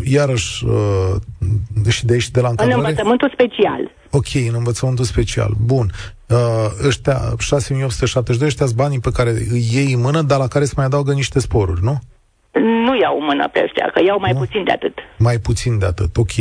Uh, 0.00 0.12
iarăși, 0.12 0.64
uh, 0.64 1.92
și 1.92 2.04
de 2.04 2.12
aici 2.12 2.30
de 2.30 2.40
la 2.40 2.48
încadrare? 2.48 2.78
În 2.78 2.84
învățământul 2.86 3.30
special. 3.32 3.90
Ok, 4.10 4.34
în 4.48 4.54
învățământul 4.56 5.04
special. 5.04 5.50
Bun. 5.64 5.90
Uh, 6.28 6.36
ăștia, 6.86 7.18
6872, 7.38 8.46
ăștia 8.46 8.66
banii 8.76 9.00
pe 9.00 9.10
care 9.12 9.30
îi 9.30 9.68
iei 9.72 9.92
în 9.92 10.00
mână, 10.00 10.22
dar 10.22 10.38
la 10.38 10.46
care 10.46 10.64
se 10.64 10.72
mai 10.76 10.84
adaugă 10.84 11.12
niște 11.12 11.40
sporuri, 11.40 11.80
nu? 11.82 11.98
Nu 12.86 12.96
iau 13.00 13.20
mână 13.20 13.48
pe 13.52 13.60
ăștia, 13.64 13.90
că 13.94 14.00
iau 14.06 14.18
mai 14.20 14.32
nu? 14.32 14.38
puțin 14.38 14.64
de 14.64 14.70
atât. 14.70 14.98
Mai 15.18 15.38
puțin 15.38 15.78
de 15.78 15.86
atât, 15.86 16.16
ok. 16.16 16.36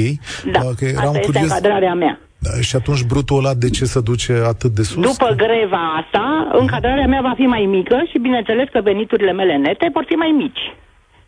Da, 0.52 0.60
uh, 0.64 0.72
că 0.78 0.86
eram 0.86 1.06
asta 1.06 1.20
este 1.20 1.32
curios... 1.32 1.44
încadrarea 1.44 1.94
mea. 1.94 2.20
Da, 2.46 2.62
și 2.62 2.76
atunci 2.76 3.04
brutul 3.04 3.38
ăla 3.38 3.54
de 3.54 3.70
ce 3.70 3.86
să 3.86 4.00
duce 4.00 4.34
atât 4.46 4.72
de 4.72 4.84
sus? 4.84 5.04
După 5.12 5.34
greva 5.44 5.84
asta, 6.02 6.24
încadrarea 6.52 7.08
mea 7.08 7.22
va 7.22 7.34
fi 7.36 7.46
mai 7.56 7.66
mică 7.66 7.98
și 8.10 8.18
bineînțeles 8.18 8.68
că 8.72 8.80
veniturile 8.84 9.32
mele 9.32 9.56
nete 9.58 9.90
vor 9.94 10.06
fi 10.08 10.14
mai 10.14 10.32
mici. 10.38 10.64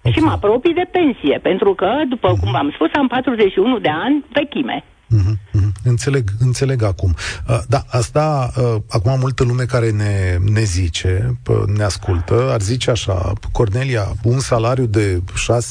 Okay. 0.04 0.12
Și 0.12 0.20
mă 0.20 0.32
apropii 0.32 0.74
de 0.74 0.89
pensie, 0.91 1.39
pentru 1.43 1.74
că, 1.74 1.89
după 2.10 2.28
uh-huh. 2.34 2.39
cum 2.39 2.52
v-am 2.52 2.72
spus, 2.74 2.89
am 2.93 3.08
41 3.08 3.80
de 3.80 3.89
ani 3.89 4.26
vechime. 4.34 4.84
Uh-huh, 4.84 5.36
uh-huh. 5.54 5.72
Înțeleg, 5.84 6.30
înțeleg 6.39 6.84
acum. 6.84 7.16
Uh, 7.49 7.60
da, 7.68 7.84
asta, 7.89 8.52
uh, 8.58 8.76
acum 8.89 9.20
multă 9.20 9.43
lume 9.43 9.64
care 9.64 9.91
ne, 9.91 10.38
ne 10.52 10.62
zice, 10.62 11.39
uh, 11.47 11.64
ne 11.78 11.84
ascultă, 11.84 12.49
ar 12.52 12.62
zice 12.62 12.91
așa, 12.91 13.34
Cornelia, 13.52 14.06
un 14.24 14.39
salariu 14.39 14.86
de 14.86 15.22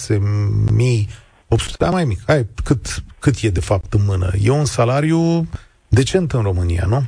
6.800, 0.09 1.77
da, 1.79 1.91
mai 1.91 2.05
mic, 2.05 2.21
hai, 2.27 2.47
cât, 2.65 3.03
cât 3.19 3.35
e 3.41 3.49
de 3.49 3.61
fapt 3.61 3.93
în 3.93 4.01
mână? 4.07 4.31
E 4.43 4.51
un 4.51 4.65
salariu 4.65 5.49
decent 5.89 6.33
în 6.33 6.43
România, 6.43 6.85
nu? 6.89 7.03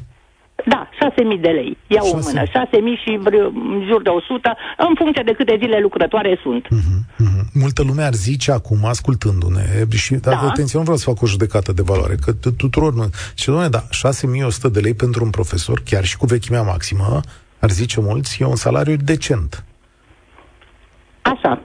Da, 0.65 0.89
6.000 0.95 1.41
de 1.41 1.49
lei. 1.49 1.77
Iau 1.87 2.05
6. 2.05 2.17
o 2.17 2.21
mână. 2.27 2.43
6.000 2.47 3.03
și 3.03 3.11
în 3.11 3.85
jur 3.89 4.03
de 4.03 4.09
100, 4.09 4.57
în 4.77 4.95
funcție 4.95 5.23
de 5.25 5.33
câte 5.33 5.57
zile 5.59 5.79
lucrătoare 5.81 6.39
sunt. 6.43 6.67
Uh-huh, 6.67 6.99
uh-huh. 7.25 7.43
Multă 7.53 7.83
lume 7.83 8.03
ar 8.03 8.13
zice 8.13 8.53
acum, 8.53 8.85
ascultându-ne, 8.85 9.65
și 9.97 10.15
da. 10.15 10.39
atenție, 10.39 10.79
nu 10.79 10.85
vreau 10.85 10.99
să 10.99 11.11
fac 11.11 11.23
o 11.23 11.27
judecată 11.27 11.73
de 11.73 11.83
valoare, 11.83 12.15
că 12.15 12.33
tuturor 12.57 12.95
nu. 12.95 13.11
Și, 13.35 13.47
domnule, 13.47 13.69
da, 13.69 13.83
6.100 14.11 14.73
de 14.73 14.81
lei 14.81 14.95
pentru 14.95 15.25
un 15.25 15.31
profesor, 15.31 15.83
chiar 15.85 16.05
și 16.05 16.17
cu 16.17 16.27
vechimea 16.27 16.63
maximă, 16.63 17.21
ar 17.59 17.71
zice 17.71 18.01
mulți, 18.01 18.43
e 18.43 18.45
un 18.45 18.57
salariu 18.57 18.97
decent. 18.97 19.65
Așa. 21.23 21.63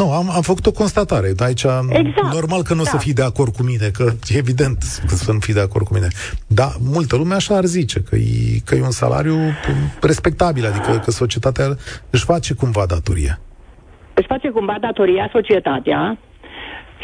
Nu, 0.00 0.12
am, 0.12 0.26
am 0.38 0.42
făcut 0.42 0.66
o 0.66 0.72
constatare. 0.72 1.26
Aici, 1.38 1.64
exact, 1.88 2.32
normal 2.38 2.62
că 2.62 2.74
nu 2.74 2.82
da. 2.82 2.86
o 2.86 2.92
să 2.92 2.96
fii 2.96 3.12
de 3.20 3.22
acord 3.22 3.52
cu 3.56 3.62
mine, 3.62 3.88
că 3.98 4.04
e 4.34 4.36
evident 4.44 4.78
că 5.08 5.14
să 5.14 5.32
nu 5.32 5.38
fii 5.38 5.54
de 5.54 5.60
acord 5.60 5.86
cu 5.86 5.94
mine. 5.94 6.08
Dar 6.46 6.70
multă 6.94 7.16
lume 7.16 7.34
așa 7.34 7.56
ar 7.56 7.64
zice, 7.64 7.98
că 8.08 8.16
e, 8.16 8.60
că 8.64 8.74
e 8.74 8.82
un 8.82 8.98
salariu 9.02 9.36
respectabil, 10.00 10.64
adică 10.66 10.90
că 11.04 11.10
societatea 11.10 11.66
își 12.10 12.24
face 12.24 12.54
cumva 12.54 12.84
datoria. 12.86 13.38
Își 14.14 14.26
face 14.26 14.48
cumva 14.48 14.76
datoria 14.80 15.28
societatea 15.32 16.18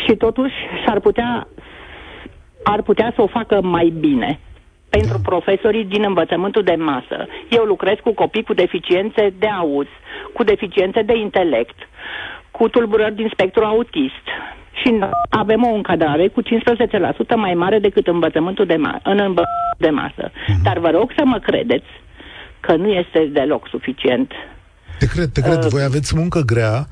și 0.04 0.16
totuși 0.16 0.54
s-ar 0.86 1.00
putea, 1.00 1.48
ar 2.62 2.82
putea 2.82 3.12
să 3.14 3.22
o 3.22 3.26
facă 3.26 3.60
mai 3.62 3.92
bine 3.98 4.40
pentru 4.88 5.16
da. 5.16 5.28
profesorii 5.30 5.84
din 5.84 6.02
învățământul 6.04 6.62
de 6.62 6.74
masă. 6.74 7.26
Eu 7.48 7.64
lucrez 7.64 7.96
cu 8.02 8.12
copii 8.14 8.42
cu 8.42 8.54
deficiențe 8.54 9.34
de 9.38 9.48
auz, 9.48 9.86
cu 10.32 10.42
deficiențe 10.42 11.02
de 11.02 11.16
intelect, 11.16 11.78
cu 12.62 12.68
tulburări 12.68 13.14
din 13.14 13.28
spectru 13.32 13.62
autist. 13.64 14.26
Și 14.80 14.88
avem 15.28 15.62
o 15.64 15.74
încadrare 15.74 16.28
cu 16.28 16.42
15% 16.42 16.46
mai 17.36 17.54
mare 17.54 17.78
decât 17.78 18.06
învățământul 18.06 18.66
de 18.66 18.78
ma- 18.84 19.02
în 19.12 19.18
învățământul 19.28 19.78
de 19.86 19.90
masă. 19.90 20.24
Uh-huh. 20.30 20.62
Dar 20.62 20.78
vă 20.78 20.90
rog 20.90 21.12
să 21.16 21.24
mă 21.24 21.38
credeți 21.38 21.90
că 22.60 22.76
nu 22.76 22.88
este 22.88 23.30
deloc 23.32 23.68
suficient. 23.68 24.30
Te 24.98 25.06
cred, 25.06 25.28
te 25.32 25.40
cred. 25.40 25.64
Uh, 25.64 25.70
Voi 25.70 25.82
aveți 25.82 26.16
muncă 26.16 26.40
grea 26.40 26.86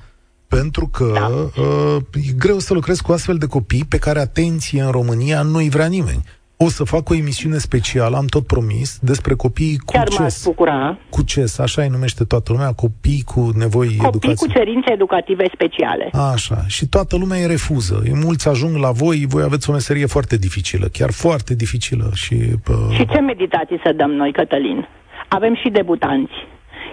pentru 0.49 0.91
că 0.93 1.11
da. 1.15 1.27
uh, 1.63 1.97
e 2.29 2.33
greu 2.39 2.59
să 2.59 2.75
lucrezi 2.75 3.03
cu 3.03 3.13
astfel 3.13 3.37
de 3.37 3.47
copii 3.47 3.85
pe 3.89 3.99
care, 3.99 4.19
atenție, 4.19 4.83
în 4.83 4.91
România 4.91 5.43
nu-i 5.43 5.69
vrea 5.69 5.87
nimeni. 5.87 6.23
O 6.65 6.69
să 6.69 6.85
fac 6.85 7.09
o 7.09 7.15
emisiune 7.15 7.57
specială, 7.59 8.17
am 8.17 8.27
tot 8.27 8.47
promis, 8.47 8.99
despre 9.03 9.35
copiii 9.35 9.77
cu 9.79 9.93
Chiar 9.93 10.09
CES. 10.09 10.45
bucura. 10.45 10.99
Cu 11.11 11.23
CES, 11.23 11.59
așa 11.59 11.83
îi 11.83 11.89
numește 11.89 12.25
toată 12.25 12.53
lumea, 12.53 12.73
copii 12.73 13.23
cu 13.23 13.41
nevoi 13.57 13.87
Copii 13.87 14.07
educație. 14.09 14.47
cu 14.47 14.53
cerințe 14.53 14.93
educative 14.93 15.45
speciale. 15.53 16.11
Așa, 16.33 16.57
și 16.67 16.87
toată 16.89 17.17
lumea 17.17 17.39
îi 17.41 17.47
refuză. 17.47 18.03
Mulți 18.25 18.49
ajung 18.49 18.77
la 18.77 18.91
voi, 18.91 19.25
voi 19.29 19.43
aveți 19.43 19.71
o 19.71 19.73
meserie 19.73 20.07
foarte 20.07 20.37
dificilă, 20.37 20.87
chiar 20.93 21.11
foarte 21.11 21.55
dificilă. 21.55 22.11
Și, 22.15 22.35
pă... 22.65 22.73
și 22.93 23.07
ce 23.07 23.21
meditații 23.21 23.81
să 23.85 23.93
dăm 23.93 24.11
noi, 24.11 24.33
Cătălin? 24.33 24.87
Avem 25.29 25.55
și 25.55 25.69
debutanți. 25.69 26.33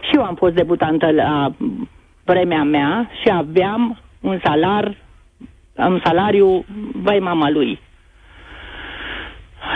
Și 0.01 0.15
eu 0.15 0.24
am 0.24 0.36
fost 0.36 0.55
debutantă 0.55 1.11
la 1.11 1.55
vremea 2.24 2.63
mea 2.63 3.09
și 3.22 3.30
aveam 3.34 3.99
un 4.22 4.39
salar, 4.43 4.97
un 5.76 6.01
salariu, 6.03 6.65
vai 7.03 7.20
mama 7.20 7.49
lui, 7.49 7.80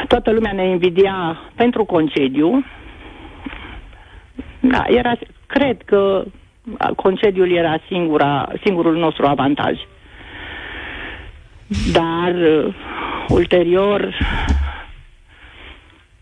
Toată 0.07 0.31
lumea 0.31 0.51
ne 0.51 0.67
invidia 0.67 1.39
pentru 1.55 1.85
concediu. 1.85 2.65
Da, 4.59 4.83
era, 4.87 5.13
cred 5.47 5.81
că 5.85 6.23
concediul 6.95 7.51
era 7.51 7.79
singura, 7.87 8.49
singurul 8.63 8.97
nostru 8.97 9.25
avantaj. 9.25 9.79
Dar 11.91 12.33
uh, 12.33 12.73
ulterior 13.27 14.17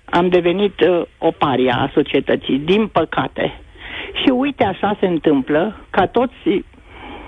am 0.05 0.29
devenit 0.29 0.79
uh, 0.79 1.01
o 1.17 1.31
paria 1.31 1.75
a 1.75 1.91
societății, 1.93 2.57
din 2.57 2.87
păcate. 2.87 3.59
Și 4.13 4.29
uite 4.29 4.63
așa 4.63 4.97
se 4.99 5.07
întâmplă 5.07 5.75
ca 5.89 6.07
toți 6.07 6.63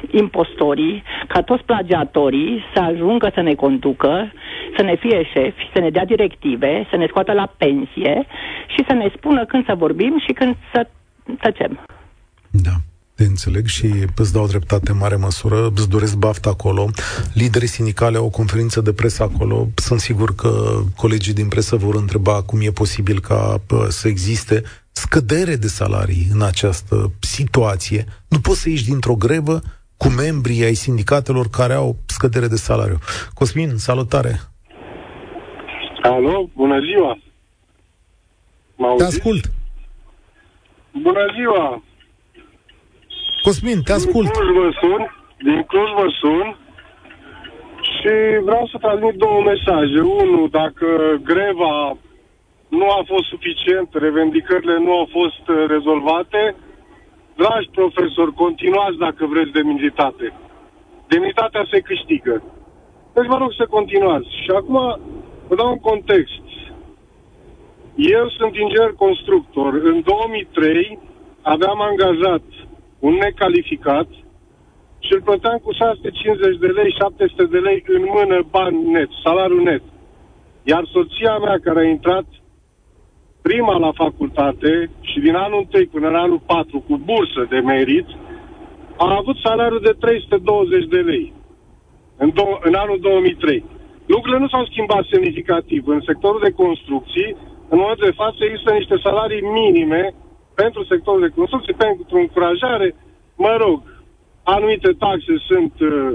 impostorii, 0.09 1.03
ca 1.27 1.41
toți 1.41 1.63
plagiatorii 1.63 2.63
să 2.73 2.79
ajungă 2.79 3.31
să 3.33 3.41
ne 3.41 3.53
conducă, 3.53 4.31
să 4.75 4.81
ne 4.83 4.95
fie 4.95 5.23
șefi, 5.33 5.69
să 5.73 5.79
ne 5.79 5.89
dea 5.89 6.05
directive, 6.05 6.87
să 6.89 6.95
ne 6.95 7.05
scoată 7.09 7.31
la 7.31 7.53
pensie 7.57 8.25
și 8.67 8.83
să 8.87 8.93
ne 8.93 9.11
spună 9.15 9.45
când 9.45 9.65
să 9.65 9.75
vorbim 9.77 10.23
și 10.25 10.33
când 10.33 10.55
să 10.73 10.87
tăcem. 11.39 11.85
Da. 12.49 12.75
Te 13.15 13.23
înțeleg 13.27 13.65
și 13.65 13.87
îți 14.15 14.33
dau 14.33 14.47
dreptate 14.47 14.91
în 14.91 14.97
mare 14.97 15.15
măsură, 15.15 15.71
îți 15.75 15.89
doresc 15.89 16.15
baftă 16.15 16.49
acolo. 16.49 16.89
Liderii 17.33 17.67
sindicale 17.67 18.17
au 18.17 18.25
o 18.25 18.29
conferință 18.29 18.81
de 18.81 18.93
presă 18.93 19.23
acolo. 19.23 19.67
Sunt 19.75 19.99
sigur 19.99 20.35
că 20.35 20.81
colegii 20.95 21.33
din 21.33 21.47
presă 21.47 21.75
vor 21.75 21.95
întreba 21.95 22.43
cum 22.43 22.59
e 22.61 22.71
posibil 22.71 23.19
ca 23.19 23.61
să 23.87 24.07
existe 24.07 24.63
scădere 24.91 25.55
de 25.55 25.67
salarii 25.67 26.27
în 26.33 26.41
această 26.41 27.11
situație. 27.19 28.05
Nu 28.27 28.39
poți 28.39 28.61
să 28.61 28.69
ieși 28.69 28.85
dintr-o 28.85 29.15
grevă 29.15 29.61
cu 30.01 30.07
membrii 30.23 30.63
ai 30.63 30.73
sindicatelor 30.85 31.47
care 31.59 31.73
au 31.73 31.89
scădere 32.05 32.47
de 32.47 32.55
salariu. 32.67 32.99
Cosmin, 33.33 33.69
salutare! 33.87 34.33
Alo, 36.01 36.49
bună 36.55 36.79
ziua! 36.87 37.17
M-auziți? 38.75 39.09
Te 39.09 39.15
ascult! 39.15 39.43
Bună 41.07 41.25
ziua! 41.37 41.83
Cosmin, 43.41 43.81
te 43.81 43.91
ascult! 43.91 44.31
Din 44.31 44.41
Cluj 44.41 44.57
vă 44.59 44.69
sun, 44.81 45.01
din 45.47 45.63
Cluj 45.69 45.89
vă 45.99 46.07
sun 46.21 46.47
și 47.95 48.13
vreau 48.47 48.67
să 48.71 48.77
transmit 48.77 49.15
două 49.25 49.39
mesaje. 49.51 49.99
Unul, 50.23 50.49
dacă 50.49 50.87
greva 51.31 51.97
nu 52.67 52.87
a 52.99 53.01
fost 53.11 53.27
suficient, 53.33 53.89
revendicările 53.91 54.77
nu 54.85 54.91
au 54.99 55.07
fost 55.19 55.43
uh, 55.49 55.55
rezolvate, 55.75 56.55
dragi 57.41 57.69
profesori, 57.79 58.33
continuați 58.43 58.97
dacă 58.97 59.23
vreți 59.33 59.51
demnitate. 59.51 60.33
Demnitatea 61.07 61.63
se 61.71 61.79
câștigă. 61.89 62.35
Deci 63.15 63.31
vă 63.33 63.37
rog 63.43 63.51
să 63.59 63.65
continuați. 63.77 64.29
Și 64.43 64.51
acum 64.59 64.77
vă 65.47 65.55
dau 65.55 65.69
un 65.71 65.81
context. 65.89 66.45
Eu 67.95 68.25
sunt 68.37 68.53
inginer 68.55 68.91
constructor. 69.05 69.71
În 69.73 69.97
2003 70.01 70.99
aveam 71.41 71.81
angajat 71.81 72.45
un 72.99 73.13
necalificat 73.13 74.07
și 75.05 75.11
îl 75.13 75.21
plăteam 75.21 75.57
cu 75.57 75.71
650 75.71 76.57
de 76.57 76.67
lei, 76.67 76.95
700 76.99 77.43
de 77.45 77.57
lei 77.57 77.83
în 77.87 78.03
mână 78.15 78.37
bani 78.49 78.77
net, 78.91 79.09
salariul 79.23 79.61
net. 79.61 79.83
Iar 80.63 80.83
soția 80.91 81.37
mea 81.37 81.57
care 81.63 81.79
a 81.79 81.89
intrat 81.89 82.25
prima 83.41 83.75
la 83.77 83.91
facultate 84.03 84.89
și 85.01 85.19
din 85.19 85.35
anul 85.35 85.67
1 85.73 85.85
până 85.91 86.07
în 86.07 86.15
anul 86.15 86.41
4 86.45 86.83
cu 86.87 86.95
bursă 87.09 87.41
de 87.49 87.59
merit, 87.59 88.07
a 88.97 89.15
avut 89.19 89.37
salariul 89.37 89.81
de 89.83 89.95
320 89.99 90.85
de 90.85 90.97
lei 90.97 91.33
în, 92.23 92.29
do- 92.37 92.59
în 92.67 92.73
anul 92.83 92.99
2003. 93.01 93.65
Lucrurile 94.05 94.39
nu 94.43 94.49
s-au 94.53 94.65
schimbat 94.71 95.03
semnificativ. 95.13 95.81
În 95.95 96.01
sectorul 96.09 96.41
de 96.43 96.51
construcții, 96.63 97.29
în 97.71 97.77
momentul 97.81 98.07
de 98.09 98.19
față, 98.23 98.39
există 98.43 98.71
niște 98.71 98.95
salarii 99.07 99.43
minime 99.59 100.03
pentru 100.61 100.81
sectorul 100.91 101.21
de 101.25 101.35
construcții, 101.37 101.81
pentru 101.85 102.15
încurajare. 102.23 102.87
Mă 103.45 103.53
rog, 103.63 103.77
anumite 104.43 104.89
taxe 105.03 105.33
sunt... 105.49 105.73
Uh, 105.91 106.13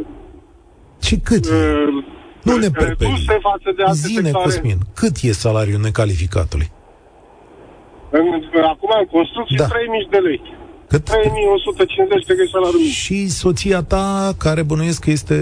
și 1.07 1.17
cât? 1.29 1.45
Uh, 1.45 2.05
nu 2.49 2.57
ne 2.57 2.69
reduse 2.89 3.37
față 3.51 3.69
de 3.77 3.83
alte 3.83 4.07
Zine, 4.09 4.23
sectoare. 4.23 4.47
Cosmin, 4.47 4.79
cât 5.01 5.15
e 5.23 5.33
salariul 5.33 5.81
necalificatului? 5.81 6.69
În, 8.19 8.65
acum, 8.75 8.91
în 9.03 9.07
construcții, 9.17 9.57
da. 9.57 9.65
3.000 9.65 10.11
de 10.11 10.21
lei. 10.29 10.41
Cât? 10.89 11.05
3150 11.05 12.27
de 12.27 12.45
salariul 12.53 12.81
minim. 12.81 13.01
Și 13.05 13.19
soția 13.29 13.81
ta, 13.93 14.33
care 14.45 14.63
bănuiesc 14.63 15.01
că 15.05 15.11
este 15.11 15.39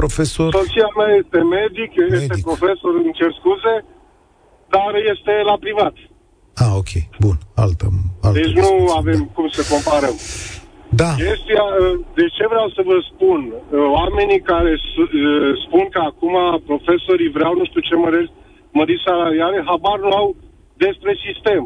profesor? 0.00 0.48
Soția 0.54 0.88
mea 0.98 1.10
este 1.22 1.38
medic, 1.58 1.90
medic. 1.96 2.20
este 2.20 2.36
profesor, 2.48 2.92
îmi 3.02 3.16
cer 3.20 3.30
scuze, 3.40 3.74
dar 4.74 4.92
este 5.12 5.32
la 5.50 5.56
privat. 5.64 5.94
Ah, 6.62 6.72
ok. 6.82 6.92
Bun. 7.24 7.36
Altă, 7.64 7.86
altă 8.26 8.38
deci 8.38 8.54
nu 8.64 8.72
avem 9.00 9.20
da. 9.26 9.32
cum 9.34 9.46
să 9.56 9.62
comparăm. 9.72 10.16
Da. 11.02 11.10
Chestia, 11.22 11.64
de 12.18 12.26
ce 12.36 12.44
vreau 12.52 12.68
să 12.76 12.80
vă 12.90 12.96
spun? 13.10 13.40
Oamenii 13.98 14.40
care 14.52 14.72
spun 15.64 15.86
că 15.94 16.00
acum 16.10 16.34
profesorii 16.70 17.34
vreau 17.36 17.52
nu 17.60 17.64
știu 17.64 17.80
ce 17.88 17.94
mări, 17.94 18.32
mări 18.78 19.02
salariale, 19.06 19.58
habar 19.70 19.98
nu 19.98 20.12
au 20.20 20.36
despre 20.84 21.12
sistem. 21.26 21.62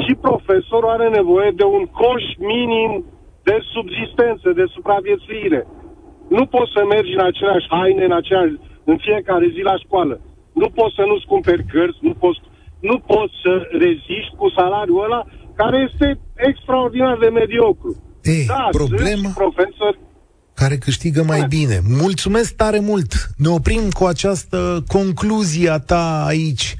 Și 0.00 0.12
profesorul 0.26 0.94
are 0.96 1.08
nevoie 1.08 1.50
de 1.60 1.66
un 1.76 1.84
coș 2.00 2.24
minim 2.52 2.90
de 3.48 3.56
subzistență, 3.74 4.48
de 4.60 4.66
supraviețuire. 4.74 5.60
Nu 6.36 6.44
poți 6.54 6.74
să 6.76 6.82
mergi 6.94 7.12
în 7.18 7.24
aceleași 7.30 7.68
haine, 7.74 8.04
în, 8.04 8.14
aceeași, 8.20 8.54
în 8.90 8.96
fiecare 9.06 9.46
zi 9.54 9.60
la 9.70 9.76
școală. 9.84 10.14
Nu 10.60 10.68
poți 10.78 10.96
să 10.98 11.02
nu-ți 11.10 11.30
cumperi 11.32 11.64
cărți, 11.72 12.04
nu 12.08 12.14
poți, 12.22 12.40
nu 12.90 12.96
poți 13.12 13.34
să 13.44 13.52
reziști 13.84 14.34
cu 14.40 14.46
salariul 14.58 15.04
ăla 15.06 15.22
care 15.60 15.78
este 15.88 16.08
extraordinar 16.48 17.16
de 17.24 17.28
mediocru. 17.40 17.92
Ei, 18.22 18.44
da, 18.46 18.68
problema... 18.70 19.30
profesori 19.42 19.98
care 20.54 20.76
câștigă 20.76 21.22
mai 21.22 21.44
bine. 21.48 21.80
Mulțumesc 21.88 22.54
tare 22.54 22.78
mult! 22.78 23.12
Ne 23.36 23.48
oprim 23.48 23.90
cu 23.90 24.04
această 24.04 24.84
concluzie 24.86 25.70
a 25.70 25.78
ta 25.78 26.24
aici. 26.26 26.76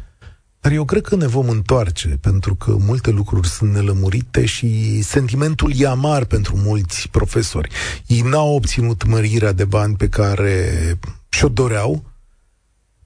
Dar 0.62 0.72
eu 0.72 0.84
cred 0.84 1.02
că 1.02 1.16
ne 1.16 1.26
vom 1.26 1.48
întoarce, 1.48 2.08
pentru 2.20 2.54
că 2.54 2.76
multe 2.78 3.10
lucruri 3.10 3.48
sunt 3.48 3.72
nelămurite 3.72 4.44
și 4.44 5.00
sentimentul 5.02 5.72
e 5.76 5.86
amar 5.86 6.24
pentru 6.24 6.56
mulți 6.56 7.08
profesori. 7.10 7.68
Ei 8.06 8.20
n-au 8.20 8.54
obținut 8.54 9.06
mărirea 9.06 9.52
de 9.52 9.64
bani 9.64 9.96
pe 9.96 10.08
care 10.08 10.64
și-o 11.28 11.48
doreau, 11.48 12.04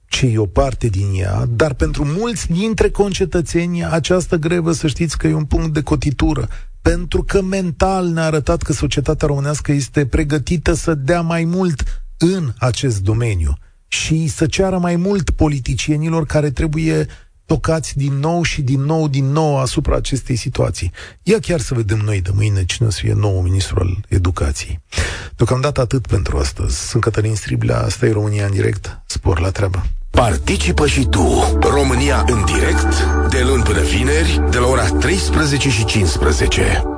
ci 0.07 0.21
e 0.21 0.37
o 0.37 0.45
parte 0.45 0.87
din 0.87 1.11
ea, 1.15 1.45
dar 1.49 1.73
pentru 1.73 2.05
mulți 2.05 2.51
dintre 2.51 2.89
concetățeni 2.89 3.85
această 3.85 4.35
grevă, 4.35 4.71
să 4.71 4.87
știți 4.87 5.17
că 5.17 5.27
e 5.27 5.33
un 5.33 5.45
punct 5.45 5.73
de 5.73 5.81
cotitură, 5.81 6.47
pentru 6.81 7.23
că 7.23 7.41
mental 7.41 8.07
ne-a 8.07 8.23
arătat 8.23 8.61
că 8.61 8.73
societatea 8.73 9.27
românească 9.27 9.71
este 9.71 10.05
pregătită 10.05 10.73
să 10.73 10.93
dea 10.93 11.21
mai 11.21 11.43
mult 11.43 12.03
în 12.17 12.53
acest 12.57 13.01
domeniu 13.01 13.53
și 13.87 14.27
să 14.27 14.45
ceară 14.45 14.77
mai 14.77 14.95
mult 14.95 15.29
politicienilor 15.29 16.25
care 16.25 16.51
trebuie 16.51 17.07
tocați 17.47 17.97
din 17.97 18.13
nou 18.13 18.43
și 18.43 18.61
din 18.61 18.81
nou, 18.81 19.07
din 19.07 19.31
nou 19.31 19.59
asupra 19.59 19.95
acestei 19.95 20.35
situații. 20.35 20.91
Ia 21.23 21.39
chiar 21.39 21.59
să 21.59 21.73
vedem 21.73 21.97
noi 21.97 22.21
de 22.21 22.29
mâine 22.33 22.65
cine 22.65 22.87
o 22.87 22.91
să 22.91 22.99
fie 23.01 23.13
nou 23.13 23.41
ministru 23.41 23.79
al 23.79 23.97
educației. 24.07 24.79
Deocamdată 25.35 25.81
atât 25.81 26.07
pentru 26.07 26.37
astăzi. 26.37 26.87
Sunt 26.87 27.03
Cătălin 27.03 27.35
Striblea, 27.35 27.79
asta 27.81 28.05
e 28.05 28.11
România 28.11 28.45
în 28.45 28.51
direct. 28.51 28.99
Spor 29.05 29.39
la 29.39 29.49
treabă. 29.49 29.85
Participă 30.09 30.87
și 30.87 31.05
tu, 31.05 31.57
România 31.59 32.25
în 32.27 32.45
direct, 32.45 33.03
de 33.29 33.43
luni 33.43 33.63
până 33.63 33.81
vineri, 33.81 34.43
de 34.49 34.57
la 34.57 34.67
ora 34.67 34.87
13 34.87 35.69
și 35.69 35.85
15. 35.85 36.96